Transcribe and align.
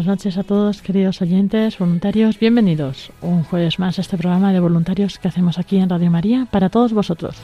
Buenas 0.00 0.18
noches 0.18 0.38
a 0.38 0.44
todos, 0.44 0.80
queridos 0.80 1.20
oyentes, 1.20 1.78
voluntarios, 1.78 2.38
bienvenidos 2.38 3.12
un 3.20 3.42
jueves 3.42 3.78
más 3.78 3.98
a 3.98 4.00
este 4.00 4.16
programa 4.16 4.50
de 4.50 4.58
voluntarios 4.58 5.18
que 5.18 5.28
hacemos 5.28 5.58
aquí 5.58 5.76
en 5.76 5.90
Radio 5.90 6.10
María 6.10 6.46
para 6.50 6.70
todos 6.70 6.94
vosotros. 6.94 7.36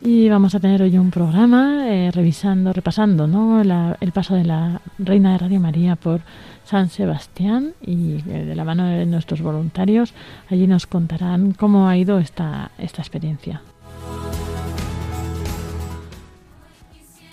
Y 0.00 0.30
vamos 0.30 0.54
a 0.54 0.60
tener 0.60 0.80
hoy 0.80 0.96
un 0.96 1.10
programa 1.10 1.86
eh, 1.86 2.10
revisando, 2.10 2.72
repasando 2.72 3.26
¿no? 3.26 3.60
El 3.60 4.12
paso 4.12 4.36
de 4.36 4.44
la 4.44 4.80
Reina 4.98 5.32
de 5.32 5.38
Radio 5.38 5.60
María 5.60 5.96
por 5.96 6.22
San 6.64 6.88
Sebastián 6.88 7.74
y 7.84 8.22
eh, 8.26 8.46
de 8.46 8.54
la 8.54 8.64
mano 8.64 8.86
de 8.86 9.04
nuestros 9.04 9.42
voluntarios 9.42 10.14
allí 10.48 10.66
nos 10.66 10.86
contarán 10.86 11.52
cómo 11.52 11.88
ha 11.88 11.98
ido 11.98 12.20
esta, 12.20 12.70
esta 12.78 13.02
experiencia. 13.02 13.60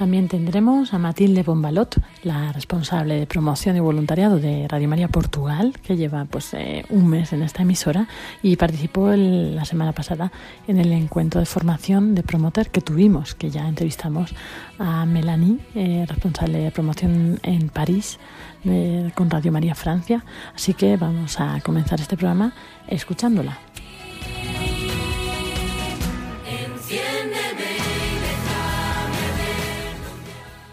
También 0.04 0.28
tendremos 0.28 0.94
a 0.94 0.98
Matilde 1.00 1.44
Bombalot, 1.44 1.96
la 2.24 2.52
responsable 2.52 3.20
de 3.20 3.26
promoción 3.26 3.78
y 3.78 3.80
voluntariado 3.80 4.38
de 4.38 4.68
Radio 4.68 4.90
María 4.90 5.08
Portugal, 5.08 5.76
que 5.82 5.96
lleva 5.96 6.26
pues 6.26 6.54
eh, 6.56 6.84
un 6.90 7.08
mes 7.08 7.32
en 7.32 7.42
esta 7.42 7.62
emisora 7.62 8.10
y 8.42 8.58
participó 8.58 9.14
el- 9.14 9.56
la 9.56 9.64
semana 9.64 9.94
pasada 9.94 10.34
en 10.68 10.78
el 10.78 10.92
encuentro 10.92 11.40
de 11.40 11.46
formación 11.46 12.16
de 12.16 12.24
Promoter 12.24 12.70
que 12.70 12.82
tuvimos, 12.82 13.34
que 13.34 13.50
ya 13.50 13.66
entrevistamos 13.66 14.36
a 14.78 15.06
Melanie, 15.06 15.60
eh, 15.74 16.04
responsable 16.06 16.58
de 16.58 16.72
promoción 16.72 17.40
en 17.42 17.70
París 17.70 18.20
eh, 18.66 19.10
con 19.16 19.30
Radio 19.30 19.54
María 19.54 19.74
Francia. 19.74 20.26
Así 20.54 20.74
que 20.74 20.98
vamos 20.98 21.40
a 21.40 21.62
comenzar 21.62 22.02
este 22.02 22.18
programa 22.18 22.52
escuchándola. 22.90 23.58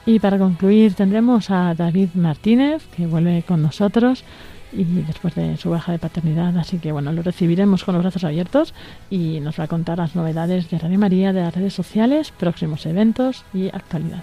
Y 0.07 0.19
para 0.19 0.39
concluir 0.39 0.95
tendremos 0.95 1.51
a 1.51 1.75
David 1.75 2.11
Martínez, 2.15 2.87
que 2.97 3.07
vuelve 3.07 3.43
con 3.47 3.63
nosotros 3.63 4.25
y 4.73 4.85
después 4.85 5.35
de 5.35 5.57
su 5.57 5.71
baja 5.71 5.93
de 5.93 5.99
paternidad, 5.99 6.57
así 6.57 6.79
que 6.79 6.93
bueno, 6.93 7.13
lo 7.13 7.23
recibiremos 7.23 7.85
con 7.85 7.95
los 7.95 8.03
brazos 8.03 8.25
abiertos 8.25 8.73
y 9.11 9.41
nos 9.41 9.59
va 9.59 9.65
a 9.65 9.69
contar 9.69 9.99
las 9.99 10.15
novedades 10.15 10.71
de 10.71 10.79
Radio 10.79 10.99
María, 10.99 11.33
de 11.33 11.43
las 11.43 11.55
redes 11.55 11.75
sociales, 11.75 12.33
próximos 12.37 12.87
eventos 12.87 13.45
y 13.53 13.69
actualidad. 13.69 14.23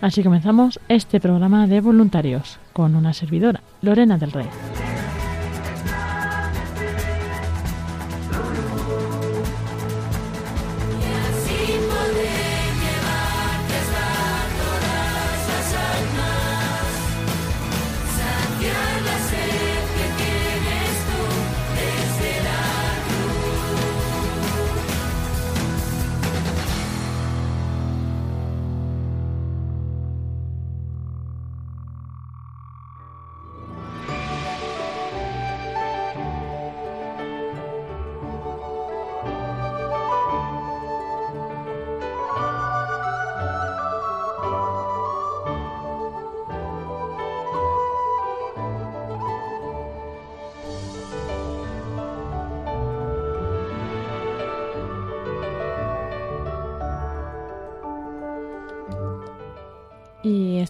Así 0.00 0.22
comenzamos 0.22 0.80
este 0.88 1.20
programa 1.20 1.66
de 1.66 1.80
voluntarios 1.80 2.58
con 2.72 2.96
una 2.96 3.12
servidora, 3.12 3.62
Lorena 3.82 4.16
del 4.16 4.32
Rey. 4.32 4.46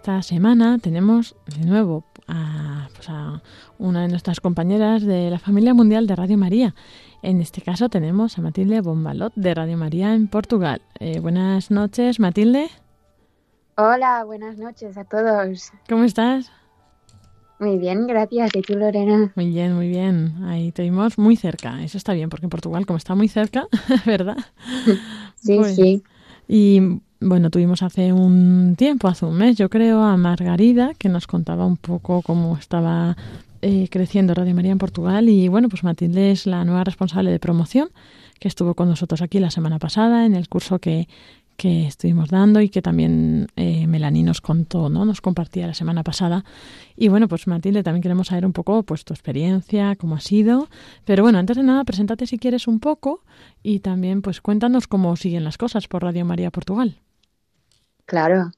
Esta 0.00 0.22
semana 0.22 0.78
tenemos 0.78 1.36
de 1.58 1.66
nuevo 1.66 2.04
a, 2.26 2.88
pues 2.94 3.06
a 3.10 3.42
una 3.78 4.00
de 4.00 4.08
nuestras 4.08 4.40
compañeras 4.40 5.02
de 5.02 5.28
la 5.28 5.38
familia 5.38 5.74
mundial 5.74 6.06
de 6.06 6.16
Radio 6.16 6.38
María. 6.38 6.74
En 7.20 7.42
este 7.42 7.60
caso 7.60 7.90
tenemos 7.90 8.38
a 8.38 8.40
Matilde 8.40 8.80
Bombalot 8.80 9.34
de 9.36 9.52
Radio 9.54 9.76
María 9.76 10.14
en 10.14 10.26
Portugal. 10.28 10.80
Eh, 11.00 11.20
buenas 11.20 11.70
noches, 11.70 12.18
Matilde. 12.18 12.70
Hola, 13.76 14.24
buenas 14.24 14.56
noches 14.56 14.96
a 14.96 15.04
todos. 15.04 15.70
¿Cómo 15.86 16.04
estás? 16.04 16.50
Muy 17.58 17.76
bien, 17.76 18.06
gracias. 18.06 18.52
¿Y 18.56 18.62
tú, 18.62 18.76
Lorena? 18.78 19.32
Muy 19.36 19.50
bien, 19.50 19.74
muy 19.74 19.88
bien. 19.90 20.44
Ahí 20.44 20.72
te 20.72 20.80
vimos 20.82 21.18
muy 21.18 21.36
cerca. 21.36 21.82
Eso 21.84 21.98
está 21.98 22.14
bien, 22.14 22.30
porque 22.30 22.46
en 22.46 22.50
Portugal, 22.50 22.86
como 22.86 22.96
está 22.96 23.14
muy 23.14 23.28
cerca, 23.28 23.66
¿verdad? 24.06 24.38
Sí, 25.36 25.56
Pues- 25.58 25.76
sí. 25.76 26.02
Y 26.48 27.02
bueno, 27.20 27.50
tuvimos 27.50 27.82
hace 27.82 28.12
un 28.12 28.74
tiempo, 28.76 29.06
hace 29.06 29.26
un 29.26 29.36
mes, 29.36 29.56
yo 29.56 29.68
creo, 29.68 30.02
a 30.02 30.16
Margarida, 30.16 30.92
que 30.98 31.08
nos 31.10 31.26
contaba 31.26 31.66
un 31.66 31.76
poco 31.76 32.22
cómo 32.22 32.56
estaba 32.56 33.16
eh, 33.60 33.88
creciendo 33.90 34.32
Radio 34.32 34.54
María 34.54 34.72
en 34.72 34.78
Portugal. 34.78 35.28
Y 35.28 35.48
bueno, 35.48 35.68
pues 35.68 35.84
Matilde 35.84 36.30
es 36.30 36.46
la 36.46 36.64
nueva 36.64 36.82
responsable 36.82 37.30
de 37.30 37.38
promoción, 37.38 37.90
que 38.38 38.48
estuvo 38.48 38.74
con 38.74 38.88
nosotros 38.88 39.20
aquí 39.20 39.38
la 39.38 39.50
semana 39.50 39.78
pasada 39.78 40.24
en 40.24 40.34
el 40.34 40.48
curso 40.48 40.78
que, 40.78 41.08
que 41.58 41.86
estuvimos 41.86 42.30
dando 42.30 42.62
y 42.62 42.70
que 42.70 42.80
también 42.80 43.48
eh, 43.54 43.86
Melanie 43.86 44.22
nos 44.22 44.40
contó, 44.40 44.88
¿no? 44.88 45.04
Nos 45.04 45.20
compartía 45.20 45.66
la 45.66 45.74
semana 45.74 46.02
pasada. 46.02 46.42
Y 46.96 47.08
bueno, 47.08 47.28
pues 47.28 47.46
Matilde, 47.46 47.82
también 47.82 48.00
queremos 48.00 48.28
saber 48.28 48.46
un 48.46 48.54
poco 48.54 48.82
pues 48.82 49.04
tu 49.04 49.12
experiencia, 49.12 49.94
cómo 49.96 50.14
ha 50.14 50.20
sido. 50.20 50.70
Pero 51.04 51.22
bueno, 51.22 51.38
antes 51.38 51.58
de 51.58 51.64
nada, 51.64 51.84
preséntate 51.84 52.26
si 52.26 52.38
quieres 52.38 52.66
un 52.66 52.80
poco 52.80 53.22
y 53.62 53.80
también 53.80 54.22
pues 54.22 54.40
cuéntanos 54.40 54.86
cómo 54.86 55.14
siguen 55.16 55.44
las 55.44 55.58
cosas 55.58 55.86
por 55.86 56.02
Radio 56.02 56.24
María 56.24 56.50
Portugal. 56.50 56.96
Claro. 58.10 58.50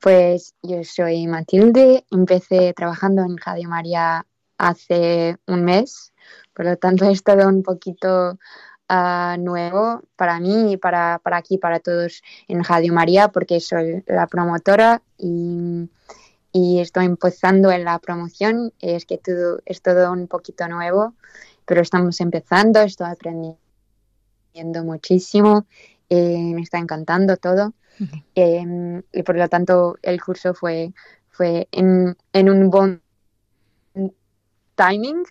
Pues 0.00 0.54
yo 0.62 0.82
soy 0.82 1.26
Matilde, 1.26 2.06
empecé 2.10 2.72
trabajando 2.72 3.20
en 3.20 3.36
Radio 3.36 3.68
María 3.68 4.24
hace 4.56 5.36
un 5.46 5.62
mes, 5.62 6.14
por 6.54 6.64
lo 6.64 6.78
tanto 6.78 7.04
es 7.04 7.22
todo 7.22 7.46
un 7.48 7.62
poquito 7.62 8.38
ah, 8.88 9.36
nuevo 9.38 10.00
para 10.16 10.40
mí 10.40 10.72
y 10.72 10.76
para, 10.78 11.20
para 11.22 11.36
aquí, 11.36 11.58
para 11.58 11.80
todos 11.80 12.22
en 12.48 12.64
Radio 12.64 12.94
María, 12.94 13.28
porque 13.28 13.60
soy 13.60 14.02
la 14.06 14.26
promotora 14.26 15.02
y, 15.18 15.90
y 16.50 16.80
estoy 16.80 17.04
empezando 17.04 17.70
en 17.70 17.84
la 17.84 17.98
promoción. 17.98 18.72
Es 18.80 19.04
que 19.04 19.18
todo, 19.18 19.60
es 19.66 19.82
todo 19.82 20.10
un 20.12 20.28
poquito 20.28 20.66
nuevo, 20.66 21.12
pero 21.66 21.82
estamos 21.82 22.22
empezando, 22.22 22.80
estoy 22.80 23.08
aprendiendo 23.10 23.58
aprendiendo 24.48 24.84
muchísimo, 24.84 25.66
eh, 26.10 26.52
me 26.54 26.62
está 26.62 26.78
encantando 26.78 27.36
todo 27.36 27.74
eh, 28.34 29.02
y 29.12 29.22
por 29.22 29.36
lo 29.36 29.48
tanto 29.48 29.98
el 30.02 30.22
curso 30.22 30.54
fue, 30.54 30.92
fue 31.28 31.68
en, 31.72 32.16
en 32.32 32.50
un 32.50 32.70
buen 32.70 33.02
timing 34.74 35.24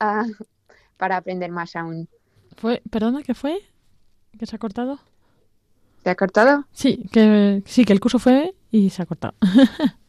ah, 0.00 0.24
para 0.96 1.18
aprender 1.18 1.50
más 1.50 1.76
aún. 1.76 2.08
Fue, 2.56 2.82
perdona, 2.90 3.22
¿qué 3.22 3.34
fue? 3.34 3.58
¿Que 4.38 4.46
se 4.46 4.56
ha 4.56 4.58
cortado? 4.58 4.98
¿Se 6.02 6.10
ha 6.10 6.14
cortado? 6.16 6.66
Sí, 6.72 7.08
que 7.12 7.62
sí, 7.66 7.84
que 7.84 7.92
el 7.92 8.00
curso 8.00 8.18
fue 8.18 8.54
y 8.70 8.90
se 8.90 9.02
ha 9.02 9.06
cortado. 9.06 9.34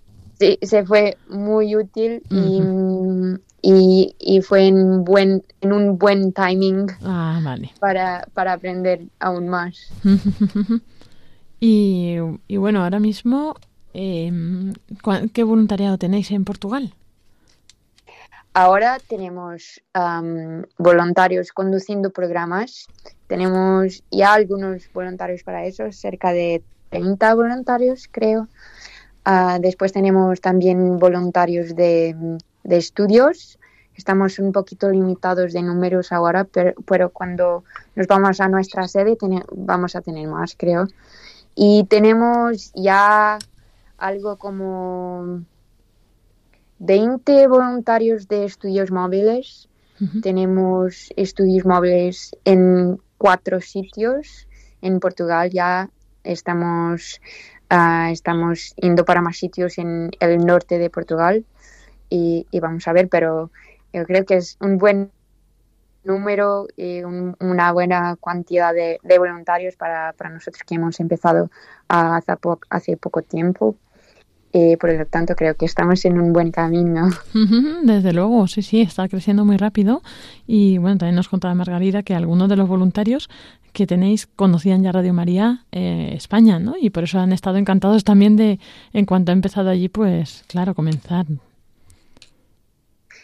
Sí, 0.44 0.60
se 0.62 0.86
fue 0.86 1.18
muy 1.30 1.74
útil 1.78 2.22
y, 2.30 2.62
mm, 2.62 3.40
y, 3.62 4.16
y 4.20 4.42
fue 4.42 4.68
en, 4.68 5.06
buen, 5.06 5.42
en 5.62 5.72
un 5.72 5.98
buen 5.98 6.34
timing 6.34 6.88
ah, 7.06 7.40
vale. 7.42 7.72
para, 7.80 8.28
para 8.34 8.52
aprender 8.54 9.00
aún 9.20 9.48
más. 9.48 9.80
y, 11.62 12.18
y 12.50 12.58
bueno, 12.58 12.84
ahora 12.84 13.00
mismo, 13.00 13.56
eh, 13.94 14.30
¿cuál- 15.02 15.32
¿qué 15.32 15.44
voluntariado 15.44 15.98
tenéis 15.98 16.30
en 16.32 16.44
Portugal? 16.44 16.94
Ahora 18.54 19.00
tenemos 19.08 19.82
am, 19.94 20.66
voluntarios 20.78 21.52
conduciendo 21.52 22.12
programas. 22.12 22.88
Tenemos 23.28 24.04
ya 24.12 24.34
algunos 24.34 24.92
voluntarios 24.94 25.44
para 25.44 25.66
eso, 25.66 25.92
cerca 25.92 26.34
de 26.34 26.64
30 26.90 27.34
voluntarios, 27.34 28.08
creo. 28.12 28.48
Ah, 29.26 29.58
después 29.62 29.94
tenemos 29.94 30.42
también 30.42 31.00
voluntarios 31.00 31.76
de, 31.76 32.16
de 32.64 32.78
estudios. 32.78 33.58
Estamos 33.96 34.40
un 34.40 34.52
poquito 34.52 34.90
limitados 34.90 35.54
de 35.54 35.62
números 35.62 36.12
ahora, 36.12 36.44
pero, 36.46 36.74
pero 36.86 37.10
cuando 37.12 37.64
nos 37.96 38.08
vamos 38.08 38.42
a 38.42 38.50
nuestra 38.50 38.88
sede 38.88 39.16
tene- 39.16 39.46
vamos 39.56 39.96
a 39.96 40.02
tener 40.02 40.28
más, 40.28 40.56
creo. 40.58 40.88
Y 41.56 41.86
tenemos 41.86 42.72
ya 42.76 43.38
algo 43.98 44.38
como 44.38 45.42
20 46.80 47.48
voluntarios 47.48 48.28
de 48.28 48.46
estudios 48.46 48.92
móviles. 48.92 49.70
Tenemos 50.22 51.14
estudios 51.16 51.66
móviles 51.66 52.36
en 52.44 53.00
cuatro 53.18 53.62
sitios. 53.62 54.48
En 54.82 55.00
Portugal 55.00 55.50
ya 55.52 55.90
estamos, 56.24 57.22
ah, 57.74 58.10
estamos 58.12 58.74
yendo 58.76 59.06
para 59.06 59.22
más 59.22 59.38
sitios 59.38 59.78
en 59.80 60.12
el 60.20 60.46
norte 60.46 60.78
de 60.78 60.90
Portugal 60.90 61.46
y, 62.10 62.48
vamos 62.62 62.88
a 62.88 62.94
ver, 62.94 63.10
pero 63.10 63.52
yo 63.94 64.06
creo 64.06 64.26
que 64.26 64.36
es 64.38 64.58
un 64.62 64.78
buen 64.78 65.12
número 66.04 66.68
y 66.76 67.04
un- 67.04 67.36
una 67.40 67.72
buena 67.72 68.18
cantidad 68.24 68.74
de, 68.74 69.00
voluntarios 69.18 69.76
para, 69.76 70.14
para 70.14 70.30
nosotros 70.32 70.64
que 70.68 70.76
hemos 70.76 71.00
empezado 71.00 71.50
ah, 71.90 72.18
hace, 72.18 72.36
po- 72.38 72.60
hace 72.70 72.98
poco 72.98 73.22
tiempo. 73.22 73.76
Y 74.56 74.78
por 74.78 74.94
lo 74.94 75.06
tanto 75.08 75.36
creo 75.36 75.56
que 75.56 75.66
estamos 75.66 76.06
en 76.06 76.22
un 76.22 76.32
buen 76.32 76.52
camino. 76.52 77.10
Desde 77.84 78.14
luego, 78.14 78.48
sí, 78.48 78.62
sí, 78.62 78.82
está 78.82 79.10
creciendo 79.10 79.46
muy 79.46 79.58
rápido. 79.58 80.04
Y 80.46 80.78
bueno, 80.78 81.00
también 81.00 81.16
nos 81.16 81.28
contaba 81.28 81.56
Margarita 81.56 82.04
que 82.04 82.14
algunos 82.14 82.50
de 82.50 82.56
los 82.56 82.68
voluntarios 82.70 83.30
que 83.74 83.88
tenéis 83.88 84.28
conocían 84.28 84.84
ya 84.84 84.92
Radio 84.92 85.14
María 85.14 85.66
eh, 85.72 86.14
España, 86.16 86.60
¿no? 86.60 86.76
Y 86.80 86.92
por 86.92 87.04
eso 87.04 87.18
han 87.18 87.34
estado 87.34 87.58
encantados 87.58 88.04
también 88.04 88.36
de, 88.36 88.60
en 88.94 89.06
cuanto 89.08 89.32
ha 89.32 89.34
empezado 89.34 89.72
allí, 89.72 89.90
pues 89.90 90.44
claro, 90.48 90.76
comenzar. 90.76 91.26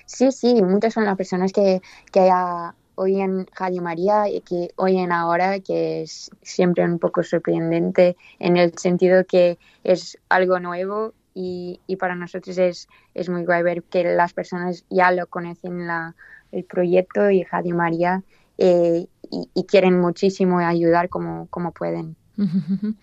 Sí, 0.07 0.31
sí, 0.31 0.63
muchas 0.63 0.95
son 0.95 1.05
las 1.05 1.15
personas 1.15 1.53
que, 1.53 1.81
que 2.11 2.29
ah, 2.31 2.73
oyen 2.95 3.47
Radio 3.55 3.83
María 3.83 4.27
y 4.27 4.41
que 4.41 4.71
oyen 4.75 5.11
ahora, 5.11 5.59
que 5.59 6.01
es 6.01 6.31
siempre 6.41 6.83
un 6.83 6.97
poco 6.97 7.21
sorprendente 7.21 8.17
en 8.39 8.57
el 8.57 8.75
sentido 8.77 9.25
que 9.25 9.59
es 9.83 10.17
algo 10.27 10.59
nuevo 10.59 11.13
y, 11.33 11.79
y 11.87 11.95
para 11.97 12.15
nosotros 12.15 12.57
es, 12.57 12.87
es 13.13 13.29
muy 13.29 13.45
guay 13.45 13.63
ver 13.63 13.83
que 13.83 14.03
las 14.03 14.33
personas 14.33 14.85
ya 14.89 15.11
lo 15.11 15.27
conocen 15.27 15.87
la, 15.87 16.15
el 16.51 16.63
proyecto 16.63 17.29
y 17.29 17.43
Radio 17.43 17.75
María 17.75 18.23
eh, 18.57 19.07
y, 19.31 19.49
y 19.53 19.63
quieren 19.65 19.99
muchísimo 19.99 20.59
ayudar 20.59 21.09
como, 21.09 21.47
como 21.49 21.71
pueden. 21.71 22.15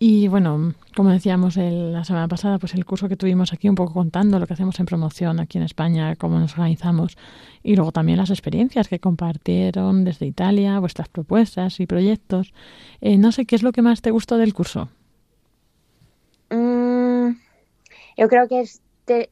Y 0.00 0.26
bueno, 0.28 0.74
como 0.96 1.10
decíamos 1.10 1.56
el- 1.56 1.92
la 1.92 2.04
semana 2.04 2.26
pasada, 2.28 2.58
pues 2.58 2.74
el 2.74 2.84
curso 2.84 3.08
que 3.08 3.16
tuvimos 3.16 3.52
aquí 3.52 3.68
un 3.68 3.76
poco 3.76 3.92
contando 3.94 4.38
lo 4.38 4.46
que 4.46 4.52
hacemos 4.52 4.78
en 4.80 4.86
promoción 4.86 5.38
aquí 5.38 5.56
en 5.56 5.64
España, 5.64 6.16
cómo 6.16 6.38
nos 6.38 6.52
organizamos 6.54 7.16
y 7.62 7.76
luego 7.76 7.92
también 7.92 8.18
las 8.18 8.30
experiencias 8.30 8.88
que 8.88 8.98
compartieron 8.98 10.04
desde 10.04 10.26
Italia, 10.26 10.80
vuestras 10.80 11.08
propuestas 11.08 11.78
y 11.80 11.86
proyectos. 11.86 12.52
Eh, 13.00 13.16
no 13.18 13.30
sé 13.32 13.46
qué 13.46 13.54
es 13.56 13.62
lo 13.62 13.70
que 13.72 13.82
más 13.82 14.02
te 14.02 14.10
gustó 14.10 14.36
del 14.36 14.52
curso. 14.52 14.88
Yo 18.16 18.28
creo 18.28 18.48
que 18.48 18.60
este, 18.60 19.30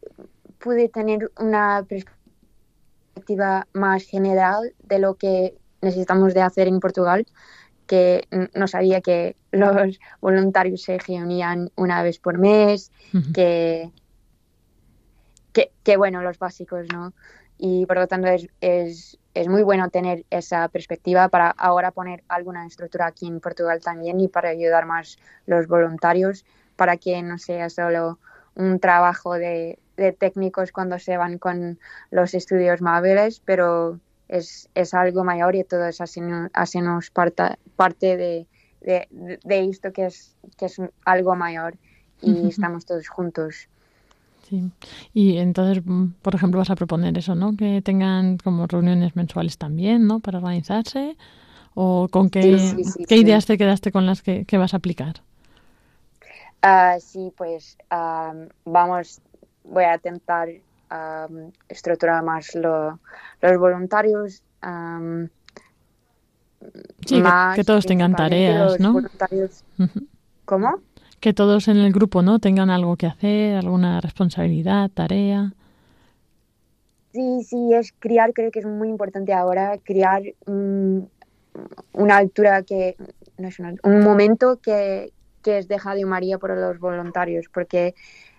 pude 0.58 0.88
tener 0.88 1.30
una 1.38 1.84
perspectiva 1.88 3.66
más 3.72 4.04
general 4.04 4.74
de 4.82 4.98
lo 4.98 5.14
que 5.14 5.56
necesitamos 5.80 6.34
de 6.34 6.42
hacer 6.42 6.68
en 6.68 6.80
Portugal, 6.80 7.26
que 7.86 8.26
no 8.54 8.68
sabía 8.68 9.00
que 9.00 9.36
los 9.52 9.98
voluntarios 10.20 10.82
se 10.82 10.98
reunían 10.98 11.70
una 11.76 12.02
vez 12.02 12.18
por 12.18 12.38
mes, 12.38 12.90
que, 13.34 13.90
que, 15.52 15.96
bueno, 15.96 16.22
los 16.22 16.38
básicos, 16.38 16.86
¿no? 16.92 17.12
Y 17.58 17.86
por 17.86 17.96
lo 17.96 18.08
tanto 18.08 18.28
es, 18.28 18.48
es, 18.60 19.18
es 19.34 19.48
muy 19.48 19.62
bueno 19.62 19.88
tener 19.90 20.24
esa 20.30 20.68
perspectiva 20.68 21.28
para 21.28 21.50
ahora 21.50 21.90
poner 21.90 22.24
alguna 22.28 22.66
estructura 22.66 23.06
aquí 23.06 23.26
en 23.26 23.40
Portugal 23.40 23.80
también 23.80 24.18
y 24.20 24.28
para 24.28 24.48
ayudar 24.48 24.86
más 24.86 25.18
los 25.46 25.68
voluntarios 25.68 26.44
para 26.76 26.96
que 26.96 27.22
no 27.22 27.38
sea 27.38 27.70
solo 27.70 28.18
un 28.56 28.78
trabajo 28.80 29.34
de, 29.34 29.78
de 29.96 30.12
técnicos 30.12 30.72
cuando 30.72 30.98
se 30.98 31.16
van 31.16 31.38
con 31.38 31.78
los 32.10 32.34
estudios 32.34 32.80
móviles, 32.82 33.40
pero 33.44 33.98
es, 34.28 34.68
es 34.74 34.94
algo 34.94 35.24
mayor 35.24 35.54
y 35.56 35.64
todo 35.64 35.86
eso 35.86 36.04
hacemos, 36.04 37.10
parta- 37.10 37.58
parte 37.76 38.16
de, 38.16 38.46
de, 38.80 39.08
de 39.44 39.64
esto 39.68 39.92
que 39.92 40.06
es, 40.06 40.34
que 40.56 40.66
es 40.66 40.76
algo 41.04 41.34
mayor 41.36 41.74
y 42.22 42.48
estamos 42.48 42.84
todos 42.86 43.08
juntos. 43.08 43.68
Sí. 44.48 44.70
Y 45.14 45.36
entonces, 45.38 45.82
mm, 45.84 46.06
por 46.20 46.34
ejemplo, 46.34 46.58
vas 46.58 46.70
a 46.70 46.74
proponer 46.76 47.16
eso, 47.16 47.34
¿no? 47.34 47.56
Que 47.56 47.80
tengan 47.80 48.38
como 48.38 48.66
reuniones 48.66 49.16
mensuales 49.16 49.56
también, 49.56 50.06
¿no? 50.06 50.20
Para 50.20 50.38
organizarse. 50.38 51.16
¿O 51.74 52.08
con 52.10 52.30
qué, 52.30 52.58
Sí, 52.58 52.84
sí, 52.84 52.84
sí, 52.84 53.04
qué 53.06 53.16
ideas 53.16 53.46
te 53.46 53.56
quedaste 53.58 53.92
con 53.92 54.06
las 54.06 54.22
que, 54.22 54.44
que 54.44 54.58
vas 54.58 54.74
a 54.74 54.78
aplicar? 54.78 55.22
Ah, 56.62 56.96
sí, 57.00 57.32
pues 57.36 57.76
am, 57.90 58.48
vamos, 58.64 59.20
voy 59.64 59.84
a 59.84 59.94
intentar 59.96 60.48
estructurar 61.68 62.22
más 62.22 62.54
lo- 62.54 62.98
los 63.40 63.58
voluntarios. 63.58 64.42
am, 64.60 65.28
Sí, 67.04 67.16
que- 67.16 67.22
más 67.22 67.56
que 67.56 67.64
todos 67.64 67.84
tengan 67.86 68.14
tareas, 68.14 68.78
¿no? 68.78 68.92
voluntarios-. 68.92 69.64
¿Cómo? 70.44 70.76
Que 71.18 71.32
todos 71.32 71.66
en 71.68 71.78
el 71.78 71.92
grupo, 71.92 72.22
¿no? 72.22 72.38
Tengan 72.38 72.70
algo 72.70 72.96
que 72.96 73.06
hacer, 73.06 73.56
alguna 73.56 74.00
responsabilidad, 74.00 74.88
tarea. 74.90 75.52
Sí, 77.12 77.42
sí, 77.44 77.74
es 77.74 77.92
criar, 77.98 78.32
creo 78.32 78.50
que 78.52 78.60
es 78.60 78.66
muy 78.66 78.88
importante 78.88 79.32
ahora, 79.32 79.76
criar 79.84 80.22
mm, 80.46 80.98
una 81.94 82.16
altura 82.16 82.62
que, 82.62 82.96
no 83.38 83.48
es 83.48 83.58
una- 83.58 83.74
un 83.82 84.00
momento 84.04 84.58
que, 84.62 85.12
que 85.42 85.58
es 85.58 85.68
de 85.68 85.78
Radio 85.78 86.06
María 86.06 86.38
por 86.38 86.56
los 86.56 86.78
voluntarios, 86.78 87.46
porque 87.52 87.94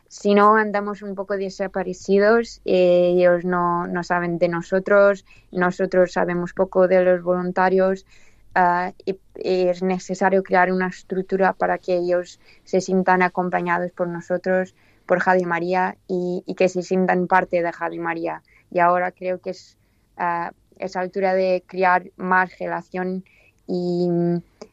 si 0.07 0.35
no 0.35 0.55
andamos 0.55 1.01
un 1.01 1.15
poco 1.15 1.37
desaparecidos, 1.37 2.61
eh, 2.65 3.13
ellos 3.15 3.45
no, 3.45 3.87
no 3.87 4.03
saben 4.03 4.37
de 4.37 4.47
nosotros, 4.47 5.25
nosotros 5.51 6.13
sabemos 6.13 6.53
poco 6.53 6.87
de 6.87 7.03
los 7.03 7.23
voluntarios, 7.23 8.05
ah, 8.53 8.93
y, 9.05 9.19
y 9.35 9.67
es 9.69 9.81
necesario 9.81 10.43
crear 10.43 10.71
una 10.71 10.87
estructura 10.87 11.53
para 11.53 11.79
que 11.79 11.95
ellos 11.95 12.39
se 12.63 12.79
sientan 12.79 13.23
acompañados 13.23 13.91
por 13.91 14.07
nosotros, 14.07 14.75
por 15.05 15.25
Radio 15.25 15.47
María, 15.47 15.97
y, 16.07 16.43
y 16.45 16.55
que 16.55 16.69
se 16.69 16.83
sientan 16.83 17.27
parte 17.27 17.63
de 17.63 17.71
Radio 17.71 18.01
María. 18.01 18.43
Y 18.71 18.79
ahora 18.79 19.11
creo 19.11 19.41
que 19.41 19.49
es 19.49 19.77
ah, 20.17 20.51
esa 20.77 20.99
altura 20.99 21.33
de 21.33 21.63
crear 21.65 22.11
más 22.17 22.57
relación 22.59 23.23
y 23.67 24.09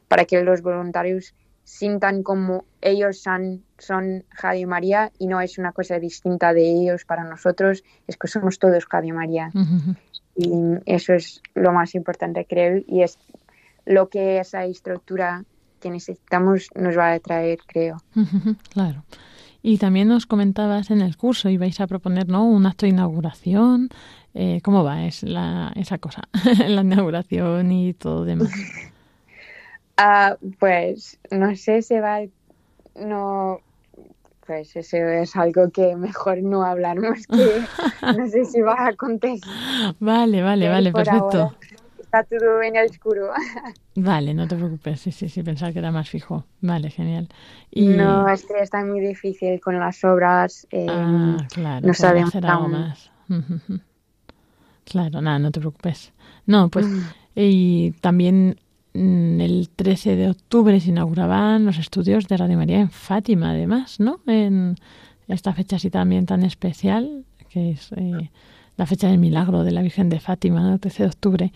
para 0.07 0.25
que 0.25 0.43
los 0.43 0.61
voluntarios 0.61 1.33
sientan 1.63 2.23
como 2.23 2.65
ellos 2.81 3.21
son, 3.21 3.63
son 3.77 4.23
Radio 4.41 4.67
María 4.67 5.11
y 5.19 5.27
no 5.27 5.41
es 5.41 5.57
una 5.57 5.71
cosa 5.71 5.99
distinta 5.99 6.53
de 6.53 6.69
ellos 6.69 7.05
para 7.05 7.23
nosotros, 7.23 7.83
es 8.07 8.17
que 8.17 8.27
somos 8.27 8.59
todos 8.59 8.87
Radio 8.89 9.15
María 9.15 9.51
y 10.35 10.51
eso 10.85 11.13
es 11.13 11.41
lo 11.53 11.71
más 11.71 11.95
importante 11.95 12.45
creo 12.45 12.81
y 12.87 13.03
es 13.03 13.17
lo 13.85 14.09
que 14.09 14.39
esa 14.39 14.65
estructura 14.65 15.43
que 15.79 15.89
necesitamos 15.89 16.67
nos 16.75 16.97
va 16.97 17.13
a 17.13 17.19
traer 17.19 17.59
creo. 17.65 17.97
Claro. 18.69 19.03
Y 19.63 19.77
también 19.77 20.07
nos 20.07 20.25
comentabas 20.25 20.89
en 20.89 21.01
el 21.01 21.17
curso, 21.17 21.47
y 21.47 21.57
vais 21.57 21.79
a 21.81 21.85
proponer, 21.85 22.27
¿no? 22.27 22.45
Un 22.45 22.65
acto 22.65 22.87
de 22.87 22.91
inauguración. 22.91 23.89
Eh, 24.33 24.59
¿Cómo 24.63 24.83
va 24.83 25.05
es 25.05 25.21
la, 25.21 25.71
esa 25.75 25.99
cosa? 25.99 26.23
la 26.67 26.81
inauguración 26.81 27.71
y 27.71 27.93
todo 27.93 28.25
demás. 28.25 28.51
Ah, 30.03 30.35
pues 30.59 31.19
no 31.29 31.55
sé, 31.55 31.83
se 31.83 32.01
va, 32.01 32.21
no, 32.95 33.59
pues 34.47 34.75
eso 34.75 34.97
es 34.97 35.35
algo 35.35 35.69
que 35.69 35.95
mejor 35.95 36.41
no 36.41 36.63
hablarmos, 36.63 37.27
que 37.27 37.61
no 38.17 38.27
sé 38.27 38.45
si 38.45 38.61
va 38.61 38.73
a 38.73 38.87
acontecer. 38.89 39.53
Vale, 39.99 40.41
vale, 40.41 40.69
vale, 40.69 40.91
perfecto. 40.91 41.19
ahora. 41.43 41.57
Está 41.99 42.23
todo 42.23 42.61
en 42.63 42.75
el 42.75 42.89
oscuro. 42.89 43.31
Vale, 43.95 44.33
no 44.33 44.47
te 44.47 44.55
preocupes. 44.55 44.99
Sí, 45.01 45.11
sí, 45.11 45.29
sí, 45.29 45.43
pensaba 45.43 45.71
que 45.73 45.79
era 45.79 45.91
más 45.91 46.09
fijo. 46.09 46.45
Vale, 46.61 46.89
genial. 46.89 47.29
Y... 47.69 47.85
No, 47.85 48.27
es 48.27 48.45
que 48.45 48.59
está 48.59 48.83
muy 48.83 48.99
difícil 49.01 49.59
con 49.61 49.77
las 49.79 50.03
obras. 50.03 50.65
eh, 50.71 50.87
Ah, 50.89 51.37
claro, 51.53 51.87
no 51.87 51.93
sabemos 51.93 52.31
ser 52.31 52.45
algo 52.47 52.63
aún. 52.63 52.71
más. 52.71 53.11
Claro, 54.83 55.21
nada, 55.21 55.39
no 55.39 55.51
te 55.51 55.59
preocupes. 55.59 56.11
No, 56.45 56.67
pues, 56.69 56.85
y 57.35 57.91
también 58.01 58.59
el 58.93 59.69
13 59.75 60.15
de 60.15 60.29
octubre 60.29 60.79
se 60.79 60.89
inauguraban 60.89 61.65
los 61.65 61.77
estudios 61.77 62.27
de 62.27 62.37
Radio 62.37 62.57
María 62.57 62.79
en 62.81 62.89
Fátima, 62.89 63.51
además, 63.51 63.99
¿no? 63.99 64.19
En 64.27 64.75
esta 65.27 65.53
fecha 65.53 65.77
así 65.77 65.89
también 65.89 66.25
tan 66.25 66.43
especial, 66.43 67.23
que 67.49 67.71
es 67.71 67.91
eh, 67.95 68.29
la 68.77 68.85
fecha 68.85 69.07
del 69.09 69.17
milagro 69.19 69.63
de 69.63 69.71
la 69.71 69.81
Virgen 69.81 70.09
de 70.09 70.19
Fátima, 70.19 70.61
¿no? 70.61 70.73
el 70.73 70.79
13 70.79 71.03
de 71.03 71.09
octubre. 71.09 71.53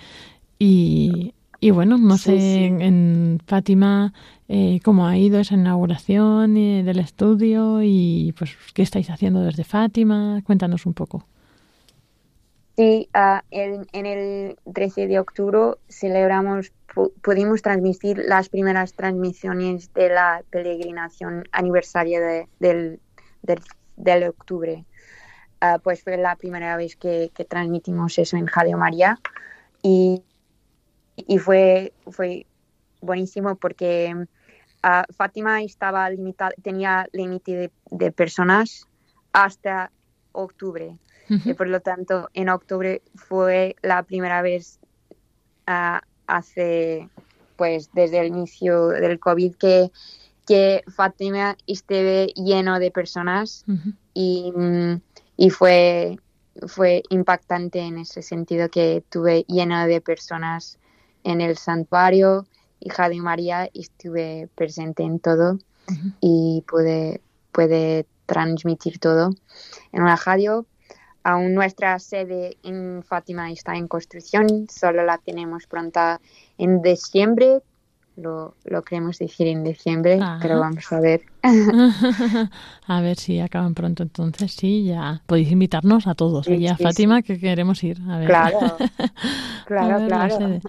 Y, 0.60 1.34
y 1.60 1.72
bueno, 1.72 1.98
no 1.98 2.18
Sí, 2.18 2.24
sé 2.24 2.40
sí. 2.40 2.64
en, 2.64 2.82
en 2.82 3.40
Fátima 3.46 4.14
eh, 4.48 4.80
cómo 4.84 5.06
ha 5.08 5.18
ido 5.18 5.40
esa 5.40 5.56
inauguración 5.56 6.56
eh, 6.56 6.84
del 6.84 7.00
estudio 7.00 7.82
y 7.84 8.34
pues 8.38 8.52
qué 8.74 8.82
estáis 8.84 9.10
haciendo 9.10 9.42
desde 9.42 9.64
Fátima. 9.66 10.42
Cuéntanos 10.46 10.86
un 10.86 10.94
poco. 10.94 11.26
Sí, 12.76 13.10
en, 13.52 14.06
el 14.06 14.58
13 14.74 15.08
de 15.08 15.20
octubre 15.20 15.76
celebramos, 15.88 16.74
pu- 16.94 17.14
pudimos 17.22 17.62
transmitir 17.62 18.18
las 18.18 18.50
primeras 18.50 18.94
transmisiones 18.94 19.94
de 19.94 20.10
la 20.10 20.44
peregrinación 20.50 21.46
aniversaria 21.54 22.20
de- 22.20 22.50
del, 22.60 23.00
del, 23.96 24.24
octubre. 24.28 24.86
Ah, 25.62 25.80
pues 25.82 26.04
fue 26.04 26.18
la 26.18 26.36
primera 26.36 26.76
vez 26.76 26.98
que, 26.98 27.32
que 27.34 27.46
transmitimos 27.46 28.18
eso 28.20 28.36
en 28.36 28.48
Radio 28.48 28.78
María 28.78 29.20
y, 29.82 30.22
y 31.16 31.38
fue, 31.38 31.94
fue 32.12 32.46
buenísimo 33.00 33.56
porque 33.56 34.14
ah, 34.84 35.06
Fátima 35.16 35.62
estaba 35.64 36.10
limitada, 36.10 36.52
tenía 36.62 37.08
límite 37.14 37.56
de, 37.56 37.72
de 37.90 38.12
personas 38.12 38.86
hasta 39.32 39.92
octubre. 40.34 40.98
Y 41.30 41.54
por 41.54 41.68
lo 41.68 41.80
tanto, 41.80 42.30
en 42.34 42.50
octubre 42.50 43.02
fue 43.16 43.76
la 43.82 44.04
primera 44.04 44.42
vez 44.42 44.80
ah, 45.68 46.02
hace, 46.28 47.10
pues 47.56 47.90
desde 47.94 48.20
el 48.20 48.28
inicio 48.28 48.88
del 48.90 49.20
COVID 49.20 49.56
que, 49.56 49.92
que 50.46 50.84
Fátima 50.88 51.58
esté 51.68 52.28
lleno 52.36 52.80
de 52.80 52.92
personas 52.92 53.66
y, 54.14 54.52
mm, 54.56 55.02
y 55.38 55.50
fue, 55.50 56.20
fue 56.68 57.04
impactante 57.10 57.80
en 57.80 57.98
ese 57.98 58.22
sentido 58.22 58.70
que 58.70 59.04
tuve 59.10 59.46
lleno 59.48 59.86
de 59.88 60.02
personas 60.02 60.78
en 61.24 61.42
el 61.42 61.58
santuario, 61.58 62.46
hija 62.80 63.10
de 63.10 63.20
María, 63.20 63.70
y 63.74 63.82
estuve 63.82 64.48
presente 64.56 65.04
en 65.04 65.20
todo 65.20 65.60
y 66.22 66.64
pude, 66.68 67.22
puede 67.52 68.06
transmitir 68.26 69.00
todo 69.00 69.32
en 69.92 70.02
una 70.02 70.16
radio. 70.16 70.66
Aún 71.26 71.56
nuestra 71.56 71.98
sede 71.98 72.56
en 72.62 73.02
Fátima 73.02 73.52
está 73.52 73.76
en 73.76 73.88
construcción, 73.88 74.68
solo 74.70 75.04
la 75.04 75.18
tenemos 75.18 75.66
pronta 75.66 76.22
en 76.60 76.84
diciembre, 76.84 77.62
lo, 78.16 78.54
lo 78.64 78.84
queremos 78.84 79.18
decir 79.18 79.48
en 79.48 79.64
diciembre, 79.64 80.20
Ajá. 80.22 80.38
pero 80.40 80.60
vamos 80.60 80.92
a 80.94 81.00
ver. 81.00 81.24
a 82.88 83.02
ver 83.02 83.18
si 83.18 83.40
acaban 83.40 83.74
pronto 83.74 84.04
entonces. 84.04 84.54
Sí, 84.54 84.86
ya 84.86 85.24
podéis 85.26 85.52
invitarnos 85.52 86.06
a 86.06 86.14
todos. 86.14 86.46
Sí, 86.46 86.54
allí 86.54 86.68
a 86.68 86.78
sí, 86.78 86.84
Fátima 86.84 87.24
que 87.24 87.40
queremos 87.40 87.84
ir. 87.84 88.00
A 88.08 88.20
ver. 88.20 88.28
Claro, 88.28 88.60
A 88.80 89.66
claro, 89.66 90.00
ver 90.02 90.08
claro. 90.08 90.60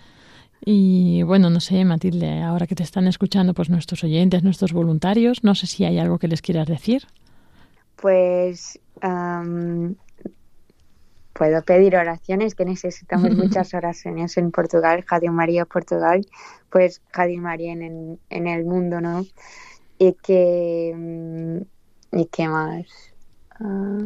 Y 0.65 1.23
bueno, 1.23 1.51
no 1.51 1.61
sé, 1.61 1.85
Matilde, 1.85 2.43
ahora 2.43 2.67
que 2.67 2.75
te 2.75 2.83
están 2.83 3.07
escuchando 3.09 3.53
pues 3.53 3.69
nuestros 3.69 4.03
oyentes, 4.05 4.43
nuestros 4.43 4.73
voluntarios, 4.73 5.45
no 5.45 5.55
sé 5.55 5.67
si 5.67 5.85
hay 5.85 5.99
algo 5.99 6.19
que 6.19 6.29
les 6.29 6.41
quieras 6.41 6.67
decir. 6.67 7.07
Pues 7.97 8.79
puedo 11.37 11.63
pedir 11.63 11.97
oraciones, 11.97 12.55
que 12.55 12.65
necesitamos 12.65 13.31
muchas 13.37 13.75
oraciones 13.75 14.37
en 14.37 14.51
Portugal, 14.51 15.05
Radio 15.09 15.33
María 15.33 15.65
Portugal, 15.67 16.27
pues 16.71 17.03
Radio 17.13 17.41
María 17.41 17.73
en, 17.73 17.83
el- 17.83 18.19
en 18.31 18.47
el 18.47 18.65
mundo, 18.65 19.01
¿no? 19.01 19.25
Y 19.99 20.13
que, 20.23 20.93
mm, 20.97 22.19
¿y 22.19 22.27
qué 22.27 22.49
más? 22.49 22.87
Ah, 23.61 23.99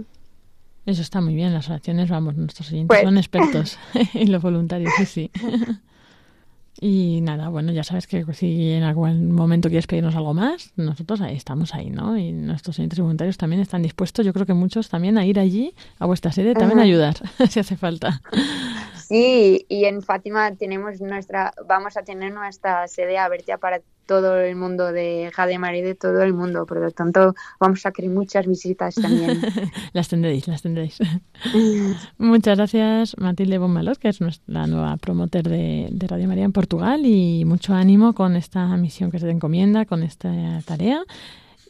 Eso 0.86 1.02
está 1.02 1.20
muy 1.20 1.34
bien, 1.34 1.52
las 1.52 1.68
oraciones, 1.68 2.08
vamos, 2.08 2.36
nuestros 2.36 2.70
oyentes 2.72 2.88
Pues- 2.88 3.02
son 3.02 3.18
expertos 3.24 3.78
en 4.14 4.32
los 4.32 4.42
voluntarios, 4.42 4.92
sí, 4.96 5.06
sí. 5.06 5.30
Y 6.78 7.20
nada, 7.22 7.48
bueno, 7.48 7.72
ya 7.72 7.84
sabes 7.84 8.06
que 8.06 8.24
si 8.32 8.72
en 8.72 8.84
algún 8.84 9.32
momento 9.32 9.68
quieres 9.68 9.86
pedirnos 9.86 10.14
algo 10.16 10.34
más, 10.34 10.72
nosotros 10.76 11.20
ahí 11.20 11.36
estamos 11.36 11.74
ahí, 11.74 11.90
¿no? 11.90 12.16
Y 12.16 12.32
nuestros 12.32 12.78
oyentes 12.78 12.98
y 12.98 13.02
voluntarios 13.02 13.36
también 13.36 13.60
están 13.60 13.82
dispuestos, 13.82 14.24
yo 14.24 14.32
creo 14.32 14.46
que 14.46 14.54
muchos 14.54 14.88
también 14.88 15.18
a 15.18 15.26
ir 15.26 15.38
allí, 15.38 15.74
a 15.98 16.06
vuestra 16.06 16.32
sede, 16.32 16.54
también 16.54 16.78
a 16.78 16.82
ayudar, 16.82 17.16
si 17.50 17.60
hace 17.60 17.76
falta. 17.76 18.22
Sí, 18.96 19.66
y 19.68 19.86
en 19.86 20.02
Fátima 20.02 20.54
tenemos 20.54 21.00
nuestra, 21.00 21.52
vamos 21.66 21.96
a 21.96 22.02
tener 22.02 22.32
nuestra 22.32 22.86
sede 22.86 23.18
abierta 23.18 23.58
para 23.58 23.80
todo 24.10 24.40
el 24.40 24.56
mundo 24.56 24.90
de 24.90 25.30
Radio 25.36 25.60
María 25.60 25.84
de 25.84 25.94
todo 25.94 26.20
el 26.22 26.34
mundo, 26.34 26.66
por 26.66 26.80
lo 26.80 26.90
tanto 26.90 27.32
vamos 27.60 27.86
a 27.86 27.92
querer 27.92 28.10
muchas 28.10 28.44
visitas 28.44 28.96
también. 28.96 29.40
las 29.92 30.08
tendréis, 30.08 30.48
las 30.48 30.62
tendréis. 30.62 30.98
Muchas 32.18 32.58
gracias, 32.58 33.16
Matilde 33.18 33.58
Bonmalot, 33.58 33.98
que 33.98 34.08
es 34.08 34.20
nuestra, 34.20 34.44
la 34.48 34.66
nueva 34.66 34.96
promoter 34.96 35.48
de, 35.48 35.90
de 35.92 36.06
Radio 36.08 36.26
María 36.26 36.42
en 36.42 36.50
Portugal, 36.50 37.06
y 37.06 37.44
mucho 37.44 37.72
ánimo 37.72 38.12
con 38.12 38.34
esta 38.34 38.66
misión 38.76 39.12
que 39.12 39.20
se 39.20 39.26
te 39.26 39.32
encomienda, 39.32 39.84
con 39.84 40.02
esta 40.02 40.32
tarea. 40.66 41.04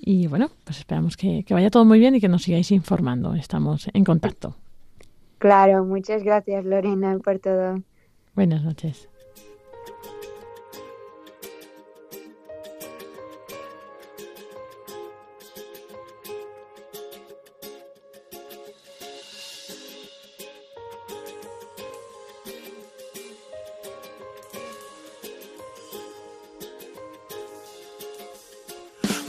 Y 0.01 0.27
bueno, 0.27 0.49
pues 0.65 0.79
esperamos 0.79 1.19
que, 1.19 1.45
que 1.45 1.53
vaya 1.53 1.69
todo 1.69 1.85
muy 1.85 1.99
bien 1.99 2.15
y 2.15 2.23
que 2.23 2.29
nos 2.29 2.45
sigáis 2.45 2.71
informando. 2.71 3.35
Estamos 3.35 3.91
en 3.93 4.03
contacto. 4.03 4.57
Claro, 5.37 5.85
muchas 5.85 6.23
gracias 6.23 6.65
Lorena 6.65 7.19
por 7.23 7.39
todo. 7.39 7.83
Buenas 8.35 8.65
noches. 8.65 9.10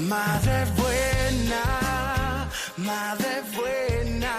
Madre 0.10 0.65
buena, 0.77 2.50
madre 2.77 3.43
buena, 3.55 4.36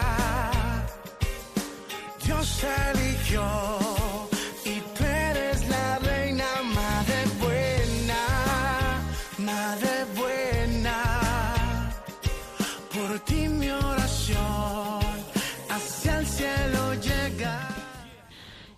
Dios 2.25 2.64
eligió 2.90 3.42
y 4.64 4.81
tú 4.97 5.04
eres 5.04 5.69
la 5.69 5.99
reina, 6.00 6.45
madre 6.75 7.25
buena, 7.40 8.23
madre 9.38 10.04
buena, 10.16 11.92
por 12.92 13.21
ti 13.21 13.49
mi 13.49 13.71
oración 13.71 15.00
hacia 15.71 16.19
el 16.19 16.26
cielo 16.26 16.95
llega. 16.95 17.69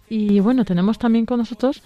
Y 0.08 0.38
bueno, 0.40 0.64
tenemos 0.64 0.98
también 0.98 1.24
con 1.24 1.38
nosotros 1.38 1.82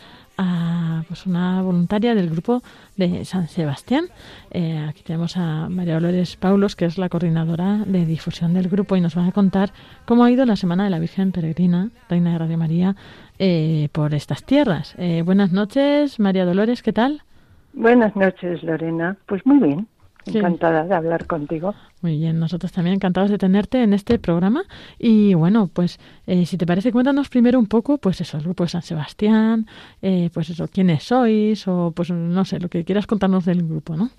una 1.28 1.62
voluntaria 1.62 2.14
del 2.14 2.30
grupo 2.30 2.62
de 2.96 3.24
San 3.24 3.48
Sebastián. 3.48 4.06
Eh, 4.50 4.84
aquí 4.88 5.02
tenemos 5.02 5.36
a 5.36 5.68
María 5.68 5.94
Dolores 5.94 6.36
Paulos, 6.36 6.76
que 6.76 6.86
es 6.86 6.98
la 6.98 7.08
coordinadora 7.08 7.84
de 7.86 8.06
difusión 8.06 8.54
del 8.54 8.68
grupo, 8.68 8.96
y 8.96 9.00
nos 9.00 9.16
va 9.16 9.26
a 9.26 9.32
contar 9.32 9.70
cómo 10.06 10.24
ha 10.24 10.30
ido 10.30 10.44
la 10.44 10.56
Semana 10.56 10.84
de 10.84 10.90
la 10.90 10.98
Virgen 10.98 11.32
Peregrina, 11.32 11.90
Reina 12.08 12.32
de 12.32 12.38
Radio 12.38 12.58
María, 12.58 12.96
eh, 13.38 13.88
por 13.92 14.14
estas 14.14 14.44
tierras. 14.44 14.94
Eh, 14.98 15.22
buenas 15.24 15.52
noches, 15.52 16.18
María 16.18 16.44
Dolores, 16.44 16.82
¿qué 16.82 16.92
tal? 16.92 17.22
Buenas 17.72 18.16
noches, 18.16 18.62
Lorena. 18.62 19.16
Pues 19.26 19.44
muy 19.46 19.58
bien. 19.58 19.86
Sí. 20.24 20.38
Encantada 20.38 20.84
de 20.84 20.94
hablar 20.94 21.26
contigo. 21.26 21.74
Muy 22.02 22.18
bien, 22.18 22.38
nosotros 22.38 22.70
también 22.70 22.96
encantados 22.96 23.30
de 23.30 23.38
tenerte 23.38 23.82
en 23.82 23.94
este 23.94 24.18
programa. 24.18 24.64
Y 24.98 25.34
bueno, 25.34 25.70
pues 25.72 25.98
eh, 26.26 26.44
si 26.44 26.58
te 26.58 26.66
parece, 26.66 26.92
cuéntanos 26.92 27.28
primero 27.28 27.58
un 27.58 27.66
poco, 27.66 27.98
pues 27.98 28.20
eso, 28.20 28.36
el 28.36 28.44
grupo 28.44 28.64
de 28.64 28.68
San 28.68 28.82
Sebastián, 28.82 29.66
eh, 30.02 30.28
pues 30.34 30.50
eso, 30.50 30.68
quiénes 30.68 31.04
sois, 31.04 31.66
o 31.66 31.92
pues 31.96 32.10
no 32.10 32.44
sé, 32.44 32.60
lo 32.60 32.68
que 32.68 32.84
quieras 32.84 33.06
contarnos 33.06 33.44
del 33.46 33.66
grupo, 33.66 33.96
¿no? 33.96 34.10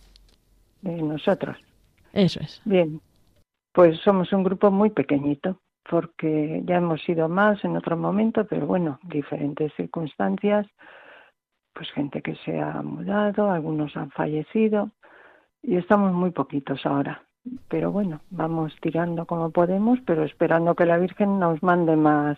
de 0.81 1.01
nosotros. 1.01 1.57
Eso 2.13 2.39
es. 2.39 2.61
Bien. 2.65 3.01
Pues 3.73 3.99
somos 3.99 4.31
un 4.33 4.43
grupo 4.43 4.71
muy 4.71 4.89
pequeñito, 4.89 5.59
porque 5.89 6.61
ya 6.65 6.77
hemos 6.77 7.01
sido 7.03 7.29
más 7.29 7.63
en 7.63 7.77
otro 7.77 7.97
momento, 7.97 8.45
pero 8.45 8.65
bueno, 8.65 8.99
diferentes 9.03 9.73
circunstancias. 9.75 10.67
pues 11.73 11.91
gente 11.91 12.21
que 12.21 12.35
se 12.43 12.59
ha 12.59 12.81
mudado, 12.81 13.51
algunos 13.51 13.95
han 13.95 14.11
fallecido 14.11 14.91
y 15.63 15.75
estamos 15.77 16.13
muy 16.13 16.31
poquitos 16.31 16.85
ahora. 16.85 17.23
Pero 17.67 17.91
bueno, 17.91 18.21
vamos 18.29 18.73
tirando 18.81 19.25
como 19.25 19.49
podemos, 19.51 19.99
pero 20.05 20.23
esperando 20.23 20.75
que 20.75 20.85
la 20.85 20.97
Virgen 20.97 21.39
nos 21.39 21.63
mande 21.63 21.95
más 21.95 22.37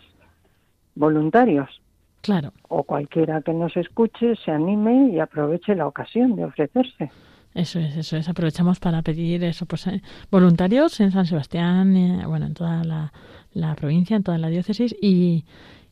voluntarios 0.94 1.82
Claro, 2.22 2.52
o 2.68 2.84
cualquiera 2.84 3.42
que 3.42 3.52
nos 3.52 3.76
escuche 3.76 4.36
se 4.36 4.52
anime 4.52 5.10
y 5.12 5.18
aproveche 5.18 5.74
la 5.74 5.88
ocasión 5.88 6.36
de 6.36 6.44
ofrecerse. 6.44 7.10
eso 7.52 7.80
es, 7.80 7.96
eso 7.96 8.16
es. 8.16 8.28
Aprovechamos 8.28 8.78
para 8.78 9.02
pedir 9.02 9.42
eso, 9.42 9.66
pues 9.66 9.88
eh, 9.88 10.00
voluntarios 10.30 11.00
en 11.00 11.10
San 11.10 11.26
Sebastián, 11.26 11.96
eh, 11.96 12.22
bueno, 12.24 12.46
en 12.46 12.54
toda 12.54 12.84
la, 12.84 13.12
la 13.52 13.74
provincia, 13.74 14.16
en 14.16 14.22
toda 14.22 14.38
la 14.38 14.48
diócesis 14.50 14.94
y, 15.02 15.44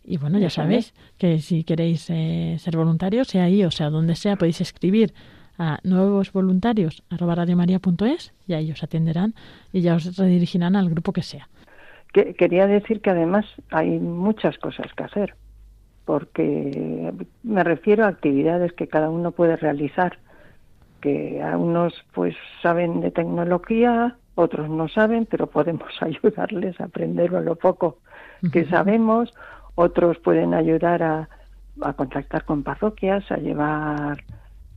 y 0.05 0.19
bueno, 0.19 0.39
ya 0.39 0.51
sabéis 0.51 0.95
que 1.19 1.41
si 1.41 1.65
queréis 1.65 2.09
eh, 2.11 2.57
ser 2.61 2.77
voluntarios, 2.77 3.27
sea 3.27 3.45
ahí 3.45 3.65
o 3.65 3.73
sea 3.73 3.91
donde 3.91 4.15
sea, 4.15 4.37
podéis 4.37 4.61
escribir 4.61 5.13
a 5.61 5.79
nuevos 5.85 6.33
voluntarios 6.33 7.03
y 8.47 8.55
ahí 8.55 8.73
os 8.73 8.83
atenderán 8.83 9.35
y 9.73 9.83
ya 9.83 9.95
os 9.95 10.17
redirigirán 10.17 10.75
al 10.75 10.89
grupo 10.89 11.13
que 11.13 11.23
sea. 11.23 11.49
Que, 12.15 12.33
quería 12.35 12.67
decir 12.67 13.03
que 13.03 13.11
además 13.11 13.45
hay 13.71 13.99
muchas 14.01 14.57
cosas 14.57 14.87
que 14.95 15.05
hacer, 15.05 15.35
porque 16.07 17.13
me 17.43 17.63
refiero 17.63 18.07
a 18.07 18.09
actividades 18.09 18.73
que 18.73 18.89
cada 18.89 19.11
uno 19.11 19.33
puede 19.33 19.57
realizar, 19.57 20.19
que 21.03 21.43
a 21.43 21.59
unos 21.59 21.93
pues 22.15 22.35
saben 22.63 23.03
de 23.03 23.11
tecnología, 23.11 24.17
otros 24.37 24.71
no 24.71 24.89
saben, 24.89 25.27
pero 25.27 25.47
podemos 25.47 25.91
ayudarles 26.01 26.81
a 26.81 26.85
aprender 26.85 27.33
lo 27.33 27.55
poco 27.57 27.99
que 28.51 28.65
sabemos, 28.65 29.35
otros 29.75 30.17
pueden 30.19 30.55
ayudar 30.55 31.03
a, 31.03 31.29
a 31.83 31.93
contactar 31.93 32.47
con 32.47 32.63
parroquias, 32.63 33.31
a 33.31 33.37
llevar 33.37 34.25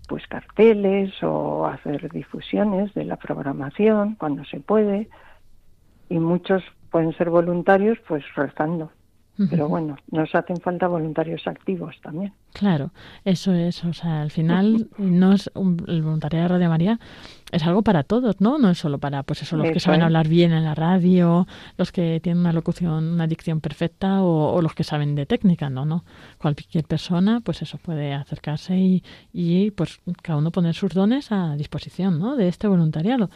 pues 0.08 0.28
carteles 0.28 1.12
o 1.24 1.66
hacer 1.66 2.12
difusiones 2.12 2.94
de 2.94 3.06
la 3.06 3.18
programación 3.18 4.16
cuando 4.16 4.44
se 4.46 4.60
puede 4.60 5.10
y 6.10 6.20
muchos 6.20 6.64
pueden 6.92 7.14
ser 7.18 7.30
voluntarios 7.30 7.98
pues 8.08 8.24
rezando. 8.36 8.92
Pero 9.50 9.68
bueno, 9.68 9.96
nos 10.12 10.34
hacen 10.36 10.58
falta 10.58 10.88
voluntarios 10.88 11.48
activos 11.48 11.96
también. 12.04 12.34
Claro, 12.54 12.92
eso 13.26 13.52
es, 13.52 13.84
o 13.84 13.92
sea, 13.92 14.22
al 14.22 14.30
final 14.30 14.88
no 15.00 15.34
es 15.34 15.50
un- 15.56 15.84
el 15.88 16.04
voluntariado 16.04 16.44
de 16.44 16.50
Radio 16.54 16.70
María 16.70 17.00
es 17.52 17.66
algo 17.66 17.82
para 17.82 18.04
todos, 18.04 18.40
¿no? 18.42 18.60
No 18.60 18.70
es 18.70 18.78
solo 18.78 19.00
para, 19.00 19.24
pues 19.24 19.42
eso, 19.42 19.58
los 19.58 19.72
que 19.72 19.80
saben 19.80 20.02
es. 20.02 20.06
hablar 20.06 20.28
bien 20.28 20.52
en 20.54 20.64
la 20.64 20.76
radio, 20.76 21.48
los 21.80 21.92
que 21.92 22.20
tienen 22.22 22.42
una 22.42 22.54
locución, 22.54 23.06
una 23.14 23.26
dicción 23.26 23.60
perfecta 23.60 24.22
o, 24.22 24.54
o 24.54 24.62
los 24.62 24.76
que 24.76 24.84
saben 24.84 25.16
de 25.16 25.26
técnica, 25.26 25.68
¿no? 25.72 25.84
no 25.86 26.04
Cualquier 26.38 26.84
persona, 26.84 27.42
pues 27.44 27.64
eso, 27.64 27.80
puede 27.80 28.14
acercarse 28.14 28.78
y, 28.78 29.04
y 29.34 29.72
pues 29.72 30.00
cada 30.22 30.38
uno 30.38 30.52
poner 30.52 30.76
sus 30.76 30.94
dones 30.94 31.32
a 31.32 31.56
disposición, 31.56 32.20
¿no? 32.20 32.36
De 32.36 32.48
este 32.50 32.68
voluntariado. 32.68 33.32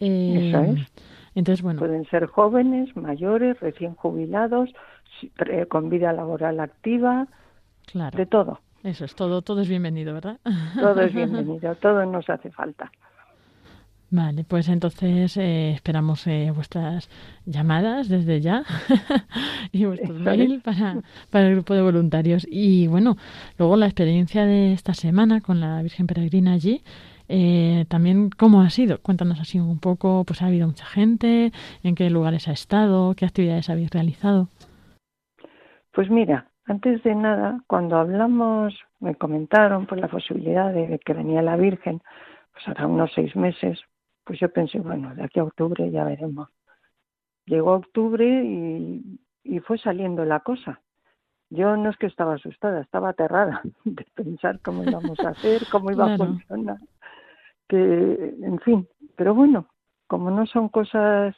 Eh, 0.00 0.48
Eso 0.50 0.62
es. 0.62 0.80
Entonces, 1.34 1.62
bueno, 1.62 1.80
Pueden 1.80 2.06
ser 2.06 2.24
jóvenes, 2.26 2.96
mayores, 2.96 3.60
recién 3.60 3.94
jubilados, 3.94 4.70
con 5.68 5.88
vida 5.88 6.12
laboral 6.12 6.60
activa, 6.60 7.26
claro, 7.86 8.16
de 8.16 8.26
todo. 8.26 8.60
eso 8.82 9.04
es 9.04 9.14
todo, 9.14 9.42
todo 9.42 9.62
es 9.62 9.68
bienvenido, 9.68 10.14
¿verdad? 10.14 10.38
Todo 10.78 11.00
es 11.00 11.14
bienvenido, 11.14 11.74
todo 11.76 12.04
nos 12.06 12.28
hace 12.28 12.50
falta. 12.50 12.90
Vale, 14.08 14.44
pues 14.44 14.68
entonces 14.68 15.36
eh, 15.36 15.72
esperamos 15.72 16.26
eh, 16.28 16.52
vuestras 16.54 17.10
llamadas 17.44 18.08
desde 18.08 18.40
ya 18.40 18.62
y 19.72 19.84
vuestros 19.84 20.20
mail 20.20 20.60
para, 20.62 21.02
para 21.30 21.48
el 21.48 21.54
grupo 21.54 21.74
de 21.74 21.82
voluntarios. 21.82 22.46
Y 22.48 22.86
bueno, 22.86 23.16
luego 23.58 23.76
la 23.76 23.86
experiencia 23.86 24.46
de 24.46 24.72
esta 24.72 24.94
semana 24.94 25.40
con 25.40 25.60
la 25.60 25.82
Virgen 25.82 26.06
Peregrina 26.06 26.52
allí, 26.52 26.82
eh, 27.28 27.84
también 27.88 28.30
cómo 28.30 28.60
ha 28.60 28.70
sido. 28.70 28.98
Cuéntanos 29.00 29.40
así 29.40 29.58
un 29.58 29.80
poco, 29.80 30.22
pues 30.24 30.40
ha 30.40 30.46
habido 30.46 30.68
mucha 30.68 30.86
gente, 30.86 31.52
en 31.82 31.94
qué 31.96 32.08
lugares 32.08 32.46
ha 32.46 32.52
estado, 32.52 33.14
qué 33.14 33.24
actividades 33.26 33.68
habéis 33.70 33.90
realizado. 33.90 34.48
Pues 35.96 36.10
mira, 36.10 36.50
antes 36.66 37.02
de 37.04 37.14
nada, 37.14 37.62
cuando 37.66 37.96
hablamos, 37.96 38.78
me 39.00 39.14
comentaron 39.14 39.86
por 39.86 39.96
la 39.96 40.08
posibilidad 40.08 40.70
de 40.70 40.98
que 40.98 41.14
venía 41.14 41.40
la 41.40 41.56
Virgen, 41.56 42.02
pues 42.52 42.68
hará 42.68 42.86
unos 42.86 43.10
seis 43.14 43.34
meses, 43.34 43.80
pues 44.22 44.38
yo 44.38 44.52
pensé, 44.52 44.78
bueno, 44.78 45.14
de 45.14 45.24
aquí 45.24 45.40
a 45.40 45.44
octubre 45.44 45.90
ya 45.90 46.04
veremos. 46.04 46.50
Llegó 47.46 47.72
octubre 47.72 48.26
y, 48.26 49.18
y 49.42 49.58
fue 49.60 49.78
saliendo 49.78 50.26
la 50.26 50.40
cosa. 50.40 50.82
Yo 51.48 51.78
no 51.78 51.88
es 51.88 51.96
que 51.96 52.08
estaba 52.08 52.34
asustada, 52.34 52.82
estaba 52.82 53.08
aterrada 53.08 53.62
de 53.86 54.06
pensar 54.14 54.60
cómo 54.60 54.84
íbamos 54.84 55.18
a 55.20 55.30
hacer, 55.30 55.62
cómo 55.72 55.92
iba 55.92 56.04
Claro. 56.04 56.24
a 56.24 56.26
funcionar. 56.26 56.76
Que, 57.68 58.34
en 58.42 58.60
fin, 58.60 58.86
pero 59.16 59.34
bueno, 59.34 59.70
como 60.08 60.30
no 60.30 60.44
son 60.44 60.68
cosas 60.68 61.34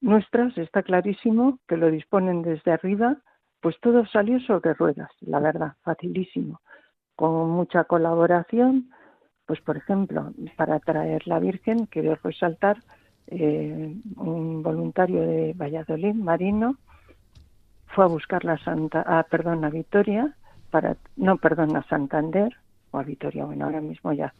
nuestras, 0.00 0.58
está 0.58 0.82
clarísimo 0.82 1.60
que 1.68 1.76
lo 1.76 1.88
disponen 1.88 2.42
desde 2.42 2.72
arriba, 2.72 3.16
pues 3.60 3.78
todo 3.80 4.06
salió 4.06 4.40
sobre 4.40 4.74
ruedas, 4.74 5.10
la 5.20 5.38
verdad, 5.40 5.74
facilísimo, 5.82 6.60
con 7.16 7.50
mucha 7.50 7.84
colaboración, 7.84 8.90
pues 9.46 9.60
por 9.60 9.76
ejemplo, 9.76 10.32
para 10.56 10.78
traer 10.80 11.26
la 11.26 11.38
Virgen, 11.38 11.86
quiero 11.86 12.16
resaltar 12.22 12.78
eh, 13.26 13.94
un 14.16 14.62
voluntario 14.62 15.20
de 15.20 15.52
Valladolid, 15.54 16.14
Marino, 16.14 16.76
fue 17.88 18.04
a 18.04 18.08
buscar 18.08 18.44
la 18.44 18.58
Santa, 18.58 19.04
ah, 19.06 19.26
perdón, 19.28 19.64
a 19.64 19.70
Vitoria, 19.70 20.34
para, 20.70 20.96
no, 21.16 21.36
perdón, 21.36 21.76
a 21.76 21.82
Santander, 21.84 22.56
o 22.92 22.98
a 22.98 23.02
Vitoria, 23.02 23.44
bueno, 23.44 23.66
ahora 23.66 23.80
mismo 23.80 24.12
ya, 24.12 24.32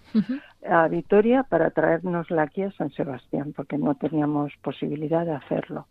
a 0.68 0.88
Vitoria 0.88 1.42
para 1.44 1.70
traernosla 1.70 2.42
aquí 2.42 2.62
a 2.62 2.72
San 2.72 2.90
Sebastián, 2.90 3.52
porque 3.54 3.78
no 3.78 3.94
teníamos 3.94 4.52
posibilidad 4.62 5.24
de 5.24 5.33
hacerlo. 5.33 5.87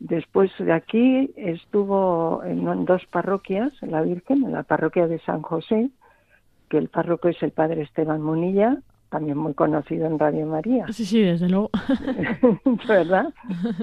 Después 0.00 0.50
de 0.58 0.72
aquí 0.72 1.30
estuvo 1.36 2.42
en 2.44 2.66
en 2.66 2.84
dos 2.86 3.02
parroquias, 3.10 3.72
la 3.82 4.00
Virgen, 4.00 4.44
en 4.44 4.52
la 4.52 4.62
parroquia 4.62 5.06
de 5.06 5.18
San 5.20 5.42
José, 5.42 5.90
que 6.70 6.78
el 6.78 6.88
párroco 6.88 7.28
es 7.28 7.42
el 7.42 7.50
padre 7.52 7.82
Esteban 7.82 8.22
Munilla, 8.22 8.78
también 9.10 9.36
muy 9.36 9.52
conocido 9.54 10.06
en 10.06 10.18
Radio 10.18 10.46
María, 10.46 10.86
Sí, 10.90 11.04
sí, 11.04 11.20
desde 11.20 11.48
luego. 11.50 11.70
¿verdad? 12.88 13.32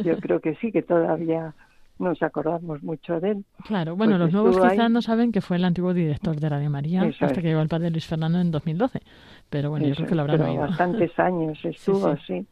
Yo 0.04 0.18
creo 0.18 0.40
que 0.40 0.56
sí, 0.56 0.72
que 0.72 0.82
todavía 0.82 1.54
nos 2.00 2.22
acordamos 2.24 2.82
mucho 2.82 3.20
de 3.20 3.32
él. 3.32 3.46
Claro, 3.66 3.96
bueno, 3.96 4.14
Pues 4.14 4.22
los 4.22 4.34
nuevos 4.34 4.52
estuvo 4.52 4.70
quizás 4.70 4.86
ahí. 4.86 4.92
no 4.94 5.02
saben 5.02 5.32
que 5.32 5.42
fue 5.42 5.58
el 5.58 5.66
antiguo 5.66 5.94
director 5.94 6.36
de 6.40 6.50
Radio 6.50 6.70
María 6.70 7.02
Eso 7.06 7.26
hasta 7.26 7.40
es. 7.40 7.44
que 7.44 7.50
llegó 7.50 7.62
el 7.62 7.68
padre 7.70 7.90
Luis 7.92 8.06
Fernando 8.08 8.40
en 8.40 8.52
2012. 8.52 9.02
Pero 9.50 9.70
bueno, 9.70 9.88
yo 9.88 9.96
creo 9.96 10.08
que 10.08 10.16
lo 10.16 10.22
habrán 10.22 10.38
pero 10.38 10.50
oído. 10.50 10.62
bastantes 10.62 11.18
años 11.20 11.58
estuvo, 11.64 12.16
sí. 12.18 12.24
sí. 12.42 12.48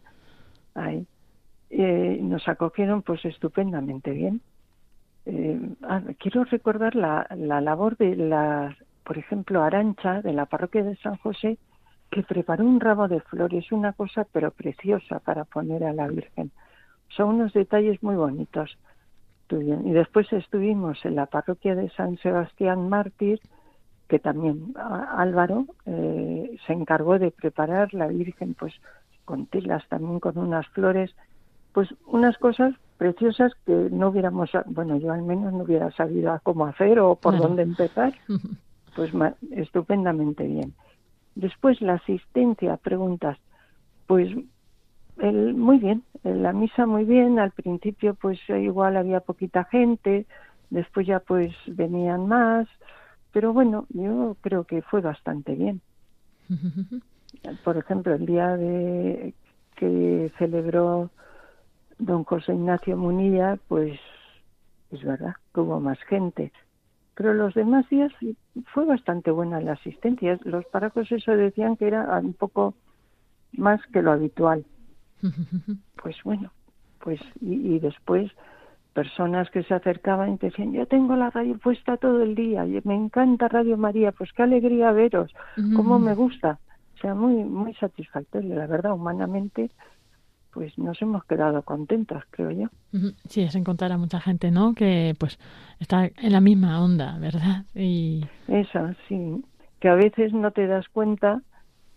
Ahí. 0.76 1.08
Eh, 1.70 2.20
nos 2.22 2.48
acogieron 2.48 3.02
pues 3.02 3.24
estupendamente 3.26 4.12
bien. 4.12 4.42
Eh, 5.26 5.60
ah, 5.84 6.02
quiero 6.20 6.44
recordar 6.44 6.96
la, 6.96 7.28
la 7.36 7.62
labor 7.62 7.98
de 7.98 8.16
la, 8.16 8.76
por 9.04 9.18
ejemplo, 9.18 9.64
Arancha, 9.64 10.22
de 10.22 10.34
la 10.34 10.46
parroquia 10.46 10.84
de 10.84 10.96
San 10.98 11.18
José, 11.18 11.58
que 12.12 12.24
preparó 12.24 12.64
un 12.64 12.80
ramo 12.80 13.08
de 13.08 13.20
flores, 13.22 13.72
una 13.72 13.94
cosa 13.94 14.26
pero 14.32 14.52
preciosa 14.52 15.20
para 15.20 15.44
poner 15.44 15.84
a 15.84 15.94
la 15.94 16.08
Virgen. 16.08 16.52
Son 17.10 17.36
unos 17.36 17.54
detalles 17.54 18.02
muy 18.04 18.16
bonitos. 18.16 18.78
Y 19.50 19.92
después 19.92 20.32
estuvimos 20.34 21.04
en 21.06 21.16
la 21.16 21.28
parroquia 21.28 21.76
de 21.76 21.90
San 21.90 22.18
Sebastián 22.18 22.90
Mártir, 22.90 23.40
que 24.08 24.20
también 24.20 24.74
Álvaro 24.76 25.66
eh, 25.86 26.58
se 26.66 26.74
encargó 26.74 27.20
de 27.20 27.32
preparar 27.32 27.94
la 27.94 28.08
Virgen, 28.08 28.56
pues 28.56 28.74
con 29.24 29.46
telas 29.48 29.88
también, 29.88 30.20
con 30.20 30.38
unas 30.38 30.68
flores, 30.70 31.16
pues 31.76 31.94
unas 32.06 32.38
cosas 32.38 32.74
preciosas 32.98 33.52
que 33.66 33.74
no 33.92 34.08
hubiéramos, 34.08 34.50
bueno, 34.68 34.96
yo 34.96 35.12
al 35.12 35.24
menos 35.24 35.52
no 35.52 35.66
hubiera 35.66 35.92
sabido 35.92 36.32
a 36.32 36.40
cómo 36.40 36.66
hacer 36.68 37.02
o 37.02 37.18
por 37.18 37.34
Claro. 37.34 37.50
dónde 37.50 37.64
empezar, 37.64 38.14
pues 38.96 39.12
estupendamente 39.52 40.46
bien. 40.46 40.74
Después 41.36 41.82
la 41.82 41.96
asistencia, 41.96 42.78
preguntas, 42.78 43.38
pues 44.08 44.34
el, 45.18 45.54
muy 45.54 45.80
bien, 45.80 46.06
en 46.24 46.44
la 46.44 46.54
misa 46.54 46.86
muy 46.86 47.04
bien, 47.04 47.40
al 47.40 47.52
principio 47.52 48.16
pues 48.16 48.40
igual 48.48 48.96
había 48.96 49.20
poquita 49.20 49.66
gente, 49.66 50.28
después 50.70 51.06
ya 51.06 51.20
pues 51.20 51.54
venían 51.68 52.26
más, 52.26 52.70
pero 53.34 53.52
bueno, 53.52 53.86
yo 53.90 54.38
creo 54.40 54.64
que 54.64 54.82
fue 54.82 55.02
bastante 55.02 55.56
bien. 55.56 55.82
Por 57.66 57.76
ejemplo, 57.76 58.14
el 58.14 58.26
día 58.26 58.56
de 58.56 59.34
que 59.76 60.32
celebró 60.38 61.12
don 61.98 62.24
José 62.24 62.54
Ignacio 62.54 62.98
Munilla, 62.98 63.58
pues 63.68 64.00
es 64.92 65.04
verdad 65.04 65.36
que 65.54 65.62
hubo 65.62 65.80
más 65.80 66.00
gente. 66.04 66.52
Pero 67.16 67.34
los 67.34 67.54
demás 67.54 67.88
días 67.90 68.12
fue 68.74 68.86
bastante 68.86 69.32
buena 69.32 69.62
la 69.62 69.74
asistencia. 69.74 70.38
Los 70.44 70.66
párrocos 70.66 71.12
eso 71.12 71.32
decían 71.32 71.78
que 71.78 71.88
era 71.88 72.20
un 72.20 72.34
poco 72.34 72.74
más 73.54 73.82
que 73.88 74.02
lo 74.02 74.12
habitual. 74.12 74.66
Pues 76.04 76.18
bueno, 76.24 76.52
pues 77.00 77.20
y, 77.42 77.54
y 77.54 77.80
después 77.80 78.32
personas 78.96 79.50
que 79.52 79.62
se 79.64 79.74
acercaban 79.74 80.34
y 80.34 80.38
decían, 80.38 80.72
yo 80.72 80.88
tengo 80.88 81.18
la 81.18 81.30
radio 81.30 81.58
puesta 81.58 81.98
todo 81.98 82.24
el 82.24 82.34
día, 82.34 82.66
y 82.66 82.80
me 82.86 82.96
encanta 82.96 83.50
Radio 83.50 83.76
María, 83.76 84.14
pues 84.14 84.32
qué 84.32 84.44
alegría 84.44 84.94
veros, 84.94 85.34
cómo 85.76 86.00
me 86.00 86.16
gusta. 86.16 86.60
O 86.96 86.98
sea, 87.02 87.14
muy, 87.14 87.44
muy 87.44 87.74
satisfactorio, 87.74 88.56
la 88.56 88.68
verdad, 88.68 88.94
humanamente, 88.94 89.70
pues 90.56 90.78
nos 90.78 91.00
hemos 91.02 91.26
quedado 91.26 91.62
contentas, 91.64 92.24
creo 92.30 92.50
yo. 92.50 92.68
Sí, 93.28 93.42
es 93.42 93.56
encontrar 93.56 93.92
a 93.92 93.98
mucha 93.98 94.22
gente, 94.22 94.52
¿no? 94.52 94.74
Que 94.74 95.14
pues 95.20 95.38
está 95.82 96.06
en 96.06 96.32
la 96.32 96.40
misma 96.40 96.82
onda, 96.82 97.20
¿verdad? 97.20 97.66
Y 97.76 98.26
Eso, 98.48 98.92
sí, 99.10 99.44
que 99.82 99.90
a 99.90 99.96
veces 99.96 100.32
no 100.32 100.52
te 100.52 100.66
das 100.66 100.88
cuenta, 100.88 101.42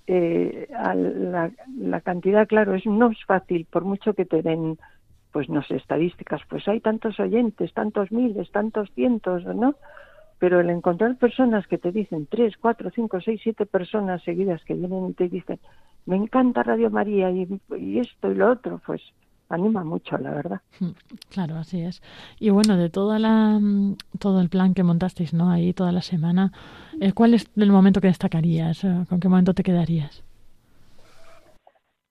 eh, 0.08 0.68
a 0.76 0.92
la, 0.96 1.52
la 1.78 2.00
cantidad, 2.00 2.48
claro, 2.48 2.74
es, 2.74 2.84
no 2.84 3.12
es 3.12 3.24
fácil, 3.26 3.64
por 3.70 3.84
mucho 3.84 4.14
que 4.14 4.24
te 4.24 4.42
den, 4.42 4.76
pues 5.30 5.48
no 5.48 5.62
sé, 5.62 5.76
estadísticas, 5.76 6.40
pues 6.50 6.66
hay 6.66 6.80
tantos 6.80 7.20
oyentes, 7.20 7.72
tantos 7.74 8.10
miles, 8.10 8.50
tantos 8.50 8.90
cientos, 8.96 9.44
¿no? 9.44 9.76
Pero 10.40 10.58
el 10.58 10.70
encontrar 10.70 11.16
personas 11.16 11.68
que 11.68 11.78
te 11.78 11.92
dicen 11.92 12.26
tres, 12.28 12.56
cuatro, 12.60 12.90
cinco, 12.92 13.20
seis, 13.20 13.40
siete 13.40 13.66
personas 13.66 14.20
seguidas 14.24 14.64
que 14.64 14.74
vienen 14.74 15.10
y 15.10 15.12
te 15.12 15.28
dicen, 15.28 15.60
me 16.08 16.16
encanta 16.16 16.62
Radio 16.62 16.90
María 16.90 17.30
y, 17.30 17.46
y 17.78 17.98
esto 17.98 18.30
y 18.32 18.34
lo 18.34 18.50
otro, 18.50 18.80
pues 18.86 19.02
anima 19.50 19.84
mucho, 19.84 20.16
la 20.18 20.30
verdad. 20.30 20.60
Mm, 20.80 20.90
Claro, 21.30 21.56
así 21.56 21.80
es. 21.82 22.02
Y 22.40 22.50
bueno, 22.50 22.76
de 22.76 22.88
toda 22.88 23.18
la, 23.18 23.58
mm, 23.60 23.96
todo 24.18 24.40
el 24.40 24.48
plan 24.48 24.72
que 24.74 24.82
montasteis, 24.82 25.34
¿no? 25.34 25.50
Ahí 25.50 25.72
toda 25.74 25.92
la 25.92 26.02
semana, 26.02 26.52
eh, 27.00 27.12
¿cuál 27.12 27.34
es 27.34 27.50
el 27.56 27.70
momento 27.70 28.00
que 28.00 28.08
destacarías? 28.08 28.84
Eh, 28.84 29.04
¿Con 29.08 29.20
qué 29.20 29.28
momento 29.28 29.52
te 29.54 29.62
quedarías? 29.62 30.24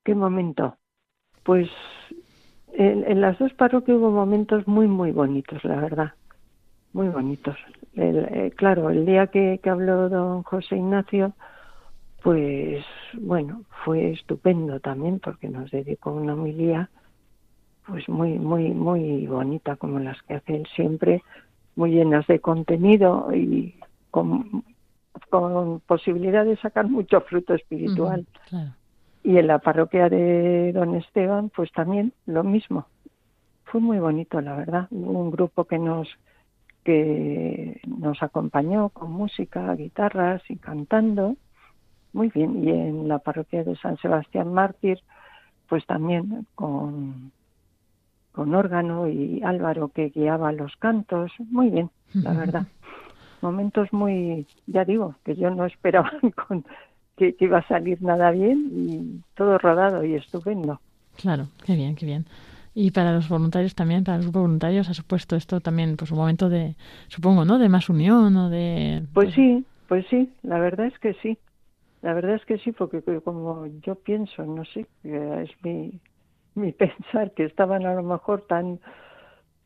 ¿Qué 0.03 0.13
momento? 0.15 0.77
Pues 1.43 1.69
en, 2.73 3.03
en 3.11 3.19
las 3.21 3.37
dos 3.39 3.51
parroquias 3.53 3.97
hubo 3.97 4.11
momentos 4.11 4.67
muy, 4.67 4.87
muy 4.87 5.11
bonitos, 5.11 5.63
la 5.63 5.75
verdad. 5.77 6.11
Muy 6.93 7.09
bonitos. 7.09 7.57
El, 7.95 8.17
eh, 8.17 8.53
claro, 8.55 8.89
el 8.89 9.05
día 9.05 9.27
que, 9.27 9.59
que 9.61 9.69
habló 9.69 10.07
don 10.09 10.43
José 10.43 10.77
Ignacio, 10.77 11.33
pues 12.27 12.83
bueno, 13.13 13.63
fue 13.85 14.11
estupendo 14.11 14.81
también 14.81 15.21
porque 15.21 15.47
nos 15.47 15.71
dedicó 15.71 16.11
una 16.11 16.33
homilía 16.33 16.89
pues 17.85 18.09
muy, 18.09 18.37
muy, 18.37 18.71
muy 18.73 19.25
bonita 19.27 19.77
como 19.77 19.97
las 19.99 20.21
que 20.23 20.33
hace 20.33 20.57
él 20.57 20.67
siempre, 20.75 21.23
muy 21.77 21.91
llenas 21.91 22.27
de 22.27 22.41
contenido 22.41 23.33
y 23.33 23.75
con, 24.11 24.65
con 25.29 25.79
posibilidad 25.79 26.43
de 26.43 26.57
sacar 26.57 26.89
mucho 26.89 27.21
fruto 27.21 27.53
espiritual. 27.53 28.25
Claro. 28.49 28.71
Y 29.23 29.37
en 29.37 29.47
la 29.47 29.59
parroquia 29.59 30.09
de 30.09 30.73
Don 30.73 30.95
Esteban, 30.95 31.49
pues 31.55 31.71
también 31.71 32.11
lo 32.25 32.43
mismo. 32.43 32.87
Fue 33.63 33.79
muy 33.79 33.99
bonito, 33.99 34.41
la 34.41 34.57
verdad. 34.57 34.87
Un 34.91 35.31
grupo 35.31 35.63
que 35.63 35.79
nos 35.79 36.09
que 36.83 37.79
nos 37.87 38.21
acompañó 38.21 38.89
con 38.89 39.13
música, 39.13 39.73
guitarras 39.75 40.41
y 40.49 40.57
cantando. 40.57 41.37
Muy 42.13 42.29
bien. 42.29 42.63
Y 42.63 42.69
en 42.69 43.07
la 43.07 43.19
parroquia 43.19 43.63
de 43.63 43.75
San 43.77 43.97
Sebastián 43.97 44.53
Mártir, 44.53 44.99
pues 45.67 45.85
también 45.85 46.45
con, 46.55 47.31
con 48.31 48.55
órgano 48.55 49.07
y 49.07 49.41
Álvaro 49.43 49.89
que 49.89 50.09
guiaba 50.09 50.51
los 50.51 50.75
cantos. 50.77 51.31
Muy 51.39 51.69
bien, 51.69 51.89
la 52.13 52.33
verdad. 52.33 52.67
Momentos 53.41 53.91
muy, 53.93 54.47
ya 54.65 54.83
digo, 54.83 55.15
que 55.23 55.35
yo 55.35 55.49
no 55.51 55.65
esperaba 55.65 56.11
con, 56.47 56.65
que, 57.15 57.35
que 57.35 57.45
iba 57.45 57.59
a 57.59 57.67
salir 57.67 58.01
nada 58.01 58.31
bien 58.31 58.69
y 58.71 59.21
todo 59.35 59.57
rodado 59.57 60.03
y 60.03 60.15
estupendo. 60.15 60.79
Claro, 61.17 61.47
qué 61.65 61.75
bien, 61.75 61.95
qué 61.95 62.05
bien. 62.05 62.25
Y 62.79 62.91
para 62.91 63.11
los 63.11 63.27
voluntarios 63.27 63.73
también, 63.73 64.03
para 64.03 64.19
los 64.19 64.31
voluntarios, 64.31 64.87
ha 64.87 64.93
supuesto 64.93 65.35
esto 65.35 65.59
también 65.59 65.97
pues 65.97 66.11
un 66.11 66.19
momento 66.19 66.47
de, 66.47 66.75
supongo, 67.07 67.43
¿no? 67.43 67.57
De 67.57 67.69
más 67.69 67.89
unión 67.89 68.35
o 68.35 68.51
de... 68.51 69.03
Pues 69.15 69.33
sí, 69.33 69.65
pues 69.87 70.05
sí, 70.11 70.31
la 70.43 70.59
verdad 70.59 70.85
es 70.85 70.99
que 70.99 71.15
sí. 71.15 71.39
La 72.01 72.13
verdad 72.13 72.35
es 72.35 72.45
que 72.45 72.57
sí, 72.59 72.71
porque 72.71 73.01
que- 73.03 73.21
como 73.21 73.65
yo 73.85 73.95
pienso, 73.95 74.43
no 74.45 74.63
sé, 74.65 74.87
es 75.03 75.49
mi, 75.63 75.99
mi 76.55 76.71
pensar, 77.21 77.31
que 77.33 77.45
estaban 77.45 77.85
a 77.85 77.93
lo 77.95 78.03
mejor 78.03 78.45
tan 78.47 78.79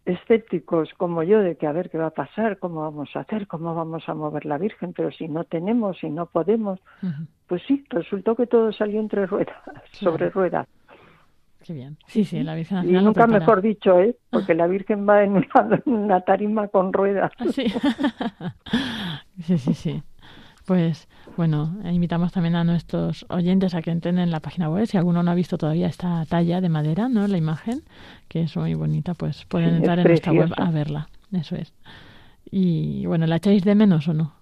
escépticos 0.05 0.89
como 0.97 1.21
yo 1.23 1.39
de 1.41 1.57
que 1.57 1.67
a 1.67 1.71
ver 1.71 1.89
qué 1.89 1.97
va 1.97 2.07
a 2.07 2.11
pasar, 2.11 2.57
cómo 2.59 2.81
vamos 2.81 3.09
a 3.15 3.19
hacer, 3.19 3.47
cómo 3.47 3.75
vamos 3.75 4.07
a 4.09 4.15
mover 4.15 4.45
la 4.45 4.57
Virgen, 4.57 4.93
pero 4.93 5.11
si 5.11 5.27
no 5.27 5.43
tenemos, 5.43 5.97
si 5.99 6.09
no 6.09 6.25
podemos, 6.25 6.79
pues 7.47 7.61
sí, 7.67 7.83
resultó 7.89 8.35
que 8.35 8.47
todo 8.47 8.71
salió 8.73 8.99
entre 8.99 9.27
ruedas, 9.27 9.55
sobre 9.93 10.29
ruedas. 10.29 10.67
Qué 11.63 11.73
bien. 11.73 11.97
Sí, 12.07 12.25
sí, 12.25 12.41
la 12.43 12.55
Virgen 12.55 12.77
al 12.79 12.85
Y 12.85 12.87
final 12.89 13.03
nunca 13.05 13.25
prepara. 13.25 13.39
mejor 13.39 13.61
dicho, 13.61 13.99
¿eh? 13.99 14.17
Porque 14.31 14.55
la 14.55 14.65
Virgen 14.65 15.07
va 15.07 15.23
en 15.23 15.33
una, 15.33 15.81
en 15.85 15.93
una 15.93 16.21
tarima 16.21 16.67
con 16.69 16.91
ruedas. 16.91 17.31
Ah, 17.37 17.45
Sí. 17.51 17.65
sí, 19.43 19.57
sí, 19.59 19.73
sí. 19.75 20.03
Pues 20.65 21.07
bueno, 21.37 21.75
invitamos 21.83 22.31
también 22.31 22.55
a 22.55 22.63
nuestros 22.63 23.25
oyentes 23.29 23.73
a 23.73 23.81
que 23.81 23.91
entren 23.91 24.19
en 24.19 24.31
la 24.31 24.39
página 24.39 24.69
web. 24.69 24.85
Si 24.87 24.97
alguno 24.97 25.23
no 25.23 25.31
ha 25.31 25.35
visto 25.35 25.57
todavía 25.57 25.87
esta 25.87 26.25
talla 26.25 26.61
de 26.61 26.69
madera, 26.69 27.09
¿no? 27.09 27.27
La 27.27 27.37
imagen, 27.37 27.83
que 28.27 28.43
es 28.43 28.55
muy 28.55 28.73
bonita, 28.75 29.13
pues 29.13 29.45
pueden 29.45 29.69
Sí, 29.71 29.75
entrar 29.77 29.99
en 29.99 30.07
nuestra 30.07 30.31
web 30.33 30.53
a 30.57 30.71
verla. 30.71 31.09
Eso 31.31 31.55
es. 31.55 31.73
Y 32.49 33.05
bueno, 33.05 33.25
¿la 33.27 33.37
echáis 33.37 33.63
de 33.63 33.75
menos 33.75 34.07
o 34.07 34.13
no? 34.13 34.33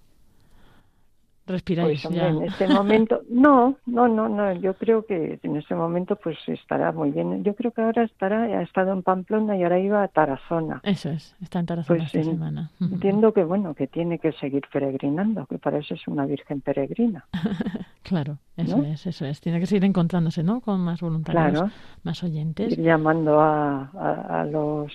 Respiráis 1.46 2.02
Pues 2.02 2.06
hombre, 2.06 2.20
ya. 2.22 2.28
en 2.28 2.42
este 2.44 2.68
momento, 2.68 3.22
no, 3.28 3.76
no, 3.86 4.06
no, 4.06 4.28
no, 4.28 4.52
yo 4.52 4.74
creo 4.74 5.04
que 5.04 5.40
en 5.42 5.56
este 5.56 5.74
momento 5.74 6.14
pues 6.16 6.36
estará 6.46 6.92
muy 6.92 7.10
bien. 7.10 7.42
Yo 7.42 7.54
creo 7.56 7.72
que 7.72 7.82
ahora 7.82 8.04
estará, 8.04 8.42
ha 8.44 8.62
estado 8.62 8.92
en 8.92 9.02
Pamplona 9.02 9.56
y 9.56 9.64
ahora 9.64 9.80
iba 9.80 10.02
a 10.02 10.08
Tarazona. 10.08 10.80
Eso 10.84 11.10
es, 11.10 11.34
está 11.42 11.58
en 11.58 11.66
Tarazona 11.66 11.96
Pues 11.98 12.06
esta 12.06 12.18
en- 12.18 12.24
semana. 12.36 12.70
Entiendo 12.80 13.32
que 13.32 13.42
bueno, 13.42 13.74
que 13.74 13.88
tiene 13.88 14.18
que 14.20 14.30
seguir 14.32 14.62
peregrinando, 14.72 15.46
que 15.46 15.58
para 15.58 15.78
eso 15.78 15.94
es 15.94 16.06
una 16.06 16.24
virgen 16.26 16.60
peregrina. 16.60 17.24
Claro, 18.02 18.38
eso 18.56 18.78
¿No? 18.78 18.84
es, 18.86 19.06
eso 19.06 19.24
es. 19.26 19.40
Tiene 19.40 19.60
que 19.60 19.66
seguir 19.66 19.84
encontrándose, 19.84 20.42
¿no? 20.42 20.60
Con 20.62 20.80
más 20.80 21.00
voluntarios, 21.00 21.52
Claro. 21.60 21.70
más 22.02 22.24
oyentes. 22.24 22.72
Ir 22.72 22.80
llamando 22.82 23.38
a, 23.40 23.90
a, 23.94 24.40
a 24.40 24.44
los 24.46 24.90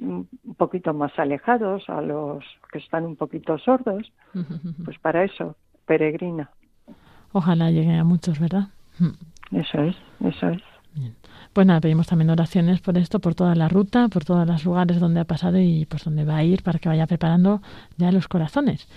un 0.00 0.28
poquito 0.56 0.92
más 0.94 1.12
alejados, 1.18 1.88
a 1.88 2.00
los 2.00 2.44
que 2.72 2.78
están 2.78 3.04
un 3.04 3.16
poquito 3.16 3.58
sordos, 3.58 4.12
pues 4.84 4.98
para 4.98 5.24
eso, 5.24 5.56
peregrina. 5.86 6.50
Ojalá 7.32 7.70
llegue 7.70 7.94
a 7.94 8.04
muchos, 8.04 8.38
¿verdad? 8.38 8.68
Eso 9.52 9.82
es, 9.82 9.96
eso 10.24 10.48
es. 10.48 10.62
Pues 11.52 11.66
nada, 11.66 11.80
pedimos 11.80 12.06
también 12.06 12.30
oraciones 12.30 12.80
por 12.80 12.96
esto, 12.98 13.18
por 13.20 13.34
toda 13.34 13.54
la 13.54 13.68
ruta, 13.68 14.08
por 14.08 14.24
todos 14.24 14.46
los 14.46 14.64
lugares 14.64 15.00
donde 15.00 15.20
ha 15.20 15.24
pasado 15.24 15.58
y 15.58 15.86
pues 15.86 16.04
donde 16.04 16.24
va 16.24 16.36
a 16.36 16.44
ir 16.44 16.62
para 16.62 16.78
que 16.78 16.88
vaya 16.88 17.06
preparando 17.06 17.60
ya 17.96 18.12
los 18.12 18.28
corazones. 18.28 18.88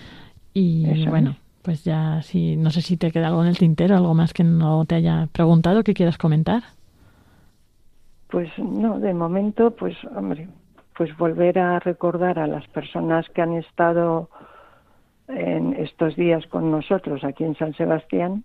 Y 0.54 0.88
Eso 0.88 1.10
bueno, 1.10 1.30
es. 1.30 1.36
pues 1.62 1.84
ya 1.84 2.22
si 2.22 2.56
no 2.56 2.70
sé 2.70 2.82
si 2.82 2.96
te 2.96 3.10
queda 3.10 3.28
algo 3.28 3.42
en 3.42 3.48
el 3.48 3.58
tintero, 3.58 3.96
algo 3.96 4.14
más 4.14 4.32
que 4.32 4.44
no 4.44 4.84
te 4.84 4.94
haya 4.96 5.28
preguntado 5.32 5.82
que 5.84 5.94
quieras 5.94 6.18
comentar. 6.18 6.62
Pues 8.30 8.50
no, 8.58 9.00
de 9.00 9.14
momento, 9.14 9.70
pues 9.74 9.96
hombre, 10.14 10.48
pues 10.98 11.16
volver 11.16 11.60
a 11.60 11.78
recordar 11.78 12.40
a 12.40 12.48
las 12.48 12.66
personas 12.66 13.24
que 13.30 13.40
han 13.40 13.54
estado 13.54 14.28
en 15.28 15.74
estos 15.74 16.16
días 16.16 16.44
con 16.48 16.72
nosotros 16.72 17.22
aquí 17.22 17.44
en 17.44 17.54
San 17.54 17.72
Sebastián, 17.74 18.42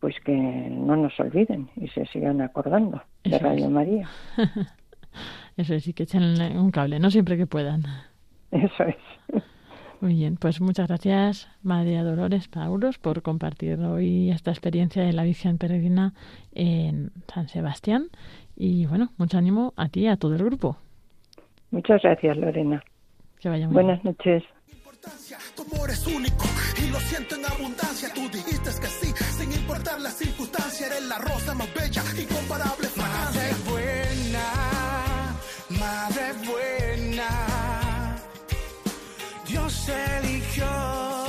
pues 0.00 0.16
que 0.24 0.34
no 0.34 0.96
nos 0.96 1.18
olviden 1.20 1.70
y 1.76 1.86
se 1.88 2.04
sigan 2.06 2.40
acordando 2.40 3.02
de 3.22 3.36
Eso 3.36 3.44
Radio 3.44 3.66
es. 3.66 3.70
María. 3.70 4.08
Eso 5.56 5.74
es, 5.74 5.86
y 5.86 5.94
que 5.94 6.02
echen 6.02 6.24
un 6.58 6.72
cable, 6.72 6.98
no 6.98 7.08
siempre 7.12 7.36
que 7.36 7.46
puedan. 7.46 7.84
Eso 8.50 8.82
es. 8.82 9.42
Muy 10.00 10.14
bien, 10.14 10.36
pues 10.36 10.60
muchas 10.60 10.88
gracias 10.88 11.48
María 11.62 12.02
Dolores 12.02 12.48
Paulos 12.48 12.98
por 12.98 13.22
compartir 13.22 13.78
hoy 13.78 14.30
esta 14.30 14.50
experiencia 14.50 15.04
de 15.04 15.12
la 15.12 15.22
Virgen 15.22 15.56
Peregrina 15.56 16.14
en 16.52 17.12
San 17.32 17.48
Sebastián. 17.48 18.08
Y 18.56 18.86
bueno, 18.86 19.12
mucho 19.18 19.38
ánimo 19.38 19.72
a 19.76 19.88
ti 19.88 20.00
y 20.00 20.08
a 20.08 20.16
todo 20.16 20.34
el 20.34 20.44
grupo. 20.44 20.78
Muchas 21.70 22.02
gracias, 22.02 22.36
Lorena. 22.36 22.82
Que 23.40 23.48
vaya 23.48 23.66
muy 23.66 23.74
bien. 23.74 23.86
Buenas 23.86 24.04
noches. 24.04 24.42
importancia, 24.72 25.38
tu 25.54 25.62
amor 25.62 25.90
es 25.90 26.06
único 26.06 26.44
y 26.82 26.90
lo 26.90 27.00
siento 27.00 27.34
en 27.36 27.44
abundancia. 27.44 28.08
Tú 28.14 28.22
dijiste 28.28 28.70
que 28.80 28.86
sí, 28.86 29.14
sin 29.38 29.52
importar 29.52 30.00
la 30.00 30.10
circunstancia, 30.10 30.86
eres 30.86 31.02
la 31.02 31.18
rosa 31.18 31.54
más 31.54 31.72
bella, 31.74 32.02
incomparable 32.18 32.88
fragancia. 32.88 33.42
Madre 33.42 33.54
buena, 33.70 35.36
madre 35.80 36.32
buena, 36.46 37.28
Dios 39.46 39.88
eligió 39.88 40.66
eres 40.66 41.25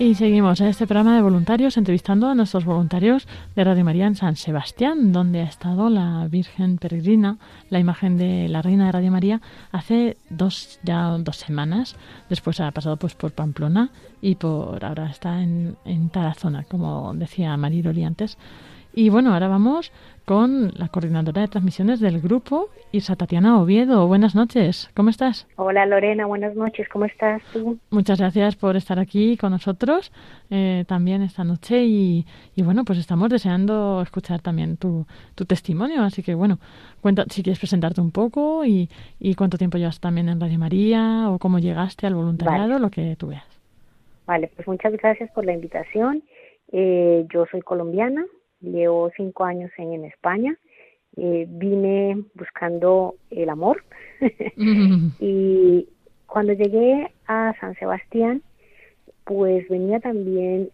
Y 0.00 0.14
seguimos 0.14 0.58
en 0.62 0.68
este 0.68 0.86
programa 0.86 1.14
de 1.14 1.20
voluntarios 1.20 1.76
entrevistando 1.76 2.26
a 2.26 2.34
nuestros 2.34 2.64
voluntarios 2.64 3.28
de 3.54 3.64
Radio 3.64 3.84
María 3.84 4.06
en 4.06 4.14
San 4.14 4.34
Sebastián, 4.34 5.12
donde 5.12 5.40
ha 5.40 5.44
estado 5.44 5.90
la 5.90 6.26
Virgen 6.26 6.78
Peregrina, 6.78 7.36
la 7.68 7.80
imagen 7.80 8.16
de 8.16 8.48
la 8.48 8.62
Reina 8.62 8.86
de 8.86 8.92
Radio 8.92 9.10
María, 9.10 9.42
hace 9.72 10.16
dos 10.30 10.80
ya 10.84 11.18
dos 11.18 11.36
semanas. 11.36 11.96
Después 12.30 12.60
ha 12.60 12.70
pasado 12.70 12.96
pues 12.96 13.14
por 13.14 13.32
Pamplona 13.32 13.90
y 14.22 14.36
por 14.36 14.82
ahora 14.82 15.10
está 15.10 15.42
en, 15.42 15.76
en 15.84 16.08
Tarazona, 16.08 16.64
como 16.64 17.12
decía 17.12 17.54
Mariloli 17.58 18.04
antes. 18.04 18.38
Y 18.92 19.08
bueno, 19.08 19.32
ahora 19.32 19.46
vamos 19.46 19.92
con 20.24 20.72
la 20.76 20.88
coordinadora 20.88 21.42
de 21.42 21.48
transmisiones 21.48 22.00
del 22.00 22.20
grupo, 22.20 22.68
Isa 22.92 23.14
Tatiana 23.16 23.60
Oviedo. 23.60 24.06
Buenas 24.06 24.34
noches, 24.34 24.90
¿cómo 24.94 25.10
estás? 25.10 25.46
Hola 25.56 25.86
Lorena, 25.86 26.26
buenas 26.26 26.56
noches, 26.56 26.88
¿cómo 26.88 27.04
estás 27.04 27.42
tú? 27.52 27.78
Muchas 27.90 28.18
gracias 28.18 28.56
por 28.56 28.76
estar 28.76 28.98
aquí 28.98 29.36
con 29.36 29.52
nosotros 29.52 30.12
eh, 30.50 30.84
también 30.88 31.22
esta 31.22 31.44
noche 31.44 31.84
y, 31.84 32.26
y, 32.56 32.62
bueno, 32.62 32.84
pues 32.84 32.98
estamos 32.98 33.28
deseando 33.30 34.02
escuchar 34.02 34.40
también 34.40 34.76
tu, 34.76 35.06
tu 35.36 35.44
testimonio, 35.44 36.02
así 36.02 36.22
que 36.22 36.34
bueno, 36.34 36.58
cuenta 37.00 37.24
si 37.28 37.42
quieres 37.42 37.58
presentarte 37.58 38.00
un 38.00 38.10
poco 38.10 38.64
y, 38.64 38.88
y 39.18 39.34
cuánto 39.34 39.56
tiempo 39.56 39.78
llevas 39.78 40.00
también 40.00 40.28
en 40.28 40.40
Radio 40.40 40.58
María 40.58 41.30
o 41.30 41.38
cómo 41.38 41.58
llegaste 41.60 42.06
al 42.06 42.14
voluntariado, 42.14 42.70
Vale. 42.70 42.80
lo 42.80 42.90
que 42.90 43.16
tú 43.16 43.28
veas. 43.28 43.44
Vale, 44.26 44.50
pues 44.54 44.66
muchas 44.66 44.92
gracias 44.92 45.30
por 45.32 45.44
la 45.44 45.52
invitación. 45.52 46.22
Eh, 46.72 47.26
yo 47.32 47.46
soy 47.50 47.62
colombiana, 47.62 48.24
llevo 48.60 49.10
cinco 49.16 49.44
años 49.44 49.70
en, 49.78 49.92
en 49.92 50.04
España. 50.04 50.56
Eh, 51.16 51.46
vine 51.48 52.22
buscando 52.34 53.16
el 53.30 53.48
amor 53.48 53.82
y 55.18 55.88
cuando 56.26 56.52
llegué 56.52 57.12
a 57.26 57.52
San 57.60 57.74
Sebastián, 57.74 58.42
pues 59.24 59.68
venía 59.68 59.98
también, 59.98 60.70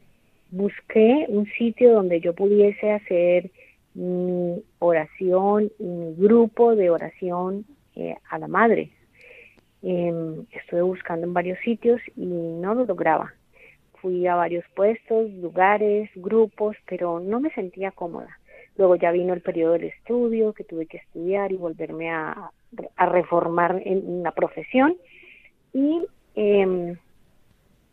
busqué 0.51 1.25
un 1.29 1.47
sitio 1.59 1.95
donde 1.95 2.21
yo 2.21 2.35
pudiese 2.35 2.93
hacer 2.93 3.51
mi 3.95 4.63
oración 4.79 5.73
y 5.79 5.85
mi 5.85 6.15
grupo 6.17 6.77
de 6.77 6.91
oración 6.91 7.65
eh, 7.95 8.15
a 8.29 8.39
la 8.39 8.47
madre. 8.47 8.91
Eh, 9.83 10.45
estuve 10.53 10.83
buscando 10.83 11.27
en 11.27 11.33
varios 11.33 11.59
sitios 11.61 12.01
y 12.15 12.27
no 12.27 12.75
lo 12.75 12.85
lograba. 12.85 13.33
Fui 14.01 14.27
a 14.27 14.35
varios 14.35 14.65
puestos, 14.75 15.31
lugares, 15.33 16.11
grupos, 16.15 16.77
pero 16.87 17.21
no 17.21 17.41
me 17.41 17.51
sentía 17.51 17.91
cómoda. 17.91 18.39
Luego 18.77 18.97
ya 18.97 19.11
vino 19.11 19.33
el 19.33 19.41
periodo 19.41 19.73
del 19.73 19.85
estudio, 19.85 20.53
que 20.53 20.65
tuve 20.65 20.87
que 20.87 20.99
estudiar 20.99 21.51
y 21.53 21.57
volverme 21.57 22.11
a, 22.11 22.51
a 22.97 23.07
reformar 23.07 23.81
en 23.85 24.23
la 24.23 24.33
profesión. 24.33 24.97
Y 25.73 26.07
eh, 26.35 26.97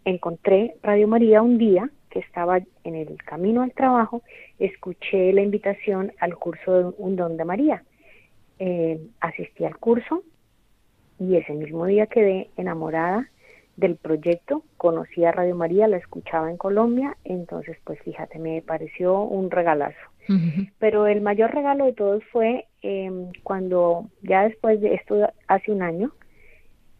encontré 0.05 0.75
Radio 0.83 1.07
María 1.07 1.41
un 1.41 1.57
día 1.57 1.89
que 2.09 2.19
estaba 2.19 2.59
en 2.83 2.95
el 2.95 3.17
camino 3.23 3.63
al 3.63 3.73
trabajo, 3.73 4.21
escuché 4.59 5.33
la 5.33 5.41
invitación 5.41 6.11
al 6.19 6.35
curso 6.35 6.71
de 6.71 6.95
Un 6.97 7.15
Don 7.15 7.37
de 7.37 7.45
María. 7.45 7.83
Eh, 8.59 8.99
asistí 9.19 9.65
al 9.65 9.77
curso 9.77 10.23
y 11.19 11.37
ese 11.37 11.53
mismo 11.53 11.87
día 11.87 12.05
quedé 12.05 12.51
enamorada 12.55 13.27
del 13.75 13.95
proyecto, 13.95 14.63
conocí 14.77 15.25
a 15.25 15.31
Radio 15.31 15.55
María, 15.55 15.87
la 15.87 15.97
escuchaba 15.97 16.49
en 16.49 16.57
Colombia, 16.57 17.17
entonces 17.23 17.77
pues 17.83 17.99
fíjate, 18.01 18.39
me 18.39 18.61
pareció 18.61 19.21
un 19.21 19.49
regalazo. 19.49 19.97
Pero 20.79 21.05
el 21.05 21.19
mayor 21.19 21.53
regalo 21.53 21.85
de 21.85 21.93
todos 21.93 22.23
fue 22.31 22.67
eh, 22.81 23.11
cuando 23.43 24.09
ya 24.21 24.43
después 24.43 24.79
de 24.79 24.93
esto, 24.93 25.29
hace 25.47 25.71
un 25.71 25.81
año, 25.81 26.13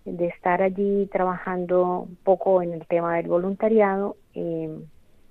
de 0.04 0.28
estar 0.28 0.62
allí 0.62 1.08
trabajando 1.12 2.00
un 2.10 2.18
poco 2.18 2.62
en 2.62 2.74
el 2.74 2.86
tema 2.88 3.16
del 3.16 3.28
voluntariado, 3.28 4.18
eh, 4.34 4.70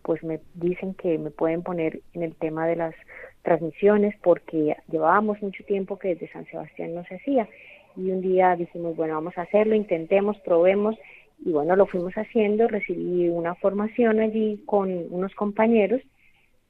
pues 0.02 0.22
me 0.24 0.40
dicen 0.54 0.94
que 0.94 1.18
me 1.18 1.30
pueden 1.30 1.62
poner 1.62 2.00
en 2.14 2.22
el 2.22 2.34
tema 2.34 2.66
de 2.66 2.76
las 2.76 2.94
transmisiones 3.42 4.14
porque 4.22 4.76
llevábamos 4.90 5.42
mucho 5.42 5.64
tiempo 5.64 5.98
que 5.98 6.08
desde 6.08 6.32
San 6.32 6.46
Sebastián 6.46 6.94
no 6.94 7.04
se 7.04 7.16
hacía 7.16 7.48
y 7.96 8.10
un 8.10 8.22
día 8.22 8.56
dijimos, 8.56 8.96
bueno, 8.96 9.14
vamos 9.14 9.36
a 9.36 9.42
hacerlo, 9.42 9.74
intentemos, 9.74 10.38
probemos 10.40 10.96
y 11.44 11.50
bueno, 11.50 11.74
lo 11.76 11.86
fuimos 11.86 12.14
haciendo, 12.14 12.68
recibí 12.68 13.28
una 13.28 13.54
formación 13.56 14.20
allí 14.20 14.62
con 14.66 15.06
unos 15.10 15.34
compañeros 15.34 16.00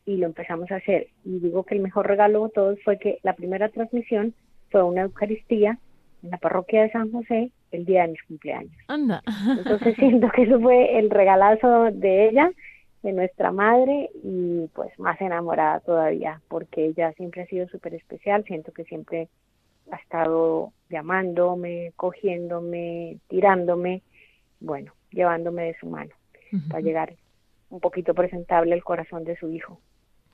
y 0.07 0.17
lo 0.17 0.27
empezamos 0.27 0.71
a 0.71 0.77
hacer. 0.77 1.09
Y 1.25 1.39
digo 1.41 1.65
que 1.65 1.75
el 1.75 1.83
mejor 1.83 2.07
regalo 2.07 2.45
de 2.45 2.53
todos 2.53 2.79
fue 2.83 2.99
que 2.99 3.19
la 3.23 3.35
primera 3.35 3.69
transmisión 3.69 4.35
fue 4.71 4.83
una 4.83 5.03
Eucaristía 5.03 5.79
en 6.23 6.31
la 6.31 6.39
parroquia 6.39 6.83
de 6.83 6.91
San 6.91 7.13
José 7.13 7.51
el 7.71 7.85
día 7.85 8.03
de 8.03 8.09
mis 8.09 8.23
cumpleaños. 8.23 8.73
Anda. 8.89 9.23
Entonces 9.59 9.95
siento 9.99 10.31
que 10.31 10.43
eso 10.43 10.59
fue 10.61 10.99
el 10.99 11.11
regalazo 11.11 11.91
de 11.93 12.29
ella, 12.29 12.51
de 13.03 13.13
nuestra 13.13 13.53
madre 13.53 14.11
y 14.23 14.69
pues 14.75 14.97
más 14.99 15.21
enamorada 15.21 15.81
todavía 15.81 16.41
porque 16.49 16.87
ella 16.87 17.13
siempre 17.13 17.43
ha 17.43 17.47
sido 17.47 17.69
súper 17.69 17.95
especial, 17.95 18.45
siento 18.45 18.73
que 18.73 18.85
siempre 18.85 19.29
ha 19.91 19.97
estado 19.97 20.73
llamándome, 20.89 21.93
cogiéndome, 21.97 23.19
tirándome, 23.29 24.03
bueno, 24.62 24.92
llevándome 25.11 25.64
de 25.64 25.77
su 25.79 25.87
mano 25.87 26.11
uh 26.53 26.57
-huh. 26.57 26.68
para 26.68 26.81
llegar 26.81 27.14
un 27.70 27.81
poquito 27.81 28.14
presentable 28.14 28.75
al 28.75 28.85
corazón 28.85 29.25
de 29.25 29.37
su 29.37 29.51
hijo. 29.51 29.81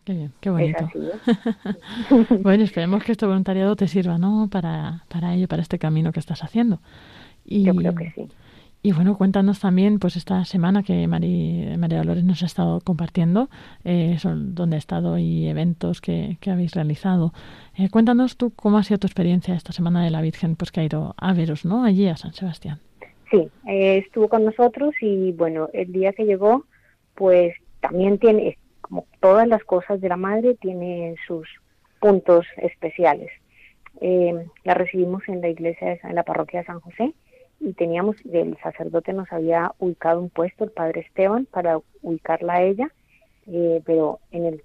Qué 0.05 0.15
bien, 0.15 0.33
qué 0.41 0.51
bonito. 0.51 0.89
bueno, 2.41 2.65
esperemos 2.65 3.05
que 3.05 3.13
este 3.13 3.27
voluntariado 3.27 3.77
te 3.77 3.87
sirva, 3.89 4.17
¿no? 4.17 4.49
Para, 4.51 5.05
para 5.09 5.35
ello, 5.35 5.49
para 5.49 5.61
este 5.61 5.79
camino 5.79 6.13
que 6.13 6.21
estás 6.21 6.43
haciendo. 6.43 6.81
Y, 7.45 7.65
Yo 7.65 7.75
creo 7.75 7.95
que 7.95 8.11
sí. 8.13 8.29
Y 8.81 8.93
bueno, 8.93 9.19
cuéntanos 9.19 9.59
también, 9.61 9.99
pues 9.99 10.17
esta 10.17 10.45
semana 10.45 10.83
que 10.83 11.07
María, 11.09 11.77
María 11.77 11.99
Dolores 11.99 12.25
nos 12.25 12.43
ha 12.43 12.47
estado 12.47 12.81
compartiendo, 12.81 13.51
eh, 13.85 14.17
son 14.19 14.55
donde 14.55 14.77
ha 14.77 14.79
estado 14.79 15.19
y 15.19 15.47
eventos 15.49 16.01
que, 16.01 16.39
que 16.41 16.51
habéis 16.53 16.75
realizado. 16.75 17.35
Eh, 17.75 17.91
cuéntanos 17.91 18.37
tú 18.37 18.51
cómo 18.51 18.79
ha 18.79 18.85
sido 18.85 18.99
tu 18.99 19.07
experiencia 19.07 19.55
esta 19.55 19.73
semana 19.73 20.05
de 20.05 20.11
la 20.11 20.21
Virgen, 20.21 20.55
pues 20.55 20.71
que 20.71 20.81
ha 20.81 20.85
ido 20.85 21.15
a 21.19 21.33
veros, 21.35 21.65
¿no? 21.65 21.85
Allí 21.85 22.07
a 22.07 22.17
San 22.17 22.33
Sebastián. 22.33 22.79
Sí, 23.31 23.51
eh, 23.67 23.99
estuvo 23.99 24.29
con 24.29 24.45
nosotros 24.45 24.95
y 25.01 25.33
bueno, 25.33 25.69
el 25.73 25.93
día 25.93 26.13
que 26.13 26.25
llegó, 26.25 26.65
pues 27.15 27.55
también 27.81 28.19
tiene, 28.19 28.57
como 28.81 29.07
todas 29.21 29.47
las 29.47 29.63
cosas 29.65 30.01
de 30.01 30.09
la 30.09 30.17
madre, 30.17 30.55
tiene 30.55 31.15
sus 31.27 31.49
puntos 32.01 32.47
especiales. 32.57 33.31
Eh, 34.01 34.47
la 34.65 34.75
recibimos 34.75 35.23
en 35.29 35.41
la 35.41 35.49
iglesia, 35.49 35.89
de, 35.89 36.01
en 36.05 36.15
la 36.15 36.23
parroquia 36.23 36.61
de 36.61 36.67
San 36.67 36.81
José 36.81 37.13
y 37.61 37.73
teníamos, 37.73 38.17
el 38.33 38.57
sacerdote 38.63 39.13
nos 39.13 39.31
había 39.33 39.73
ubicado 39.79 40.21
un 40.21 40.31
puesto, 40.31 40.65
el 40.65 40.71
padre 40.71 41.01
Esteban, 41.01 41.47
para 41.47 41.81
ubicarla 42.03 42.55
a 42.55 42.63
ella, 42.63 42.93
eh, 43.47 43.83
pero 43.85 44.21
en 44.31 44.47
el 44.47 44.63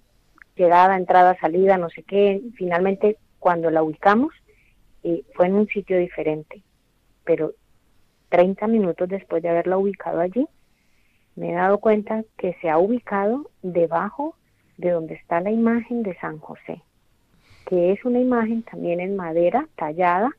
llegada, 0.56 0.96
entrada, 0.98 1.38
salida, 1.40 1.78
no 1.78 1.90
sé 1.90 2.04
qué, 2.04 2.42
finalmente 2.56 3.18
cuando 3.40 3.72
la 3.72 3.84
ubicamos 3.84 4.34
eh, 5.04 5.24
fue 5.34 5.48
en 5.48 5.56
un 5.56 5.68
sitio 5.68 5.98
diferente, 5.98 6.62
pero 7.24 7.54
30 8.34 8.66
minutos 8.66 9.08
después 9.10 9.44
de 9.44 9.50
haberla 9.50 9.78
ubicado 9.78 10.20
allí, 10.20 10.48
me 11.36 11.52
he 11.52 11.54
dado 11.54 11.78
cuenta 11.78 12.24
que 12.36 12.58
se 12.62 12.70
ha 12.72 12.80
ubicado 12.80 13.52
debajo 13.62 14.36
de 14.78 14.90
donde 14.90 15.14
está 15.14 15.40
la 15.40 15.52
imagen 15.52 16.02
de 16.02 16.18
San 16.18 16.40
José, 16.40 16.82
que 17.68 17.92
es 17.92 18.04
una 18.06 18.20
imagen 18.20 18.64
también 18.64 19.02
en 19.02 19.16
madera 19.16 19.68
tallada, 19.76 20.32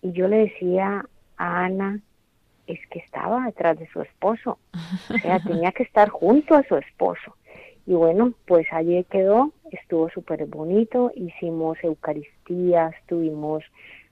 y 0.00 0.12
yo 0.12 0.26
le 0.26 0.38
decía 0.38 1.04
a 1.36 1.64
Ana, 1.66 2.00
es 2.66 2.80
que 2.86 3.00
estaba 3.00 3.44
detrás 3.44 3.78
de 3.78 3.88
su 3.88 4.00
esposo, 4.00 4.58
o 5.10 5.18
sea, 5.18 5.38
tenía 5.46 5.72
que 5.72 5.82
estar 5.82 6.08
junto 6.08 6.54
a 6.54 6.62
su 6.62 6.76
esposo. 6.76 7.36
Y 7.86 7.92
bueno, 7.92 8.32
pues 8.46 8.66
allí 8.72 9.04
quedó, 9.04 9.52
estuvo 9.70 10.08
súper 10.08 10.46
bonito, 10.46 11.12
hicimos 11.14 11.76
Eucaristías, 11.82 12.94
tuvimos 13.06 13.64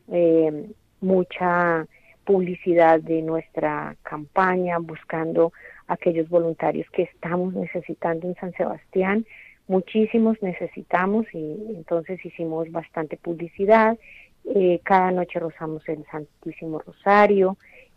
eh, 0.09 0.71
mucha 1.01 1.87
publicidad 2.27 3.01
de 3.01 3.23
nuestra 3.23 3.97
campaña, 4.03 4.79
buscando 4.79 5.53
aquellos 5.87 6.29
voluntarios 6.29 6.87
que 6.91 7.03
estamos 7.03 7.55
necesitando 7.55 8.27
en 8.27 8.35
San 8.35 8.53
Sebastián. 8.53 9.25
Muchísimos 9.69 10.37
necesitamos 10.43 11.27
y 11.33 11.57
entonces 11.75 12.23
hicimos 12.25 12.71
bastante 12.71 13.17
publicidad. 13.17 13.97
Eh, 14.45 14.81
cada 14.85 15.13
noche 15.13 15.39
rozamos 15.39 15.89
el 15.89 16.05
Santísimo 16.11 16.81
Rosario. 16.81 17.57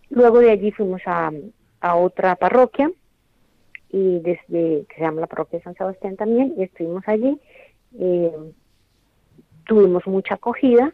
Luego 0.10 0.40
de 0.40 0.52
allí 0.52 0.72
fuimos 0.72 1.02
a, 1.06 1.32
otra 1.96 2.36
parroquia 2.36 2.92
y 3.90 4.20
desde 4.20 4.86
que 4.86 4.96
se 4.96 5.02
llama 5.02 5.22
la 5.22 5.28
parroquia 5.28 5.60
de 5.60 5.64
San 5.64 5.76
Sebastián 5.76 6.18
también 6.18 6.54
y 6.58 6.64
estuvimos 6.64 7.04
allí. 7.08 7.40
Eh, 7.98 8.32
tuvimos 9.66 10.06
mucha 10.08 10.36
acogida 10.36 10.94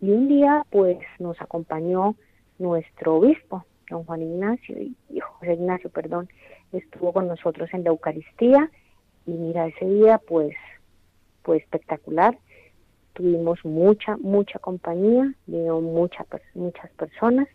y 0.00 0.10
un 0.10 0.28
día 0.28 0.64
pues 0.70 0.98
nos 1.18 1.40
acompañó 1.40 2.16
nuestro 2.62 3.16
obispo, 3.16 3.64
don 3.90 4.04
Juan 4.04 4.22
Ignacio, 4.22 4.78
y, 4.78 4.96
José 5.20 5.54
Ignacio, 5.54 5.90
perdón, 5.90 6.28
estuvo 6.72 7.12
con 7.12 7.28
nosotros 7.28 7.68
en 7.72 7.84
la 7.84 7.90
Eucaristía 7.90 8.70
y 9.26 9.32
mira, 9.32 9.66
ese 9.66 9.84
día 9.84 10.18
pues 10.18 10.54
fue 11.42 11.58
espectacular, 11.58 12.38
tuvimos 13.12 13.62
mucha, 13.64 14.16
mucha 14.16 14.58
compañía, 14.58 15.34
vino 15.46 15.80
mucha, 15.80 16.24
muchas 16.54 16.90
personas, 16.92 17.48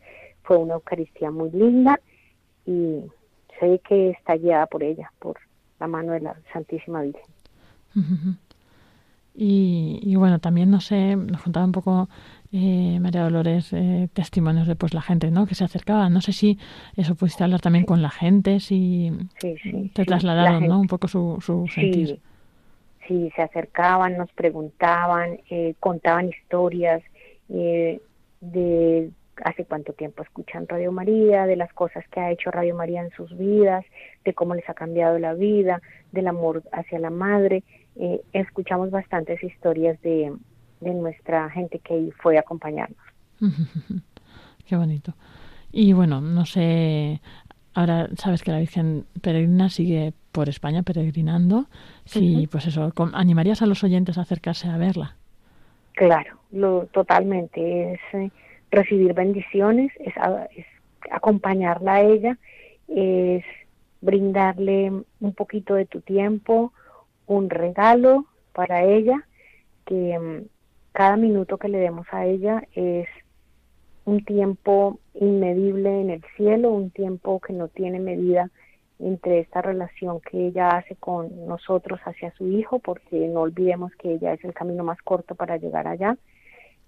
fue 0.44 0.58
una 0.58 0.76
Eucaristía 0.76 1.32
muy 1.32 1.50
linda 1.52 2.00
y 2.66 3.04
sé 3.60 3.80
que 3.88 4.12
está 4.12 4.36
guiada 4.36 4.68
por 4.68 4.84
ella, 4.84 5.12
por 5.20 5.38
la 5.80 5.88
mano 5.88 6.12
de 6.12 6.20
la 6.20 6.36
Santísima 6.54 7.02
Virgen. 7.02 7.26
Y, 9.40 10.00
y, 10.02 10.16
bueno, 10.16 10.40
también 10.40 10.72
no 10.72 10.82
sé, 10.82 11.16
nos 11.16 11.44
contaba 11.44 11.64
un 11.64 11.72
poco 11.72 12.10
eh, 12.52 13.00
María 13.00 13.24
Dolores 13.24 13.74
eh, 13.74 14.08
testimonios 14.14 14.68
de 14.68 14.76
pues 14.76 14.94
la 14.94 15.02
gente 15.02 15.32
¿no? 15.32 15.46
que 15.46 15.56
se 15.56 15.64
acercaba. 15.64 16.10
No 16.10 16.22
sé 16.22 16.32
si 16.34 16.58
eso 16.96 17.16
pudiste 17.16 17.44
hablar 17.44 17.62
también 17.62 17.86
con 17.86 18.02
la 18.02 18.10
gente, 18.10 18.60
si 18.60 19.12
sí, 19.40 19.56
sí, 19.62 19.92
te 19.94 20.04
sí, 20.04 20.08
trasladaron 20.08 20.68
¿no? 20.68 20.80
un 20.80 20.88
poco 20.88 21.08
su, 21.08 21.38
su 21.42 21.68
sentir. 21.68 22.20
si 23.08 23.30
se 23.32 23.42
acercaban, 23.42 24.18
nos 24.18 24.32
preguntaban, 24.32 25.40
eh, 25.50 25.76
contaban 25.80 26.30
historias 26.30 27.02
eh, 27.50 28.00
de 28.42 29.10
hace 29.44 29.66
cuánto 29.66 29.94
tiempo 29.94 30.24
escuchan 30.24 30.68
Radio 30.68 30.92
María, 30.92 31.46
de 31.46 31.56
las 31.56 31.72
cosas 31.74 32.04
que 32.10 32.20
ha 32.20 32.32
hecho 32.32 32.52
Radio 32.52 32.76
María 32.76 33.02
en 33.02 33.12
sus 33.12 33.38
vidas, 33.38 33.86
de 34.26 34.34
cómo 34.34 34.56
les 34.56 34.68
ha 34.70 34.74
cambiado 34.74 35.20
la 35.20 35.34
vida, 35.34 35.82
del 36.12 36.28
amor 36.28 36.64
hacia 36.72 37.00
la 37.00 37.10
madre. 37.10 37.64
Eh, 37.98 38.22
escuchamos 38.34 38.90
bastantes 38.90 39.44
historias 39.44 40.02
de, 40.02 40.34
de 40.80 40.94
nuestra 40.94 41.50
gente 41.50 41.80
que 41.80 42.12
fue 42.22 42.38
a 42.38 42.42
acompañarnos. 42.42 42.98
Qué 44.68 44.76
bonito. 44.76 45.14
Y 45.72 45.94
bueno, 45.94 46.22
no 46.22 46.46
sé, 46.46 47.22
ahora 47.74 48.10
sabes 48.18 48.44
que 48.44 48.52
la 48.52 48.60
Virgen 48.60 49.06
Peregrina 49.22 49.70
sigue 49.70 50.14
por 50.32 50.50
España 50.50 50.84
peregrinando. 50.84 51.68
Ujú. 52.16 52.48
pues 52.52 52.68
eso, 52.68 52.92
¿animarías 53.14 53.62
a 53.62 53.66
los 53.66 53.84
oyentes 53.84 54.18
a 54.18 54.22
acercarse 54.22 54.68
a 54.68 54.78
verla? 54.78 55.16
Claro, 55.94 56.38
lo, 56.52 56.86
totalmente. 56.88 57.94
Es 57.94 58.00
eh, 58.14 58.32
recibir 58.72 59.14
bendiciones, 59.14 59.92
es, 60.00 60.14
es 60.56 60.66
acompañarla 61.12 61.96
a 61.96 62.02
ella, 62.02 62.38
es 62.88 63.44
brindarle 64.02 64.92
un 65.20 65.34
poquito 65.34 65.74
de 65.76 65.86
tu 65.86 66.02
tiempo, 66.02 66.74
un 67.26 67.50
regalo 67.50 68.26
para 68.54 68.84
ella, 68.84 69.26
que 69.86 70.18
mm, 70.20 70.46
cada 70.98 71.16
minuto 71.16 71.60
que 71.60 71.68
le 71.68 71.78
demos 71.78 72.08
a 72.10 72.26
ella 72.26 72.64
es 72.74 73.08
un 74.06 74.26
tiempo 74.26 75.00
inmedible 75.14 76.02
en 76.02 76.10
el 76.10 76.24
cielo, 76.36 76.72
un 76.72 76.90
tiempo 76.90 77.40
que 77.40 77.54
no 77.54 77.68
tiene 77.68 78.00
medida 78.00 78.50
entre 78.98 79.42
esta 79.42 79.62
relación 79.62 80.20
que 80.22 80.48
ella 80.48 80.70
hace 80.70 80.96
con 80.96 81.46
nosotros 81.46 82.00
hacia 82.04 82.32
su 82.32 82.48
hijo, 82.48 82.80
porque 82.80 83.28
no 83.28 83.42
olvidemos 83.42 83.92
que 84.00 84.14
ella 84.14 84.34
es 84.34 84.44
el 84.44 84.56
camino 84.56 84.84
más 84.84 85.00
corto 85.04 85.36
para 85.36 85.58
llegar 85.58 85.88
allá, 85.88 86.18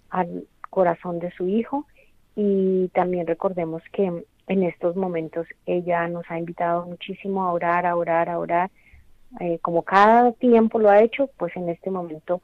al 0.08 0.44
corazón 0.70 1.20
de 1.20 1.30
su 1.30 1.46
hijo, 1.46 1.86
y 2.34 2.88
también 2.88 3.28
recordemos 3.28 3.80
que 3.92 4.24
en 4.48 4.62
estos 4.64 4.96
momentos 4.96 5.46
ella 5.66 6.08
nos 6.08 6.28
ha 6.28 6.36
invitado 6.36 6.84
muchísimo 6.84 7.44
a 7.44 7.52
orar, 7.52 7.86
a 7.86 7.94
orar, 7.94 8.28
a 8.28 8.40
orar, 8.40 8.72
eh, 9.38 9.60
como 9.62 9.82
cada 9.82 10.32
tiempo 10.32 10.80
lo 10.80 10.90
ha 10.90 11.00
hecho, 11.00 11.30
pues 11.36 11.54
en 11.54 11.68
este 11.68 11.92
momento 11.92 12.42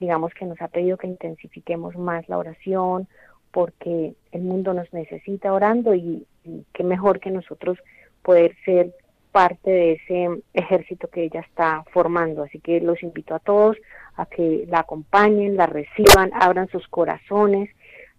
digamos 0.00 0.32
que 0.34 0.44
nos 0.44 0.60
ha 0.60 0.68
pedido 0.68 0.96
que 0.96 1.06
intensifiquemos 1.06 1.96
más 1.96 2.28
la 2.28 2.38
oración, 2.38 3.08
porque 3.50 4.14
el 4.32 4.42
mundo 4.42 4.74
nos 4.74 4.92
necesita 4.92 5.52
orando 5.52 5.94
y, 5.94 6.26
y 6.44 6.64
qué 6.72 6.84
mejor 6.84 7.20
que 7.20 7.30
nosotros 7.30 7.78
poder 8.22 8.54
ser 8.64 8.94
parte 9.32 9.70
de 9.70 9.92
ese 9.92 10.42
ejército 10.54 11.08
que 11.08 11.24
ella 11.24 11.40
está 11.40 11.84
formando. 11.92 12.42
Así 12.42 12.58
que 12.60 12.80
los 12.80 13.02
invito 13.02 13.34
a 13.34 13.38
todos 13.38 13.76
a 14.16 14.26
que 14.26 14.66
la 14.68 14.80
acompañen, 14.80 15.56
la 15.56 15.66
reciban, 15.66 16.30
abran 16.34 16.68
sus 16.68 16.86
corazones, 16.88 17.70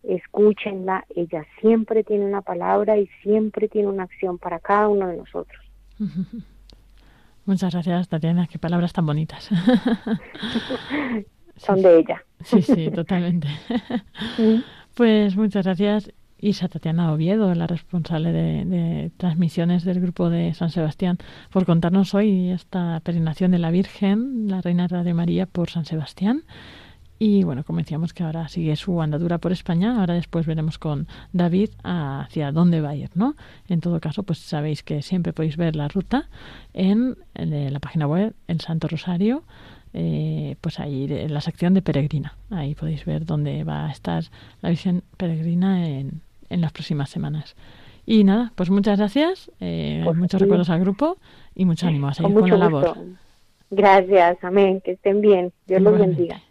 escúchenla. 0.04 1.06
Ella 1.16 1.46
siempre 1.60 2.04
tiene 2.04 2.26
una 2.26 2.42
palabra 2.42 2.98
y 2.98 3.08
siempre 3.22 3.68
tiene 3.68 3.90
una 3.90 4.04
acción 4.04 4.38
para 4.38 4.60
cada 4.60 4.88
uno 4.88 5.08
de 5.08 5.18
nosotros. 5.18 5.62
Muchas 7.46 7.74
gracias, 7.74 8.08
Tatiana. 8.08 8.48
Qué 8.48 8.60
palabras 8.60 8.94
tan 8.94 9.06
bonitas. 9.06 9.50
Son 11.60 11.82
de 11.82 12.00
ella. 12.00 12.24
Sí, 12.44 12.62
sí, 12.62 12.90
totalmente. 12.92 13.48
Pues 14.96 15.38
muchas 15.38 15.64
gracias, 15.64 16.12
Isa 16.40 16.68
Tatiana 16.68 17.14
Oviedo, 17.14 17.56
la 17.56 17.68
responsable 17.68 18.34
de, 18.34 18.66
de 18.66 19.12
transmisiones 19.16 19.86
del 19.86 20.02
grupo 20.02 20.30
de 20.30 20.54
San 20.54 20.72
Sebastián, 20.72 21.18
por 21.52 21.66
contarnos 21.66 22.14
hoy 22.14 22.50
esta 22.50 23.00
peregrinación 23.02 23.52
de 23.52 23.60
la 23.60 23.72
Virgen, 23.72 24.50
la 24.50 24.60
Reina 24.60 24.88
de 24.88 25.14
María, 25.14 25.46
por 25.46 25.70
San 25.70 25.86
Sebastián. 25.86 26.44
Y 27.22 27.44
bueno, 27.44 27.66
como 27.66 27.80
decíamos 27.80 28.14
que 28.14 28.24
ahora 28.24 28.48
sigue 28.48 28.78
su 28.78 29.02
andadura 29.02 29.40
por 29.40 29.52
España, 29.52 30.00
ahora 30.00 30.14
después 30.14 30.46
veremos 30.46 30.80
con 30.80 31.08
David 31.34 31.70
hacia 31.84 32.54
dónde 32.54 32.80
va 32.80 32.92
a 32.92 32.96
ir, 32.96 33.10
¿no? 33.14 33.36
En 33.68 33.82
todo 33.82 34.00
caso, 34.00 34.24
pues 34.24 34.40
sabéis 34.40 34.84
que 34.84 35.02
siempre 35.02 35.34
podéis 35.34 35.58
ver 35.58 35.76
la 35.76 35.90
ruta 35.90 36.30
en, 36.74 37.18
en 37.36 37.74
la 37.74 37.80
página 37.80 38.08
web 38.08 38.34
El 38.48 38.62
Santo 38.62 38.88
Rosario, 38.88 39.44
eh, 39.94 40.56
pues 40.62 40.80
ahí 40.80 41.08
en 41.10 41.34
la 41.34 41.42
sección 41.42 41.74
de 41.74 41.82
peregrina. 41.82 42.36
Ahí 42.50 42.76
podéis 42.76 43.06
ver 43.06 43.26
dónde 43.26 43.64
va 43.64 43.88
a 43.88 43.92
estar 43.92 44.24
la 44.62 44.70
Virgen 44.70 45.04
Peregrina 45.18 45.88
en, 45.88 46.22
en 46.50 46.62
las 46.62 46.72
próximas 46.72 47.10
semanas. 47.10 47.56
Y 48.06 48.24
nada, 48.24 48.52
pues 48.56 48.70
muchas 48.70 48.98
gracias, 48.98 49.52
eh, 49.60 50.02
Pues 50.04 50.18
muchos 50.18 50.40
sí. 50.40 50.44
recuerdos 50.44 50.70
al 50.70 50.80
grupo 50.80 51.18
y 51.56 51.66
mucho 51.66 51.88
ánimo 51.88 52.08
a 52.08 52.14
seguir 52.14 52.34
Con 52.34 52.50
con, 52.50 52.60
la 52.60 52.68
gusto. 52.68 52.82
labor. 52.96 53.08
Gracias, 53.72 54.38
amén, 54.44 54.82
que 54.82 54.92
estén 54.94 55.22
bien. 55.22 55.54
Dios 55.68 55.82
los 55.82 55.98
bendiga. 55.98 56.42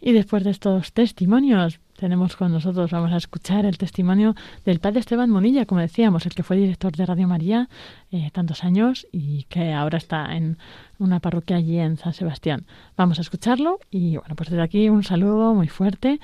Y 0.00 0.12
después 0.12 0.42
de 0.44 0.50
estos 0.50 0.92
testimonios, 0.92 1.78
tenemos 2.00 2.34
con 2.34 2.50
nosotros, 2.50 2.90
vamos 2.90 3.12
a 3.12 3.18
escuchar 3.18 3.66
el 3.66 3.76
testimonio 3.76 4.34
del 4.64 4.80
padre 4.80 5.00
Esteban 5.00 5.28
Monilla, 5.28 5.66
como 5.66 5.82
decíamos, 5.82 6.24
el 6.24 6.34
que 6.34 6.42
fue 6.42 6.56
director 6.56 6.96
de 6.96 7.04
Radio 7.04 7.28
María 7.28 7.68
eh, 8.10 8.30
tantos 8.32 8.64
años 8.64 9.06
y 9.12 9.44
que 9.44 9.74
ahora 9.74 9.98
está 9.98 10.34
en 10.34 10.56
una 10.98 11.20
parroquia 11.20 11.58
allí 11.58 11.78
en 11.78 11.98
San 11.98 12.14
Sebastián. 12.14 12.64
Vamos 12.96 13.18
a 13.18 13.20
escucharlo 13.20 13.80
y 13.90 14.16
bueno, 14.16 14.34
pues 14.34 14.48
desde 14.48 14.62
aquí 14.62 14.88
un 14.88 15.04
saludo 15.04 15.52
muy 15.52 15.68
fuerte 15.68 16.20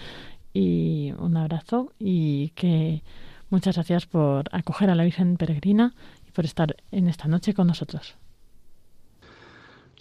y 0.54 1.12
un 1.18 1.36
abrazo 1.36 1.92
y 1.98 2.48
que 2.54 3.02
muchas 3.50 3.74
gracias 3.74 4.06
por 4.06 4.46
acoger 4.52 4.88
a 4.88 4.94
la 4.94 5.04
Virgen 5.04 5.36
Peregrina 5.36 5.92
y 6.26 6.30
por 6.30 6.46
estar 6.46 6.74
en 6.90 7.06
esta 7.06 7.28
noche 7.28 7.52
con 7.52 7.66
nosotros. 7.66 8.16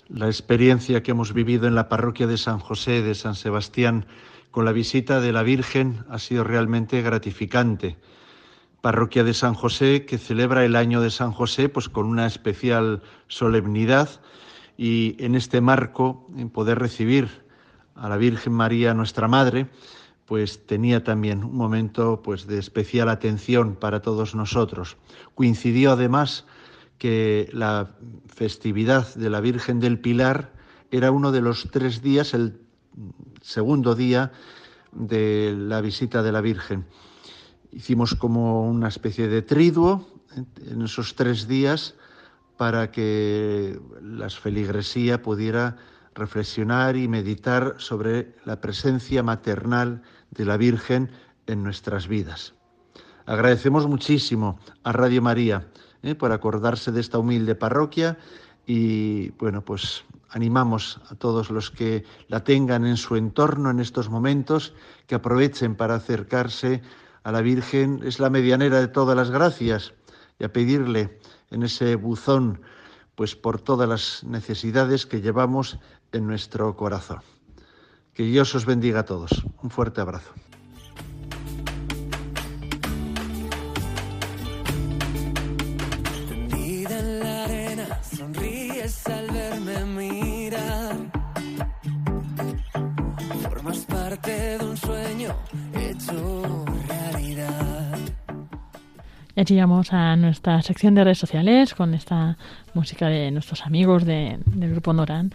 La 0.08 0.28
experiencia 0.28 1.04
que 1.04 1.12
hemos 1.12 1.34
vivido 1.34 1.68
en 1.68 1.76
la 1.76 1.90
parroquia 1.90 2.28
de 2.28 2.38
San 2.38 2.60
José 2.60 3.02
de 3.02 3.14
San 3.14 3.36
Sebastián 3.36 4.06
con 4.56 4.63
la 4.63 4.72
visita 4.72 5.20
de 5.20 5.34
la 5.34 5.44
Virgen 5.44 6.06
ha 6.10 6.18
sido 6.18 6.46
realmente 6.46 7.02
gratificante. 7.02 7.98
Parroquia 8.80 9.26
de 9.26 9.34
San 9.34 9.54
José 9.54 10.06
que 10.06 10.18
celebra 10.18 10.63
el 10.63 10.78
año 10.78 11.02
de 11.02 11.10
San 11.10 11.34
José 11.34 11.68
pues 11.68 11.89
con 11.89 12.06
una 12.06 12.26
especial 12.26 13.02
solemnidad 13.28 14.22
y 14.78 15.18
en 15.20 15.36
este 15.36 15.60
marco 15.60 16.30
en 16.38 16.50
poder 16.50 16.80
recibir 16.80 17.44
a 17.96 18.08
la 18.08 18.15
Virgen 18.15 18.54
María 18.54 18.94
nuestra 18.94 19.28
Madre 19.28 19.68
pues 20.24 20.65
tenía 20.65 21.04
también 21.04 21.44
un 21.44 21.58
momento 21.58 22.22
pues 22.24 22.48
de 22.48 22.58
especial 22.58 23.10
atención 23.10 23.76
para 23.76 24.02
todos 24.02 24.36
nosotros. 24.36 24.96
Coincidió 25.34 25.91
además 25.91 26.46
que 26.98 27.50
la 27.52 27.98
festividad 28.34 29.15
de 29.15 29.30
la 29.30 29.41
Virgen 29.41 29.82
del 29.82 30.00
Pilar 30.00 30.54
era 30.91 31.12
uno 31.12 31.34
de 31.34 31.41
los 31.41 31.68
tres 31.72 32.02
días, 32.02 32.34
el 32.34 32.64
segundo 33.42 33.96
día 33.96 34.32
de 34.92 35.54
la 35.58 35.82
visita 35.82 36.24
de 36.24 36.32
la 36.32 36.42
Virgen. 36.42 36.86
Hicimos 37.72 38.16
como 38.16 38.68
una 38.68 38.88
especie 38.88 39.28
de 39.28 39.42
triduo 39.42 40.08
en 40.66 40.82
esos 40.82 41.16
tres 41.16 41.48
días 41.48 41.96
para 42.58 42.92
que 42.92 43.80
la 44.02 44.30
feligresía 44.30 45.22
pudiera 45.22 45.78
reflexionar 46.14 46.96
y 46.96 47.08
meditar 47.08 47.76
sobre 47.78 48.36
la 48.46 48.62
presencia 48.62 49.22
maternal 49.24 50.02
de 50.32 50.46
la 50.46 50.56
Virgen 50.56 51.12
en 51.48 51.64
nuestras 51.64 52.08
vidas. 52.08 52.54
Agradecemos 53.26 53.88
muchísimo 53.88 54.60
a 54.84 54.92
Radio 54.94 55.22
María 55.22 55.68
¿eh? 56.04 56.16
por 56.16 56.32
acordarse 56.32 56.92
de 56.92 57.02
esta 57.02 57.18
humilde 57.18 57.56
parroquia 57.56 58.18
y 58.66 59.32
bueno, 59.32 59.64
pues 59.64 60.06
animamos 60.30 61.00
a 61.10 61.16
todos 61.16 61.50
los 61.50 61.72
que 61.72 62.04
la 62.28 62.44
tengan 62.44 62.86
en 62.86 62.98
su 62.98 63.16
entorno 63.16 63.70
en 63.70 63.80
estos 63.80 64.10
momentos 64.10 64.74
que 65.08 65.16
aprovechen 65.16 65.76
para 65.76 65.96
acercarse 65.96 66.82
a 67.24 67.32
la 67.32 67.42
Virgen, 67.42 68.02
es 68.04 68.20
la 68.20 68.30
medianera 68.30 68.80
de 68.80 68.88
todas 68.88 69.16
las 69.16 69.32
gracias 69.32 69.94
y 70.40 70.44
a 70.44 70.54
pedirle 70.54 71.20
en 71.50 71.64
ese 71.64 71.96
buzón 71.96 72.62
pues 73.16 73.36
por 73.36 73.62
todas 73.62 73.88
las 73.88 74.24
necesidades 74.24 75.06
que 75.06 75.22
llevamos 75.22 75.80
en 76.12 76.28
nuestro 76.28 76.76
corazón. 76.76 77.22
Que 78.14 78.24
Dios 78.24 78.54
os 78.56 78.66
bendiga 78.66 79.02
a 79.02 79.06
todos. 79.06 79.45
Un 79.62 79.70
fuerte 79.70 80.02
abrazo. 80.02 80.32
Aquí 99.46 99.54
llegamos 99.54 99.93
a 99.93 100.16
nuestra 100.16 100.60
sección 100.64 100.96
de 100.96 101.04
redes 101.04 101.20
sociales 101.20 101.76
con 101.76 101.93
esta 101.93 102.36
música 102.74 103.10
de 103.10 103.30
nuestros 103.30 103.62
amigos 103.62 104.04
de- 104.04 104.39
del 104.43 104.72
grupo 104.72 104.91
Noran. 104.91 105.32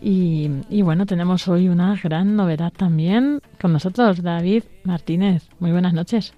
Y, 0.00 0.48
y 0.70 0.80
bueno, 0.80 1.04
tenemos 1.04 1.46
hoy 1.48 1.68
una 1.68 1.94
gran 2.02 2.34
novedad 2.34 2.72
también 2.74 3.42
con 3.60 3.74
nosotros, 3.74 4.22
David 4.22 4.62
Martínez. 4.84 5.46
Muy 5.58 5.70
buenas 5.70 5.92
noches. 5.92 6.32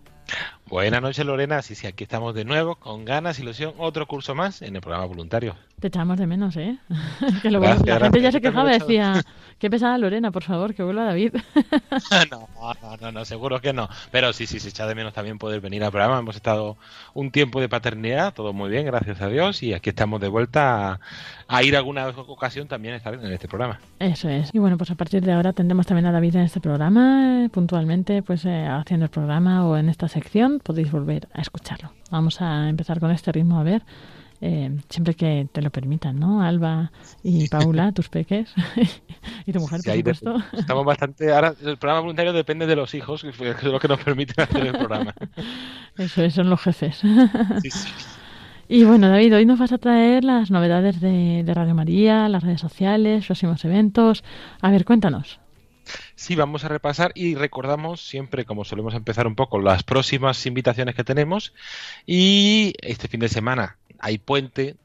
Buenas 0.66 1.02
noches, 1.02 1.24
Lorena. 1.24 1.62
Sí, 1.62 1.76
sí, 1.76 1.86
aquí 1.86 2.02
estamos 2.02 2.34
de 2.34 2.44
nuevo, 2.44 2.74
con 2.74 3.04
ganas, 3.04 3.38
ilusión, 3.38 3.74
otro 3.78 4.08
curso 4.08 4.34
más 4.34 4.60
en 4.62 4.74
el 4.74 4.80
programa 4.82 5.06
voluntario. 5.06 5.54
Te 5.80 5.88
echamos 5.88 6.16
de 6.18 6.26
menos, 6.26 6.56
¿eh? 6.56 6.78
que 7.42 7.50
lo- 7.50 7.60
Gracias, 7.60 7.86
la 8.00 8.06
gente 8.06 8.20
ya 8.22 8.32
se 8.32 8.40
quejaba, 8.40 8.70
decía, 8.70 9.20
qué 9.58 9.68
pesada 9.68 9.98
Lorena, 9.98 10.30
por 10.30 10.42
favor, 10.42 10.74
que 10.74 10.82
vuelva 10.82 11.04
David. 11.04 11.34
no, 12.30 12.48
no, 12.82 12.96
no, 13.00 13.12
no, 13.12 13.24
seguro 13.24 13.60
que 13.60 13.72
no. 13.72 13.88
Pero 14.10 14.32
sí, 14.32 14.46
sí, 14.46 14.60
se 14.60 14.70
echa 14.70 14.86
de 14.86 14.94
menos 14.94 15.12
también 15.12 15.36
poder 15.38 15.60
venir 15.60 15.84
al 15.84 15.90
programa. 15.90 16.18
Hemos 16.18 16.36
estado 16.36 16.78
un 17.12 17.30
tiempo 17.30 17.60
de 17.60 17.68
paternidad, 17.68 18.32
todo 18.32 18.52
muy 18.54 18.70
bien, 18.70 18.86
gracias 18.86 19.20
a 19.20 19.28
Dios, 19.28 19.62
y 19.62 19.74
aquí 19.74 19.90
estamos 19.90 20.20
de 20.22 20.28
vuelta 20.28 20.92
a, 20.92 21.00
a 21.48 21.62
ir 21.62 21.76
alguna 21.76 22.08
ocasión 22.08 22.66
también 22.66 22.94
esta 22.94 23.10
vez 23.10 23.22
en 23.22 23.32
este 23.32 23.48
programa. 23.48 23.78
Eso 23.98 24.28
es. 24.30 24.50
Y 24.54 24.58
bueno, 24.58 24.78
pues 24.78 24.90
a 24.90 24.94
partir 24.94 25.22
de 25.22 25.32
ahora 25.32 25.52
tendremos 25.52 25.86
también 25.86 26.06
a 26.06 26.12
David 26.12 26.36
en 26.36 26.42
este 26.42 26.60
programa, 26.60 27.44
eh, 27.44 27.48
puntualmente, 27.50 28.22
pues 28.22 28.46
eh, 28.46 28.66
haciendo 28.66 29.04
el 29.04 29.10
programa 29.10 29.66
o 29.66 29.76
en 29.76 29.88
esta 29.90 30.08
sección, 30.08 30.60
podéis 30.60 30.90
volver 30.90 31.28
a 31.34 31.42
escucharlo. 31.42 31.92
Vamos 32.10 32.40
a 32.40 32.68
empezar 32.70 33.00
con 33.00 33.10
este 33.10 33.32
ritmo, 33.32 33.58
a 33.58 33.64
ver, 33.64 33.82
eh, 34.40 34.76
siempre 34.88 35.14
que 35.14 35.48
te 35.52 35.62
lo 35.62 35.70
permitan, 35.70 36.18
¿no? 36.18 36.42
Alba 36.42 36.92
y 37.22 37.48
Paula, 37.48 37.92
tus 37.94 38.08
peques, 38.08 38.52
y 39.46 39.52
tu 39.52 39.60
mujer, 39.60 39.80
Sí, 39.80 39.90
por 39.90 39.96
de- 40.04 40.14
supuesto. 40.14 40.56
estamos 40.58 40.84
bastante. 40.84 41.32
Ahora, 41.32 41.54
el 41.62 41.76
programa 41.78 42.00
voluntario 42.00 42.32
depende 42.32 42.66
de 42.66 42.76
los 42.76 42.94
hijos, 42.94 43.22
que 43.22 43.28
es 43.30 43.62
lo 43.62 43.78
que 43.80 43.88
nos 43.88 44.00
permiten 44.02 44.44
hacer 44.44 44.66
el 44.66 44.72
programa. 44.72 45.14
Eso 45.98 46.22
es, 46.22 46.34
son 46.34 46.50
los 46.50 46.60
jefes. 46.60 46.96
Sí, 47.62 47.70
sí. 47.70 47.88
Y 48.66 48.84
bueno, 48.84 49.08
David, 49.10 49.36
hoy 49.36 49.44
nos 49.46 49.58
vas 49.58 49.72
a 49.72 49.78
traer 49.78 50.24
las 50.24 50.50
novedades 50.50 51.00
de, 51.00 51.42
de 51.44 51.54
Radio 51.54 51.74
María, 51.74 52.28
las 52.30 52.42
redes 52.42 52.60
sociales, 52.62 53.26
próximos 53.26 53.62
eventos. 53.64 54.24
A 54.62 54.70
ver, 54.70 54.84
cuéntanos. 54.86 55.38
Sí, 56.14 56.34
vamos 56.34 56.64
a 56.64 56.68
repasar 56.68 57.12
y 57.14 57.34
recordamos 57.34 58.00
siempre, 58.00 58.46
como 58.46 58.64
solemos 58.64 58.94
empezar 58.94 59.26
un 59.26 59.34
poco, 59.34 59.60
las 59.60 59.82
próximas 59.82 60.46
invitaciones 60.46 60.94
que 60.94 61.04
tenemos. 61.04 61.52
Y 62.06 62.72
este 62.80 63.06
fin 63.06 63.20
de 63.20 63.28
semana 63.28 63.76
hay 63.98 64.18
puente 64.18 64.76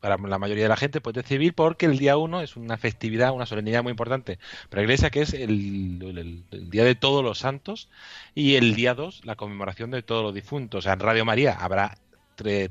para 0.00 0.16
la 0.18 0.38
mayoría 0.38 0.64
de 0.64 0.68
la 0.68 0.76
gente, 0.76 1.00
puente 1.00 1.22
civil, 1.22 1.52
porque 1.52 1.86
el 1.86 1.96
día 1.98 2.16
1 2.16 2.40
es 2.42 2.56
una 2.56 2.76
festividad, 2.76 3.32
una 3.32 3.46
solemnidad 3.46 3.84
muy 3.84 3.92
importante 3.92 4.38
para 4.68 4.80
la 4.80 4.84
Iglesia, 4.84 5.10
que 5.10 5.22
es 5.22 5.32
el, 5.32 6.00
el- 6.02 6.44
el 6.50 6.70
Día 6.70 6.84
de 6.84 6.96
Todos 6.96 7.22
los 7.22 7.38
Santos, 7.38 7.88
y 8.34 8.56
el 8.56 8.74
día 8.74 8.94
2, 8.94 9.24
la 9.24 9.36
conmemoración 9.36 9.90
de 9.92 10.02
todos 10.02 10.24
los 10.24 10.34
difuntos. 10.34 10.78
O 10.80 10.82
sea, 10.82 10.94
en 10.94 11.00
Radio 11.00 11.24
María 11.24 11.54
habrá 11.54 11.96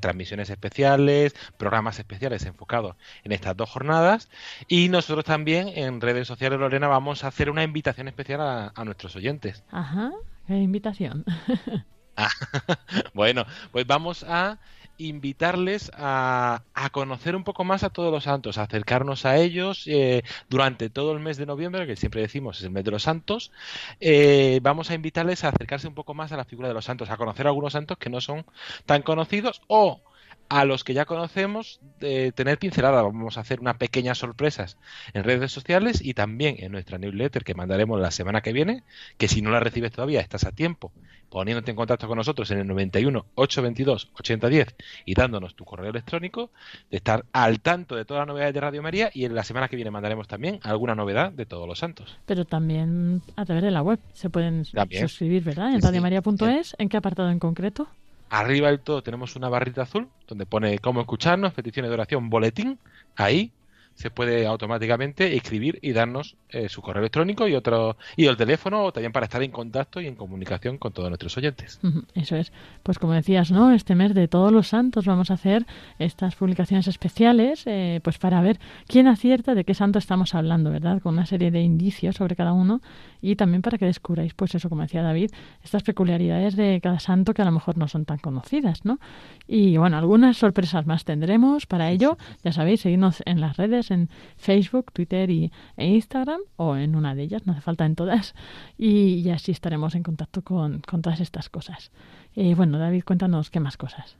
transmisiones 0.00 0.50
especiales, 0.50 1.34
programas 1.56 1.98
especiales 1.98 2.44
enfocados 2.44 2.96
en 3.24 3.32
estas 3.32 3.56
dos 3.56 3.70
jornadas 3.70 4.28
y 4.68 4.90
nosotros 4.90 5.24
también 5.24 5.68
en 5.68 6.00
redes 6.02 6.28
sociales, 6.28 6.58
Lorena, 6.58 6.88
vamos 6.88 7.24
a 7.24 7.28
hacer 7.28 7.48
una 7.48 7.62
invitación 7.62 8.08
especial 8.08 8.40
a, 8.42 8.72
a 8.74 8.84
nuestros 8.84 9.16
oyentes. 9.16 9.62
Ajá, 9.70 10.10
qué 10.46 10.56
invitación. 10.56 11.24
Ah, 12.14 12.28
bueno, 13.14 13.46
pues 13.70 13.86
vamos 13.86 14.22
a 14.28 14.58
invitarles 14.98 15.90
a, 15.94 16.64
a 16.74 16.90
conocer 16.90 17.36
un 17.36 17.44
poco 17.44 17.64
más 17.64 17.82
a 17.82 17.90
todos 17.90 18.12
los 18.12 18.24
santos, 18.24 18.58
a 18.58 18.62
acercarnos 18.62 19.24
a 19.26 19.36
ellos 19.38 19.84
eh, 19.86 20.22
durante 20.48 20.90
todo 20.90 21.12
el 21.12 21.20
mes 21.20 21.36
de 21.36 21.46
noviembre, 21.46 21.86
que 21.86 21.96
siempre 21.96 22.20
decimos 22.22 22.58
es 22.58 22.64
el 22.64 22.70
mes 22.70 22.84
de 22.84 22.90
los 22.92 23.02
santos. 23.02 23.52
eh, 24.00 24.60
vamos 24.62 24.90
a 24.90 24.94
invitarles 24.94 25.44
a 25.44 25.48
acercarse 25.48 25.88
un 25.88 25.94
poco 25.94 26.14
más 26.14 26.32
a 26.32 26.36
la 26.36 26.44
figura 26.44 26.68
de 26.68 26.74
los 26.74 26.84
santos, 26.84 27.10
a 27.10 27.16
conocer 27.16 27.46
algunos 27.46 27.72
santos 27.72 27.98
que 27.98 28.10
no 28.10 28.20
son 28.20 28.44
tan 28.86 29.02
conocidos 29.02 29.62
o 29.68 30.02
a 30.48 30.64
los 30.64 30.84
que 30.84 30.94
ya 30.94 31.06
conocemos 31.06 31.80
de 31.98 32.32
tener 32.32 32.58
pincelada. 32.58 33.02
Vamos 33.02 33.38
a 33.38 33.40
hacer 33.40 33.60
unas 33.60 33.76
pequeñas 33.76 34.18
sorpresas 34.18 34.78
en 35.14 35.24
redes 35.24 35.50
sociales 35.52 36.00
y 36.02 36.14
también 36.14 36.56
en 36.58 36.72
nuestra 36.72 36.98
newsletter 36.98 37.44
que 37.44 37.54
mandaremos 37.54 38.00
la 38.00 38.10
semana 38.10 38.42
que 38.42 38.52
viene, 38.52 38.84
que 39.16 39.28
si 39.28 39.40
no 39.42 39.50
la 39.50 39.60
recibes 39.60 39.92
todavía 39.92 40.20
estás 40.20 40.44
a 40.44 40.52
tiempo 40.52 40.92
poniéndote 41.32 41.70
en 41.70 41.76
contacto 41.76 42.06
con 42.06 42.18
nosotros 42.18 42.50
en 42.50 42.58
el 42.58 42.66
91 42.66 43.24
822 43.36 44.10
8010 44.18 44.74
y 45.06 45.14
dándonos 45.14 45.54
tu 45.56 45.64
correo 45.64 45.88
electrónico, 45.90 46.50
de 46.90 46.98
estar 46.98 47.24
al 47.32 47.60
tanto 47.60 47.96
de 47.96 48.04
todas 48.04 48.20
las 48.20 48.28
novedades 48.28 48.52
de 48.52 48.60
Radio 48.60 48.82
María 48.82 49.10
y 49.14 49.24
en 49.24 49.34
la 49.34 49.42
semana 49.42 49.68
que 49.68 49.76
viene 49.76 49.90
mandaremos 49.90 50.28
también 50.28 50.60
alguna 50.62 50.94
novedad 50.94 51.32
de 51.32 51.46
todos 51.46 51.66
los 51.66 51.78
santos. 51.78 52.18
Pero 52.26 52.44
también 52.44 53.22
a 53.36 53.46
través 53.46 53.64
de 53.64 53.70
la 53.70 53.80
web 53.82 53.98
se 54.12 54.28
pueden 54.28 54.64
También. 54.72 55.08
suscribir, 55.08 55.42
¿verdad? 55.42 55.68
En 55.68 55.76
Sí, 55.76 55.80
sí. 55.80 55.86
radiomaria.es. 55.86 56.76
¿En 56.78 56.88
qué 56.90 56.98
apartado 56.98 57.30
en 57.30 57.38
concreto? 57.38 57.88
Arriba 58.28 58.68
del 58.68 58.80
todo 58.80 59.02
tenemos 59.02 59.34
una 59.36 59.48
barrita 59.48 59.82
azul 59.82 60.08
donde 60.28 60.44
pone 60.46 60.78
cómo 60.78 61.00
escucharnos, 61.00 61.52
peticiones 61.54 61.90
de 61.90 61.94
oración, 61.94 62.28
boletín. 62.30 62.78
Ahí 63.16 63.52
se 63.94 64.10
puede 64.10 64.46
automáticamente 64.46 65.36
escribir 65.36 65.78
y 65.82 65.92
darnos 65.92 66.36
eh, 66.48 66.68
su 66.68 66.82
correo 66.82 67.00
electrónico 67.00 67.48
y 67.48 67.54
otro 67.54 67.96
y 68.16 68.26
el 68.26 68.36
teléfono 68.36 68.84
o 68.84 68.92
también 68.92 69.12
para 69.12 69.24
estar 69.24 69.42
en 69.42 69.50
contacto 69.50 70.00
y 70.00 70.06
en 70.06 70.14
comunicación 70.14 70.78
con 70.78 70.92
todos 70.92 71.08
nuestros 71.08 71.36
oyentes. 71.36 71.80
Eso 72.14 72.36
es. 72.36 72.52
Pues 72.82 72.98
como 72.98 73.12
decías, 73.12 73.50
¿no? 73.50 73.72
Este 73.72 73.94
mes 73.94 74.14
de 74.14 74.28
todos 74.28 74.52
los 74.52 74.68
santos 74.68 75.06
vamos 75.06 75.30
a 75.30 75.34
hacer 75.34 75.66
estas 75.98 76.36
publicaciones 76.36 76.88
especiales, 76.88 77.62
eh, 77.66 78.00
pues 78.02 78.18
para 78.18 78.40
ver 78.40 78.58
quién 78.86 79.06
acierta 79.06 79.54
de 79.54 79.64
qué 79.64 79.74
santo 79.74 79.98
estamos 79.98 80.34
hablando, 80.34 80.70
¿verdad? 80.70 81.00
Con 81.00 81.14
una 81.14 81.26
serie 81.26 81.50
de 81.50 81.62
indicios 81.62 82.16
sobre 82.16 82.36
cada 82.36 82.52
uno 82.52 82.80
y 83.20 83.36
también 83.36 83.62
para 83.62 83.78
que 83.78 83.86
descubráis, 83.86 84.34
pues 84.34 84.54
eso, 84.54 84.68
como 84.68 84.82
decía 84.82 85.02
David, 85.02 85.30
estas 85.62 85.82
peculiaridades 85.82 86.56
de 86.56 86.80
cada 86.82 86.98
santo 86.98 87.34
que 87.34 87.42
a 87.42 87.44
lo 87.44 87.52
mejor 87.52 87.78
no 87.78 87.88
son 87.88 88.04
tan 88.04 88.18
conocidas, 88.18 88.84
¿no? 88.84 88.98
Y 89.46 89.76
bueno, 89.76 89.96
algunas 89.96 90.36
sorpresas 90.36 90.86
más 90.86 91.04
tendremos 91.04 91.66
para 91.66 91.90
ello. 91.90 92.18
Ya 92.42 92.52
sabéis, 92.52 92.80
seguidnos 92.80 93.22
en 93.26 93.40
las 93.40 93.56
redes, 93.56 93.81
en 93.90 94.08
Facebook, 94.36 94.92
Twitter 94.92 95.30
y, 95.30 95.52
e 95.76 95.86
Instagram, 95.86 96.40
o 96.56 96.76
en 96.76 96.94
una 96.94 97.14
de 97.14 97.22
ellas, 97.22 97.46
no 97.46 97.52
hace 97.52 97.62
falta 97.62 97.84
en 97.84 97.96
todas, 97.96 98.34
y, 98.78 99.14
y 99.14 99.30
así 99.30 99.52
estaremos 99.52 99.94
en 99.94 100.02
contacto 100.02 100.42
con, 100.42 100.80
con 100.80 101.02
todas 101.02 101.20
estas 101.20 101.48
cosas. 101.48 101.90
Eh, 102.36 102.54
bueno, 102.54 102.78
David, 102.78 103.04
cuéntanos 103.04 103.50
qué 103.50 103.60
más 103.60 103.76
cosas. 103.76 104.16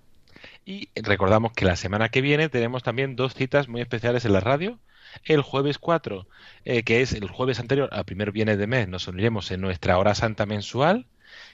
Y 0.65 0.89
recordamos 1.01 1.53
que 1.53 1.65
la 1.65 1.77
semana 1.77 2.09
que 2.09 2.21
viene 2.21 2.49
tenemos 2.49 2.83
también 2.83 3.17
dos 3.17 3.35
citas 3.35 3.69
muy 3.69 3.81
especiales 3.81 4.25
en 4.25 4.33
la 4.33 4.41
radio. 4.41 4.79
El 5.25 5.43
jueves 5.43 5.79
4, 5.79 6.27
eh, 6.65 6.83
que 6.85 7.03
es 7.03 7.13
el 7.13 7.29
jueves 7.29 7.61
anterior 7.61 7.89
al 7.93 8.05
primer 8.05 8.33
viernes 8.33 8.59
de 8.59 8.67
mes, 8.67 8.89
nos 8.89 9.09
uniremos 9.09 9.51
en 9.51 9.61
nuestra 9.61 9.99
hora 9.99 10.15
santa 10.15 10.47
mensual. 10.47 11.07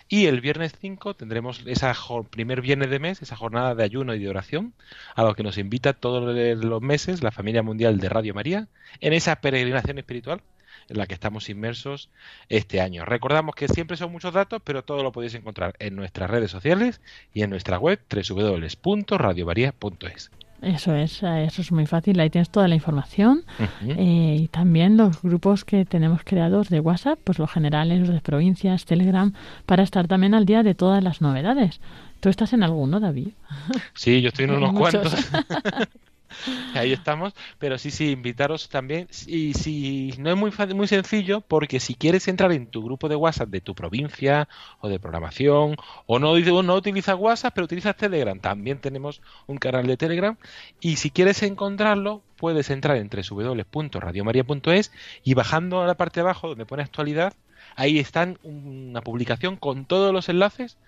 Y 0.09 0.27
el 0.27 0.41
viernes 0.41 0.73
5 0.81 1.15
tendremos 1.15 1.63
esa 1.67 1.95
primer 2.31 2.61
viernes 2.61 2.91
de 2.91 2.99
mes, 2.99 3.23
esa 3.23 3.37
jornada 3.37 3.75
de 3.75 3.85
ayuno 3.85 4.15
y 4.15 4.19
de 4.19 4.29
oración, 4.29 4.75
a 5.15 5.23
lo 5.23 5.35
que 5.35 5.43
nos 5.43 5.59
invita 5.59 5.93
todos 5.93 6.35
los 6.65 6.83
meses 6.83 7.23
la 7.23 7.31
familia 7.31 7.63
mundial 7.63 7.99
de 7.99 8.09
Radio 8.09 8.35
María, 8.35 8.69
en 9.01 9.13
esa 9.13 9.37
peregrinación 9.37 9.99
espiritual 9.99 10.43
en 10.89 10.99
la 10.99 11.07
que 11.07 11.15
estamos 11.15 11.49
inmersos 11.51 12.11
este 12.49 12.81
año. 12.81 13.05
Recordamos 13.05 13.55
que 13.55 13.69
siempre 13.69 13.97
son 13.97 14.11
muchos 14.11 14.33
datos, 14.33 14.63
pero 14.65 14.85
todo 14.85 15.03
lo 15.03 15.13
podéis 15.13 15.35
encontrar 15.35 15.75
en 15.79 15.95
nuestras 15.97 16.31
redes 16.31 16.51
sociales 16.51 17.03
y 17.35 17.43
en 17.43 17.51
nuestra 17.51 17.79
web 17.79 18.01
www.radiomaria.es. 18.11 20.31
Eso 20.61 20.95
es, 20.95 21.23
eh, 21.23 21.45
eso 21.45 21.63
es 21.63 21.71
muy 21.71 21.87
fácil, 21.87 22.19
ahí 22.19 22.31
tienes 22.31 22.51
toda 22.51 22.67
la 22.67 22.75
información 22.75 23.45
eh, 23.87 24.37
y 24.41 24.49
también 24.49 24.97
los 24.97 25.23
grupos 25.23 25.65
que 25.65 25.85
tenemos 25.85 26.23
creados 26.25 26.69
de 26.69 26.81
WhatsApp, 26.81 27.19
pues 27.23 27.39
los 27.39 27.51
generales, 27.51 28.01
los 28.01 28.09
de 28.11 28.21
provincias, 28.21 28.85
Telegram, 28.85 29.33
para 29.67 29.85
estar 29.85 30.09
también 30.09 30.35
al 30.35 30.47
día 30.47 30.65
de 30.65 30.75
todas 30.75 31.03
las 31.03 31.21
novedades. 31.21 31.81
¿Tú 32.21 32.29
estás 32.29 32.53
en 32.53 32.65
alguno, 32.65 32.99
David? 32.99 33.29
Sí, 33.95 34.21
yo 34.21 34.29
estoy 34.29 34.47
en 34.47 34.51
unos 34.57 34.73
cuantos. 34.73 35.15
Ahí 36.75 36.93
estamos, 36.93 37.35
pero 37.59 37.79
sí, 37.79 37.91
sí, 37.91 38.11
invitaros 38.11 38.69
también. 38.69 39.09
Y 39.27 39.55
si 39.55 40.15
no 40.19 40.31
es 40.31 40.37
muy 40.37 40.53
muy 40.75 40.87
sencillo, 40.87 41.41
porque 41.41 41.81
si 41.81 41.95
quieres 41.95 42.29
entrar 42.29 42.53
en 42.53 42.67
tu 42.67 42.83
grupo 42.83 43.09
de 43.09 43.17
WhatsApp 43.17 43.49
de 43.49 43.61
tu 43.61 43.75
provincia 43.75 44.49
o 44.81 44.89
de 44.89 44.99
programación, 44.99 45.77
o 46.07 46.19
no, 46.19 46.37
no 46.63 46.75
utilizas 46.75 47.17
WhatsApp, 47.19 47.55
pero 47.55 47.65
utilizas 47.65 47.97
Telegram, 47.97 48.39
también 48.39 48.79
tenemos 48.81 49.23
un 49.47 49.59
canal 49.59 49.87
de 49.87 49.97
Telegram. 49.97 50.37
Y 50.81 50.97
si 50.97 51.11
quieres 51.11 51.43
encontrarlo, 51.43 52.23
puedes 52.37 52.71
entrar 52.71 52.97
en 52.97 53.11
www.radiomaria.es 53.11 54.93
y 55.25 55.35
bajando 55.35 55.83
a 55.83 55.87
la 55.87 55.97
parte 55.97 56.21
de 56.21 56.23
abajo 56.23 56.49
donde 56.49 56.67
pone 56.67 56.83
actualidad, 56.83 57.35
ahí 57.77 57.99
están 57.99 58.39
una 58.43 59.03
publicación 59.03 59.57
con 59.57 59.85
todos 59.85 60.13
los 60.13 60.29
enlaces 60.29 60.79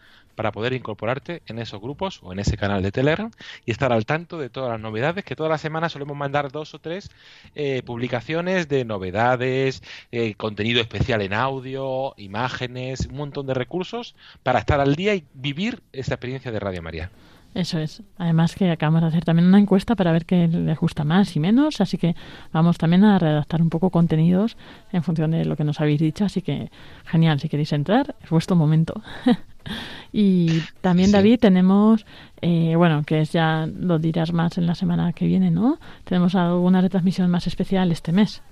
para 0.40 0.52
poder 0.52 0.72
incorporarte 0.72 1.42
en 1.48 1.58
esos 1.58 1.82
grupos 1.82 2.20
o 2.22 2.32
en 2.32 2.38
ese 2.38 2.56
canal 2.56 2.82
de 2.82 2.90
Telegram 2.90 3.30
y 3.66 3.72
estar 3.72 3.92
al 3.92 4.06
tanto 4.06 4.38
de 4.38 4.48
todas 4.48 4.70
las 4.70 4.80
novedades 4.80 5.22
que 5.22 5.36
todas 5.36 5.50
las 5.50 5.60
semanas 5.60 5.92
solemos 5.92 6.16
mandar 6.16 6.50
dos 6.50 6.72
o 6.72 6.78
tres 6.78 7.10
eh, 7.54 7.82
publicaciones 7.84 8.66
de 8.66 8.86
novedades, 8.86 9.82
eh, 10.12 10.32
contenido 10.36 10.80
especial 10.80 11.20
en 11.20 11.34
audio, 11.34 12.14
imágenes, 12.16 13.04
un 13.04 13.18
montón 13.18 13.46
de 13.48 13.52
recursos 13.52 14.14
para 14.42 14.60
estar 14.60 14.80
al 14.80 14.94
día 14.94 15.14
y 15.14 15.24
vivir 15.34 15.82
esa 15.92 16.14
experiencia 16.14 16.50
de 16.50 16.58
Radio 16.58 16.80
María. 16.80 17.10
Eso 17.54 17.78
es. 17.80 18.02
Además 18.16 18.54
que 18.54 18.70
acabamos 18.70 19.02
de 19.02 19.08
hacer 19.08 19.24
también 19.24 19.48
una 19.48 19.58
encuesta 19.58 19.96
para 19.96 20.12
ver 20.12 20.24
qué 20.24 20.46
les 20.46 20.78
gusta 20.78 21.04
más 21.04 21.34
y 21.34 21.40
menos, 21.40 21.80
así 21.80 21.98
que 21.98 22.14
vamos 22.52 22.78
también 22.78 23.04
a 23.04 23.18
redactar 23.18 23.60
un 23.60 23.70
poco 23.70 23.90
contenidos 23.90 24.56
en 24.92 25.02
función 25.02 25.32
de 25.32 25.44
lo 25.44 25.56
que 25.56 25.64
nos 25.64 25.80
habéis 25.80 26.00
dicho, 26.00 26.24
así 26.24 26.42
que 26.42 26.70
genial, 27.04 27.40
si 27.40 27.48
queréis 27.48 27.72
entrar, 27.72 28.14
es 28.22 28.30
vuestro 28.30 28.56
momento. 28.56 29.02
y 30.12 30.60
también, 30.80 31.08
Sí. 31.08 31.12
David, 31.12 31.38
tenemos, 31.40 32.04
eh, 32.40 32.74
bueno, 32.76 33.02
que 33.04 33.20
es 33.20 33.32
ya 33.32 33.66
lo 33.66 33.98
dirás 33.98 34.32
más 34.32 34.58
en 34.58 34.66
la 34.66 34.74
semana 34.74 35.12
que 35.12 35.26
viene, 35.26 35.50
¿no? 35.50 35.78
Tenemos 36.04 36.34
alguna 36.34 36.80
retransmisión 36.80 37.30
más 37.30 37.46
especial 37.46 37.92
este 37.92 38.12
mes. 38.12 38.42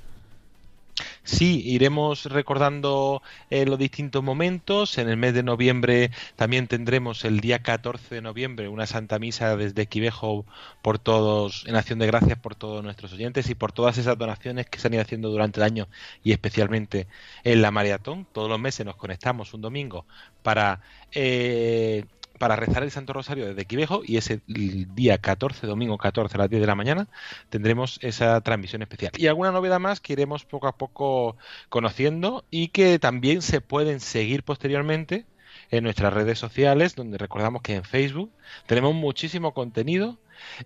Sí, 1.22 1.62
iremos 1.64 2.24
recordando 2.26 3.22
eh, 3.50 3.66
los 3.66 3.78
distintos 3.78 4.22
momentos. 4.22 4.98
En 4.98 5.08
el 5.08 5.16
mes 5.16 5.34
de 5.34 5.42
noviembre 5.42 6.10
también 6.36 6.66
tendremos 6.66 7.24
el 7.24 7.40
día 7.40 7.60
14 7.60 8.14
de 8.16 8.22
noviembre 8.22 8.68
una 8.68 8.86
Santa 8.86 9.18
Misa 9.18 9.56
desde 9.56 9.86
Quivejo 9.86 10.46
por 10.82 10.98
todos, 10.98 11.64
en 11.66 11.76
acción 11.76 11.98
de 11.98 12.06
gracias 12.06 12.38
por 12.38 12.54
todos 12.54 12.82
nuestros 12.82 13.12
oyentes 13.12 13.50
y 13.50 13.54
por 13.54 13.72
todas 13.72 13.98
esas 13.98 14.16
donaciones 14.18 14.66
que 14.66 14.78
se 14.78 14.88
han 14.88 14.94
ido 14.94 15.02
haciendo 15.02 15.28
durante 15.30 15.60
el 15.60 15.64
año 15.64 15.88
y 16.24 16.32
especialmente 16.32 17.06
en 17.44 17.62
la 17.62 17.70
maratón. 17.70 18.26
Todos 18.32 18.48
los 18.48 18.60
meses 18.60 18.86
nos 18.86 18.96
conectamos 18.96 19.54
un 19.54 19.60
domingo 19.60 20.06
para 20.42 20.80
eh, 21.12 22.04
para 22.39 22.57
rezar 22.57 22.82
el 22.82 22.91
Santo 22.91 23.12
Rosario 23.12 23.47
desde 23.47 23.66
Quivejo 23.66 24.03
y 24.05 24.16
ese 24.16 24.41
día 24.47 25.18
14, 25.18 25.66
domingo 25.66 25.99
14 25.99 26.36
a 26.36 26.39
las 26.39 26.51
10 26.51 26.61
de 26.61 26.66
la 26.66 26.74
mañana, 26.74 27.09
tendremos 27.51 27.99
esa 28.03 28.41
transmisión 28.41 28.82
especial. 28.82 29.12
Y 29.16 29.26
alguna 29.26 29.53
novedad 29.53 29.80
más 29.80 30.01
que 30.01 30.14
iremos 30.14 30.45
poco 30.45 30.68
a 30.68 30.76
poco 30.76 31.36
conociendo 31.68 32.45
y 32.51 32.68
que 32.68 32.99
también 32.99 33.43
se 33.43 33.61
pueden 33.61 34.01
seguir 34.01 34.43
posteriormente 34.43 35.26
en 35.70 35.84
nuestras 35.84 36.12
redes 36.12 36.39
sociales, 36.39 36.95
donde 36.95 37.18
recordamos 37.18 37.62
que 37.62 37.74
en 37.74 37.84
Facebook 37.84 38.32
tenemos 38.66 38.95
muchísimo 38.95 39.53
contenido 39.53 40.18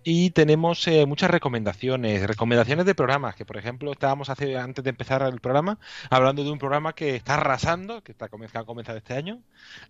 y 0.03 0.29
tenemos 0.31 0.87
eh, 0.87 1.05
muchas 1.05 1.31
recomendaciones, 1.31 2.25
recomendaciones 2.27 2.85
de 2.85 2.95
programas, 2.95 3.35
que 3.35 3.45
por 3.45 3.57
ejemplo 3.57 3.91
estábamos 3.91 4.29
hace, 4.29 4.57
antes 4.57 4.83
de 4.83 4.91
empezar 4.91 5.21
el 5.23 5.39
programa 5.41 5.79
hablando 6.09 6.43
de 6.43 6.51
un 6.51 6.59
programa 6.59 6.93
que 6.93 7.15
está 7.15 7.35
arrasando, 7.35 8.01
que 8.03 8.11
está 8.11 8.29
que 8.29 8.57
ha 8.57 8.63
comenzado 8.63 8.97
este 8.97 9.13
año, 9.13 9.41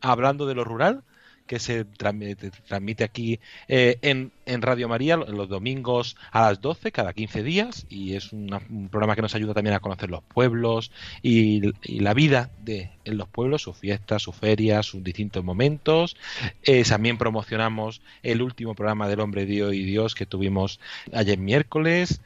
hablando 0.02 0.46
de 0.46 0.56
lo 0.56 0.64
rural, 0.64 1.04
que 1.48 1.60
se 1.60 1.86
transmite, 1.86 3.04
aquí 3.04 3.40
eh, 3.68 3.98
en, 4.02 4.32
Radio 4.62 4.88
María 4.88 5.18
los 5.18 5.50
domingos 5.50 6.16
a 6.32 6.50
las 6.50 6.62
12 6.62 6.92
cada 6.92 7.14
15 7.14 7.44
días 7.44 7.86
y 7.90 8.16
es 8.16 8.34
un 8.34 8.90
programa 8.92 9.16
que 9.16 9.22
nos 9.22 9.36
ayuda 9.36 9.54
también 9.54 9.76
a 9.76 9.80
conocer 9.80 10.10
los 10.10 10.24
pueblos 10.24 10.92
y, 11.22 11.62
y, 11.84 12.00
la 12.00 12.14
vida 12.14 12.52
de 12.62 12.92
en 13.06 13.18
los 13.18 13.28
pueblos, 13.28 13.62
sus 13.62 13.78
fiestas, 13.78 14.22
sus 14.22 14.36
ferias, 14.36 14.86
sus 14.86 15.04
distintos 15.04 15.44
momentos. 15.44 16.16
Eh, 16.64 16.84
también 16.84 17.18
promocionamos 17.18 18.02
el 18.22 18.42
último 18.42 18.76
programa 18.76 19.08
del 19.08 19.20
Hombre 19.20 19.46
Dios 19.46 19.74
y 19.74 19.84
Dios 19.84 20.16
que 20.16 20.26
tuvimos 20.26 20.80
ayer 21.12 21.38
miércoles. 21.38 22.22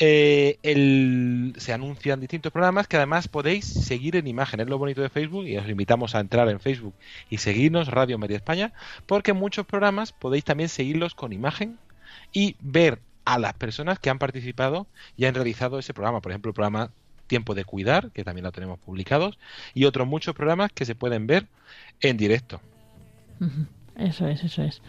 Eh, 0.00 0.58
se 1.56 1.72
anuncian 1.72 2.20
distintos 2.20 2.52
programas 2.52 2.86
que 2.86 2.96
además 2.96 3.26
podéis 3.26 3.64
seguir 3.64 4.14
en 4.14 4.28
imagen. 4.28 4.60
Es 4.60 4.68
lo 4.68 4.78
bonito 4.78 5.02
de 5.02 5.08
Facebook 5.08 5.46
y 5.46 5.56
os 5.56 5.68
invitamos 5.68 6.14
a 6.14 6.20
entrar 6.20 6.48
en 6.48 6.60
Facebook 6.60 6.94
y 7.28 7.38
seguirnos 7.38 7.88
Radio 7.88 8.16
Media 8.16 8.36
España 8.36 8.72
porque 9.06 9.32
muchos 9.32 9.66
programas 9.66 10.12
podéis 10.12 10.44
también 10.44 10.68
seguirlos 10.68 11.14
con 11.14 11.32
imagen 11.32 11.78
y 12.32 12.56
ver 12.60 13.00
a 13.24 13.38
las 13.38 13.54
personas 13.54 13.98
que 13.98 14.08
han 14.08 14.18
participado 14.18 14.86
y 15.16 15.24
han 15.24 15.34
realizado 15.34 15.78
ese 15.78 15.92
programa. 15.92 16.20
Por 16.20 16.32
ejemplo, 16.32 16.50
el 16.50 16.54
programa 16.54 16.90
Tiempo 17.26 17.54
de 17.54 17.64
Cuidar, 17.64 18.10
que 18.12 18.24
también 18.24 18.44
lo 18.44 18.52
tenemos 18.52 18.78
publicados, 18.78 19.38
y 19.74 19.84
otros 19.84 20.08
muchos 20.08 20.34
programas 20.34 20.72
que 20.72 20.84
se 20.84 20.94
pueden 20.94 21.26
ver 21.26 21.46
en 22.00 22.16
directo. 22.16 22.60
Eso 23.96 24.26
es, 24.26 24.44
eso 24.44 24.62
es. 24.62 24.80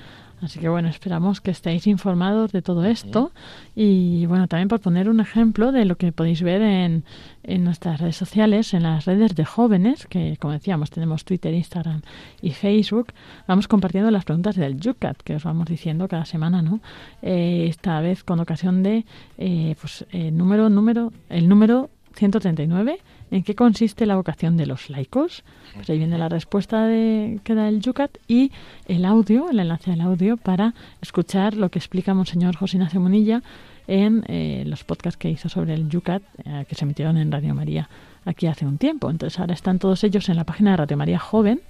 Así 0.42 0.60
que 0.60 0.70
bueno, 0.70 0.88
esperamos 0.88 1.42
que 1.42 1.52
estéis 1.52 1.88
informados 1.88 2.52
de 2.52 2.62
todo 2.62 2.86
esto. 2.86 3.32
Y 3.76 4.26
bueno, 4.26 4.48
también 4.48 4.68
por 4.68 4.80
poner 4.80 5.10
un 5.10 5.20
ejemplo 5.20 5.72
de 5.72 5.86
lo 5.86 5.98
que 5.98 6.12
podéis 6.12 6.42
ver 6.42 6.62
en, 6.62 7.04
en 7.44 7.64
nuestras 7.64 8.00
redes 8.00 8.16
sociales, 8.16 8.74
en 8.74 8.84
las 8.84 9.06
redes 9.06 9.36
de 9.36 9.46
jóvenes, 9.46 10.06
que 10.08 10.38
como 10.40 10.54
decíamos 10.54 10.90
tenemos 10.90 11.26
Twitter, 11.26 11.54
Instagram 11.54 12.02
y 12.42 12.52
Facebook, 12.52 13.14
vamos 13.48 13.68
compartiendo 13.68 14.12
las 14.12 14.26
preguntas 14.26 14.56
del 14.56 14.80
Yucat 14.80 15.18
que 15.18 15.36
os 15.36 15.44
vamos 15.44 15.68
diciendo 15.68 16.08
cada 16.08 16.26
semana, 16.26 16.62
¿no? 16.62 16.80
Eh, 17.22 17.68
esta 17.70 18.00
vez 18.02 18.24
con 18.24 18.40
ocasión 18.40 18.84
de 18.84 19.06
eh, 19.38 19.76
pues 19.80 20.06
el 20.12 20.36
número, 20.38 20.70
número, 20.70 21.12
el 21.30 21.50
número 21.50 21.90
139 22.16 23.00
¿En 23.32 23.44
qué 23.44 23.54
consiste 23.54 24.06
la 24.06 24.16
vocación 24.16 24.58
de 24.58 24.66
los 24.66 24.90
laicos? 24.90 25.44
Pues 25.76 25.90
ahí 25.90 26.00
viene 26.00 26.18
la 26.18 26.30
respuesta 26.30 26.86
de, 26.86 27.40
que 27.44 27.54
da 27.54 27.70
el 27.70 27.80
Yucat 27.80 28.18
y 28.28 28.52
el 28.88 29.06
audio, 29.06 29.50
el 29.50 29.60
enlace 29.60 29.92
al 29.92 30.02
audio 30.02 30.36
para 30.38 30.74
escuchar 31.02 31.56
lo 31.56 31.70
que 31.70 31.78
explica 31.78 32.14
Monseñor 32.14 32.56
José 32.56 32.78
Ignacio 32.78 33.00
Munilla 33.00 33.44
en 33.88 34.24
eh, 34.28 34.64
los 34.66 34.84
podcasts 34.84 35.18
que 35.18 35.30
hizo 35.30 35.48
sobre 35.48 35.76
el 35.76 35.90
Yucat 35.90 36.24
eh, 36.44 36.66
que 36.68 36.76
se 36.76 36.86
emitieron 36.86 37.18
en 37.18 37.32
Radio 37.32 37.54
María 37.54 37.88
aquí 38.26 38.48
hace 38.48 38.66
un 38.66 38.80
tiempo. 38.80 39.12
Entonces 39.12 39.40
ahora 39.40 39.54
están 39.54 39.78
todos 39.78 40.04
ellos 40.04 40.28
en 40.30 40.36
la 40.36 40.44
página 40.44 40.72
de 40.72 40.78
Radio 40.78 40.98
María 40.98 41.20
Joven 41.20 41.62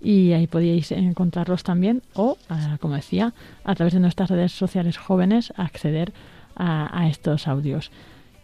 y 0.00 0.32
ahí 0.32 0.46
podíais 0.46 0.92
encontrarlos 0.92 1.64
también 1.64 2.02
o, 2.14 2.38
como 2.80 2.94
decía, 2.94 3.34
a 3.64 3.74
través 3.74 3.92
de 3.92 4.00
nuestras 4.00 4.30
redes 4.30 4.52
sociales 4.52 4.98
jóvenes 4.98 5.52
acceder 5.56 6.12
a, 6.56 7.08
estos 7.08 7.46
audios. 7.46 7.92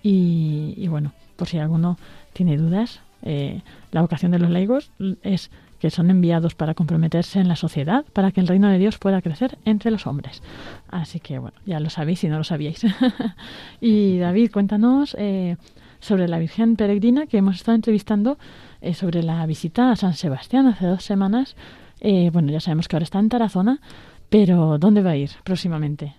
Y 0.03 0.87
bueno, 0.87 1.13
por 1.37 1.49
si 1.49 1.59
alguno 1.59 1.99
tiene 2.35 2.59
dudas, 2.59 3.01
eh, 3.23 3.63
la 3.91 4.03
vocación 4.03 4.33
de 4.33 4.39
los 4.39 4.51
laicos 4.51 4.91
es 5.23 5.51
que 5.79 5.91
son 5.91 6.11
enviados 6.11 6.55
para 6.55 6.75
comprometerse 6.75 7.41
en 7.41 7.49
la 7.49 7.57
sociedad, 7.57 8.05
para 8.13 8.31
que 8.33 8.41
el 8.41 8.47
reino 8.47 8.69
de 8.69 8.79
Dios 8.79 8.99
pueda 8.99 9.21
crecer 9.21 9.59
entre 9.65 9.91
los 9.91 10.07
hombres. 10.07 10.43
Así 10.89 11.21
que 11.21 11.39
bueno, 11.39 11.57
ya 11.67 11.79
lo 11.79 11.91
sabéis 11.91 12.21
si 12.21 12.29
no 12.29 12.39
lo 12.39 12.45
sabíais. 12.45 12.87
y 13.81 14.19
David, 14.19 14.51
cuéntanos 14.51 15.15
eh, 15.19 15.57
sobre 16.01 16.29
la 16.29 16.39
Virgen 16.39 16.77
Peregrina 16.77 17.27
que 17.27 17.39
hemos 17.39 17.57
estado 17.57 17.77
entrevistando 17.77 18.39
eh, 18.81 18.95
sobre 18.95 19.23
la 19.23 19.45
visita 19.47 19.91
a 19.91 19.97
San 19.97 20.15
Sebastián 20.15 20.67
hace 20.67 20.87
dos 20.87 21.05
semanas. 21.05 21.57
Eh, 22.01 22.31
bueno, 22.33 22.51
ya 22.51 22.61
sabemos 22.61 22.89
que 22.89 22.97
ahora 22.97 23.05
está 23.05 23.19
en 23.19 23.29
Tarazona, 23.29 23.81
pero 24.29 24.79
¿dónde 24.79 25.03
va 25.03 25.11
a 25.11 25.17
ir 25.17 25.31
próximamente? 25.45 26.15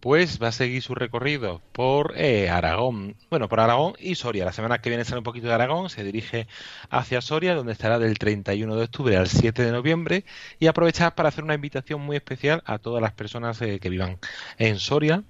Pues 0.00 0.42
va 0.42 0.48
a 0.48 0.52
seguir 0.52 0.82
su 0.82 0.94
recorrido 0.94 1.60
por 1.72 2.14
eh, 2.16 2.48
Aragón, 2.48 3.16
bueno, 3.28 3.48
por 3.48 3.60
Aragón 3.60 3.94
y 3.98 4.14
Soria. 4.14 4.46
La 4.46 4.52
semana 4.52 4.80
que 4.80 4.88
viene 4.88 5.04
sale 5.04 5.18
un 5.18 5.24
poquito 5.24 5.46
de 5.46 5.52
Aragón, 5.52 5.90
se 5.90 6.02
dirige 6.02 6.46
hacia 6.88 7.20
Soria, 7.20 7.54
donde 7.54 7.72
estará 7.72 7.98
del 7.98 8.18
31 8.18 8.76
de 8.76 8.84
octubre 8.84 9.16
al 9.16 9.28
7 9.28 9.62
de 9.62 9.72
noviembre, 9.72 10.24
y 10.58 10.66
aprovechar 10.66 11.14
para 11.14 11.28
hacer 11.28 11.44
una 11.44 11.54
invitación 11.54 12.00
muy 12.00 12.16
especial 12.16 12.62
a 12.64 12.78
todas 12.78 13.02
las 13.02 13.12
personas 13.12 13.60
eh, 13.60 13.78
que 13.78 13.90
vivan 13.90 14.18
en 14.58 14.78
Soria 14.78 15.22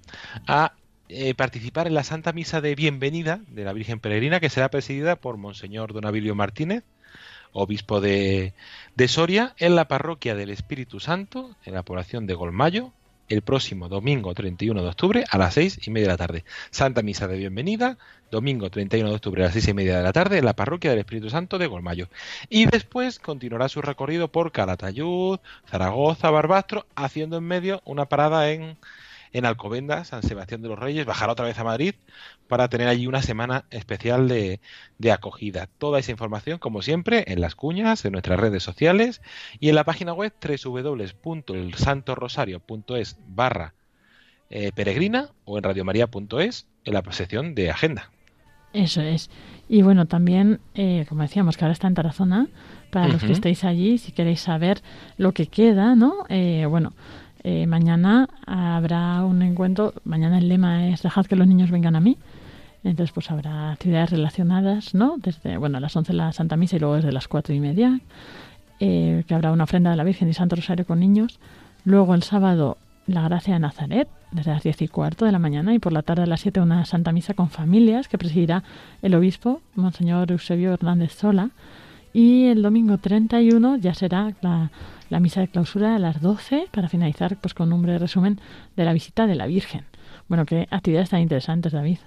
a 0.47 0.73
eh, 1.09 1.35
participar 1.35 1.87
en 1.87 1.93
la 1.93 2.05
Santa 2.05 2.31
Misa 2.31 2.61
de 2.61 2.73
Bienvenida 2.73 3.41
de 3.47 3.65
la 3.65 3.73
Virgen 3.73 3.99
Peregrina, 3.99 4.39
que 4.39 4.49
será 4.49 4.69
presidida 4.69 5.17
por 5.17 5.35
Monseñor 5.35 5.91
Don 5.91 6.05
Abilio 6.05 6.33
Martínez, 6.33 6.85
obispo 7.51 7.99
de, 7.99 8.53
de 8.95 9.07
Soria, 9.09 9.53
en 9.57 9.75
la 9.75 9.89
parroquia 9.89 10.35
del 10.35 10.49
Espíritu 10.49 11.01
Santo, 11.01 11.57
en 11.65 11.73
la 11.73 11.83
población 11.83 12.25
de 12.25 12.35
Golmayo, 12.35 12.93
el 13.31 13.41
próximo 13.41 13.87
domingo 13.87 14.33
31 14.33 14.81
de 14.81 14.89
octubre 14.89 15.25
a 15.29 15.37
las 15.37 15.53
seis 15.53 15.79
y 15.85 15.89
media 15.89 16.07
de 16.07 16.13
la 16.13 16.17
tarde. 16.17 16.43
Santa 16.69 17.01
Misa 17.01 17.27
de 17.27 17.37
Bienvenida, 17.37 17.97
domingo 18.29 18.69
31 18.69 19.09
de 19.09 19.15
octubre 19.15 19.41
a 19.41 19.45
las 19.45 19.53
seis 19.53 19.67
y 19.67 19.73
media 19.73 19.97
de 19.97 20.03
la 20.03 20.11
tarde 20.11 20.37
en 20.37 20.45
la 20.45 20.55
Parroquia 20.55 20.91
del 20.91 20.99
Espíritu 20.99 21.29
Santo 21.29 21.57
de 21.57 21.67
Golmayo. 21.67 22.09
Y 22.49 22.65
después 22.65 23.19
continuará 23.19 23.69
su 23.69 23.81
recorrido 23.81 24.27
por 24.27 24.51
Calatayud, 24.51 25.39
Zaragoza, 25.69 26.29
Barbastro, 26.29 26.85
haciendo 26.95 27.37
en 27.37 27.45
medio 27.45 27.81
una 27.85 28.05
parada 28.05 28.51
en, 28.51 28.77
en 29.33 29.45
Alcobendas, 29.45 30.09
San 30.09 30.23
Sebastián 30.23 30.61
de 30.61 30.67
los 30.69 30.79
Reyes, 30.79 31.05
bajará 31.05 31.33
otra 31.33 31.45
vez 31.45 31.59
a 31.59 31.63
Madrid 31.63 31.93
para 32.47 32.67
tener 32.67 32.87
allí 32.87 33.05
una 33.07 33.21
semana 33.21 33.65
especial 33.69 34.27
de, 34.27 34.59
de, 34.97 35.11
acogida. 35.11 35.67
Toda 35.77 35.99
esa 35.99 36.09
información, 36.11 36.57
como 36.59 36.81
siempre, 36.81 37.25
en 37.27 37.39
las 37.41 37.55
cuñas, 37.55 38.03
en 38.05 38.13
nuestras 38.13 38.39
redes 38.39 38.63
sociales 38.63 39.21
y 39.59 39.69
en 39.69 39.75
la 39.75 39.83
página 39.83 40.13
web 40.13 40.33
www.elsantorosario.es 40.41 43.17
barra 43.27 43.75
eh, 44.49 44.71
peregrina 44.75 45.29
o 45.45 45.57
en 45.57 45.63
radiomaria.es 45.63 46.67
en 46.83 46.93
la 46.93 47.03
sección 47.11 47.55
de 47.55 47.71
agenda. 47.71 48.11
Eso 48.73 49.01
es. 49.01 49.29
Y 49.69 49.81
bueno, 49.81 50.07
también, 50.07 50.59
eh, 50.75 51.05
como 51.07 51.21
decíamos, 51.21 51.55
que 51.55 51.63
ahora 51.65 51.73
está 51.73 51.87
en 51.87 51.93
Tarazona, 51.93 52.47
para 52.91 53.05
uh 53.05 53.09
-huh. 53.09 53.13
los 53.13 53.23
que 53.23 53.31
estéis 53.31 53.63
allí, 53.63 53.97
si 53.97 54.11
queréis 54.11 54.41
saber 54.41 54.81
lo 55.17 55.33
que 55.33 55.47
queda, 55.47 55.95
¿no? 55.95 56.25
Eh, 56.29 56.65
bueno, 56.69 56.93
eh, 57.43 57.65
mañana 57.67 58.27
habrá 58.45 59.23
un 59.23 59.41
encuentro, 59.41 59.93
mañana 60.03 60.37
el 60.37 60.47
lema 60.47 60.87
es 60.87 61.01
dejad 61.01 61.25
que 61.25 61.35
los 61.35 61.47
niños 61.47 61.71
vengan 61.71 61.95
a 61.95 61.99
mí. 61.99 62.17
Entonces, 62.83 63.11
pues 63.13 63.29
habrá 63.29 63.71
actividades 63.71 64.09
relacionadas, 64.11 64.95
¿no? 64.95 65.17
Desde, 65.17 65.57
bueno, 65.57 65.77
a 65.77 65.81
las 65.81 65.95
11 65.95 66.13
la 66.13 66.33
Santa 66.33 66.57
Misa 66.57 66.77
y 66.77 66.79
luego 66.79 66.95
desde 66.95 67.11
las 67.11 67.27
cuatro 67.27 67.53
y 67.53 67.59
media, 67.59 67.99
eh, 68.79 69.23
que 69.27 69.35
habrá 69.35 69.51
una 69.51 69.65
ofrenda 69.65 69.91
de 69.91 69.97
la 69.97 70.03
Virgen 70.03 70.29
y 70.29 70.33
Santo 70.33 70.55
Rosario 70.55 70.85
con 70.85 70.99
niños. 70.99 71.39
Luego 71.85 72.15
el 72.15 72.23
sábado 72.23 72.77
la 73.07 73.21
Gracia 73.21 73.53
de 73.55 73.59
Nazaret, 73.59 74.07
desde 74.31 74.51
las 74.51 74.63
10 74.63 74.81
y 74.83 74.87
cuarto 74.87 75.25
de 75.25 75.31
la 75.31 75.39
mañana, 75.39 75.73
y 75.73 75.79
por 75.79 75.93
la 75.93 76.01
tarde 76.01 76.23
a 76.23 76.25
las 76.25 76.41
7 76.41 76.61
una 76.61 76.85
Santa 76.85 77.11
Misa 77.11 77.33
con 77.33 77.49
familias 77.49 78.07
que 78.07 78.17
presidirá 78.17 78.63
el 79.01 79.15
obispo, 79.15 79.61
Monseñor 79.75 80.31
Eusebio 80.31 80.73
Hernández 80.73 81.13
Sola. 81.13 81.49
Y 82.13 82.45
el 82.45 82.61
domingo 82.61 82.97
31 82.97 83.77
ya 83.77 83.93
será 83.93 84.33
la, 84.41 85.19
misa 85.19 85.41
de 85.41 85.47
clausura 85.47 85.95
a 85.95 85.99
las 85.99 86.21
12 86.21 86.67
para 86.71 86.89
finalizar 86.89 87.37
pues 87.37 87.53
con 87.53 87.71
un 87.71 87.81
breve 87.81 87.99
resumen 87.99 88.39
de 88.75 88.85
la 88.85 88.93
visita 88.93 89.27
de 89.27 89.35
la 89.35 89.47
Virgen. 89.47 89.85
Bueno, 90.27 90.45
qué 90.45 90.67
actividades 90.71 91.09
tan 91.09 91.21
interesantes, 91.21 91.71
David. 91.71 91.99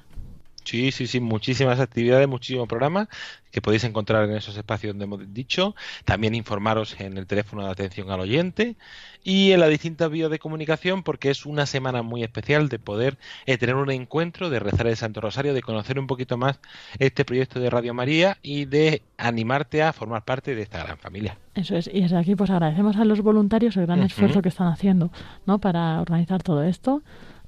Sí, 0.64 0.90
sí, 0.92 1.06
sí, 1.06 1.20
muchísimas 1.20 1.78
actividades, 1.78 2.26
muchísimos 2.26 2.66
programas 2.66 3.08
que 3.54 3.62
podéis 3.62 3.84
encontrar 3.84 4.28
en 4.28 4.36
esos 4.36 4.56
espacios 4.56 4.92
donde 4.92 5.04
hemos 5.04 5.32
dicho. 5.32 5.76
También 6.04 6.34
informaros 6.34 6.98
en 6.98 7.16
el 7.16 7.26
teléfono 7.26 7.64
de 7.64 7.70
atención 7.70 8.10
al 8.10 8.20
oyente 8.20 8.76
y 9.22 9.52
en 9.52 9.60
las 9.60 9.70
distintas 9.70 10.10
vías 10.10 10.30
de 10.30 10.40
comunicación 10.40 11.02
porque 11.02 11.30
es 11.30 11.46
una 11.46 11.64
semana 11.66 12.02
muy 12.02 12.24
especial 12.24 12.68
de 12.68 12.78
poder 12.80 13.16
eh, 13.46 13.56
tener 13.56 13.76
un 13.76 13.90
encuentro, 13.90 14.50
de 14.50 14.58
rezar 14.58 14.88
el 14.88 14.96
Santo 14.96 15.20
Rosario, 15.20 15.54
de 15.54 15.62
conocer 15.62 16.00
un 16.00 16.08
poquito 16.08 16.36
más 16.36 16.58
este 16.98 17.24
proyecto 17.24 17.60
de 17.60 17.70
Radio 17.70 17.94
María 17.94 18.38
y 18.42 18.64
de 18.64 19.02
animarte 19.18 19.82
a 19.82 19.92
formar 19.92 20.24
parte 20.24 20.54
de 20.56 20.62
esta 20.62 20.82
gran 20.82 20.98
familia. 20.98 21.38
Eso 21.54 21.76
es, 21.76 21.88
y 21.92 22.00
desde 22.00 22.18
aquí 22.18 22.34
pues 22.34 22.50
agradecemos 22.50 22.96
a 22.96 23.04
los 23.04 23.20
voluntarios 23.20 23.76
el 23.76 23.86
gran 23.86 24.02
esfuerzo 24.02 24.42
que 24.42 24.48
están 24.48 24.66
haciendo, 24.66 25.12
¿no? 25.46 25.60
Para 25.60 26.00
organizar 26.00 26.42
todo 26.42 26.64
esto, 26.64 27.02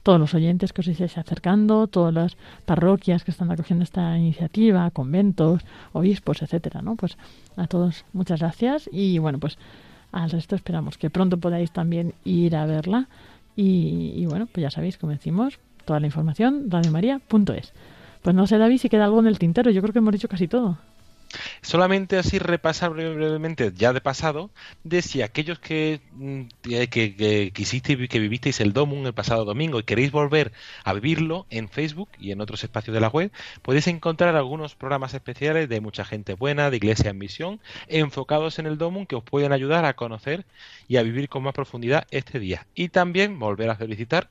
todos 0.07 0.21
los 0.21 0.35
oyentes 0.35 0.73
que 0.73 0.83
os 0.83 0.87
estáis 0.87 1.19
acercando, 1.19 1.89
todas 1.89 2.15
las 2.15 2.37
parroquias 2.65 3.25
que 3.25 3.33
están 3.33 3.51
acogiendo 3.51 3.83
esta 3.83 4.17
iniciativa, 4.17 4.89
conventos, 4.93 5.63
obispos, 5.93 6.43
etcétera, 6.43 6.81
¿no? 6.81 6.95
Pues 6.95 7.19
a 7.57 7.67
todos 7.67 8.05
muchas 8.13 8.39
gracias 8.39 8.89
y 8.93 9.19
bueno, 9.19 9.41
pues 9.41 9.59
al 10.13 10.31
resto 10.31 10.55
esperamos 10.55 10.97
que 10.97 11.11
pronto 11.11 11.39
podáis 11.39 11.73
también 11.73 12.15
ir 12.25 12.55
a 12.55 12.67
verla 12.67 13.09
y, 13.57 14.13
y 14.15 14.27
bueno, 14.27 14.47
pues 14.47 14.63
ya 14.63 14.71
sabéis, 14.71 14.97
como 14.97 15.11
decimos, 15.11 15.59
toda 15.85 15.99
la 15.99 16.07
información 16.07 16.71
radiomaria.es. 16.71 17.73
Pues 18.23 18.37
no 18.37 18.47
sé, 18.47 18.59
David, 18.59 18.79
si 18.79 18.89
queda 18.89 19.07
algo 19.07 19.19
en 19.19 19.27
el 19.27 19.41
tintero, 19.41 19.73
yo 19.73 19.83
creo 19.83 19.93
que 19.93 19.99
hemos 19.99 20.13
dicho 20.13 20.29
casi 20.29 20.47
todo. 20.47 20.79
Solamente 21.63 22.17
así 22.19 22.39
repasar 22.39 22.91
breve- 22.93 23.15
brevemente, 23.15 23.73
ya 23.75 23.93
de 23.93 24.01
pasado, 24.01 24.51
de 24.85 25.03
si 25.03 25.23
aquellos 25.23 25.59
que, 25.59 26.01
mm, 26.13 26.43
que 26.63 27.51
quisisteis, 27.55 28.09
que 28.09 28.19
vivisteis 28.19 28.61
el 28.61 28.73
Domum 28.73 29.07
el 29.07 29.13
pasado 29.15 29.45
domingo 29.45 29.79
y 29.81 29.83
queréis 29.85 30.13
volver 30.13 30.53
a 30.85 30.93
vivirlo 30.95 31.47
en 31.51 31.69
Facebook 31.69 32.09
y 32.19 32.31
en 32.33 32.41
otros 32.41 32.63
espacios 32.65 32.95
de 32.95 33.01
la 33.01 33.09
web, 33.09 33.31
podéis 33.63 33.87
encontrar 33.89 34.37
algunos 34.37 34.75
programas 34.75 35.15
especiales 35.15 35.69
de 35.69 35.81
mucha 35.81 36.05
gente 36.05 36.35
buena, 36.35 36.71
de 36.71 36.77
Iglesia 36.77 37.11
en 37.11 37.19
Misión, 37.19 37.61
enfocados 37.89 38.59
en 38.59 38.67
el 38.67 38.79
Domum 38.79 39.07
que 39.07 39.17
os 39.17 39.25
pueden 39.25 39.53
ayudar 39.53 39.85
a 39.85 39.95
conocer 39.95 40.45
y 40.89 40.97
a 40.97 41.03
vivir 41.03 41.29
con 41.29 41.43
más 41.43 41.55
profundidad 41.55 42.07
este 42.11 42.39
día. 42.39 42.67
Y 42.75 42.89
también 42.89 43.39
volver 43.39 43.71
a 43.71 43.77
felicitar 43.77 44.31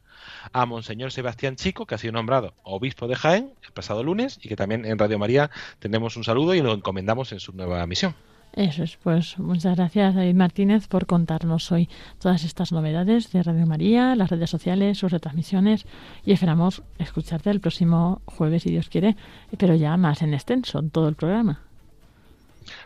a 0.51 0.65
Monseñor 0.65 1.11
Sebastián 1.11 1.55
Chico, 1.55 1.85
que 1.85 1.95
ha 1.95 1.97
sido 1.97 2.13
nombrado 2.13 2.53
obispo 2.63 3.07
de 3.07 3.15
Jaén 3.15 3.53
el 3.63 3.71
pasado 3.71 4.03
lunes 4.03 4.39
y 4.41 4.49
que 4.49 4.55
también 4.55 4.85
en 4.85 4.97
Radio 4.97 5.19
María 5.19 5.49
tenemos 5.79 6.17
un 6.17 6.23
saludo 6.23 6.55
y 6.55 6.61
lo 6.61 6.73
encomendamos 6.73 7.31
en 7.31 7.39
su 7.39 7.53
nueva 7.53 7.85
misión. 7.87 8.15
Eso 8.55 8.83
es, 8.83 8.95
pues 8.95 9.37
muchas 9.37 9.75
gracias 9.75 10.15
David 10.15 10.33
Martínez 10.33 10.87
por 10.87 11.05
contarnos 11.05 11.73
hoy 11.73 11.89
todas 12.19 12.45
estas 12.45 12.71
novedades 12.71 13.33
de 13.33 13.43
Radio 13.43 13.65
María, 13.65 14.15
las 14.15 14.29
redes 14.29 14.49
sociales, 14.49 14.97
sus 14.97 15.11
retransmisiones 15.11 15.85
y 16.23 16.31
esperamos 16.31 16.81
escucharte 16.97 17.49
el 17.49 17.59
próximo 17.59 18.21
jueves 18.23 18.63
si 18.63 18.69
Dios 18.69 18.87
quiere, 18.87 19.17
pero 19.57 19.75
ya 19.75 19.97
más 19.97 20.21
en 20.21 20.33
extenso, 20.33 20.79
en 20.79 20.89
todo 20.89 21.09
el 21.09 21.15
programa. 21.15 21.59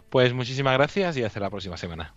Pues 0.10 0.34
muchísimas 0.34 0.74
gracias 0.74 1.18
y 1.18 1.24
hasta 1.24 1.40
la 1.40 1.52
próxima 1.52 1.78
semana. 1.78 2.14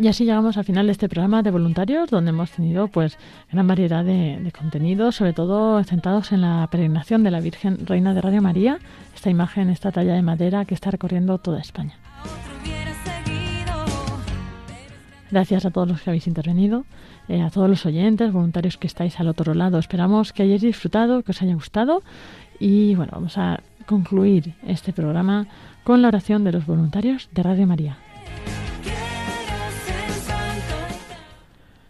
Y 0.00 0.06
así 0.06 0.24
llegamos 0.24 0.56
al 0.56 0.64
final 0.64 0.86
de 0.86 0.92
este 0.92 1.08
programa 1.08 1.42
de 1.42 1.50
voluntarios, 1.50 2.08
donde 2.08 2.30
hemos 2.30 2.52
tenido 2.52 2.86
pues 2.86 3.18
gran 3.50 3.66
variedad 3.66 4.04
de, 4.04 4.52
contenidos, 4.56 5.16
sobre 5.16 5.32
todo 5.32 5.82
centrados 5.82 6.30
en 6.30 6.42
la 6.42 6.68
peregrinación 6.70 7.24
de 7.24 7.32
la 7.32 7.40
Virgen 7.40 7.84
Reina 7.84 8.14
de 8.14 8.20
Radio 8.20 8.40
María, 8.40 8.78
esta 9.16 9.28
imagen, 9.28 9.70
esta 9.70 9.90
talla 9.90 10.14
de 10.14 10.22
madera 10.22 10.64
que 10.64 10.74
está 10.74 10.92
recorriendo 10.92 11.38
toda 11.38 11.58
España. 11.58 11.94
Gracias 15.32 15.66
a 15.66 15.70
todos 15.70 15.88
los 15.88 16.00
que 16.00 16.10
habéis 16.10 16.28
intervenido, 16.28 16.84
eh, 17.28 17.42
a 17.42 17.50
todos 17.50 17.68
los 17.68 17.84
oyentes, 17.84 18.32
voluntarios 18.32 18.76
que 18.78 18.86
estáis 18.86 19.18
al 19.18 19.26
otro 19.26 19.52
lado. 19.52 19.80
Esperamos 19.80 20.32
que 20.32 20.44
hayáis 20.44 20.62
disfrutado, 20.62 21.22
que 21.22 21.32
os 21.32 21.42
haya 21.42 21.54
gustado 21.54 22.02
y 22.60 22.94
bueno, 22.94 23.12
vamos 23.14 23.36
a 23.36 23.60
concluir 23.86 24.54
este 24.64 24.92
programa 24.92 25.48
con 25.82 26.02
la 26.02 26.08
oración 26.08 26.44
de 26.44 26.52
los 26.52 26.66
voluntarios 26.66 27.28
de 27.32 27.42
Radio 27.42 27.66
María. 27.66 27.98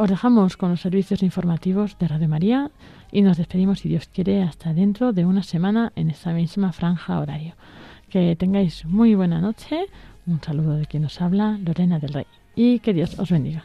Os 0.00 0.08
dejamos 0.08 0.56
con 0.56 0.70
los 0.70 0.80
servicios 0.80 1.24
informativos 1.24 1.98
de 1.98 2.06
Radio 2.06 2.28
María 2.28 2.70
y 3.10 3.22
nos 3.22 3.36
despedimos, 3.36 3.80
si 3.80 3.88
Dios 3.88 4.06
quiere, 4.06 4.44
hasta 4.44 4.72
dentro 4.72 5.12
de 5.12 5.26
una 5.26 5.42
semana 5.42 5.92
en 5.96 6.08
esta 6.08 6.32
misma 6.32 6.70
franja 6.70 7.18
horario. 7.18 7.54
Que 8.08 8.36
tengáis 8.36 8.84
muy 8.84 9.16
buena 9.16 9.40
noche. 9.40 9.86
Un 10.24 10.40
saludo 10.40 10.76
de 10.76 10.86
quien 10.86 11.02
nos 11.02 11.20
habla, 11.20 11.58
Lorena 11.64 11.98
del 11.98 12.12
Rey. 12.12 12.26
Y 12.54 12.78
que 12.78 12.94
Dios 12.94 13.18
os 13.18 13.28
bendiga. 13.32 13.64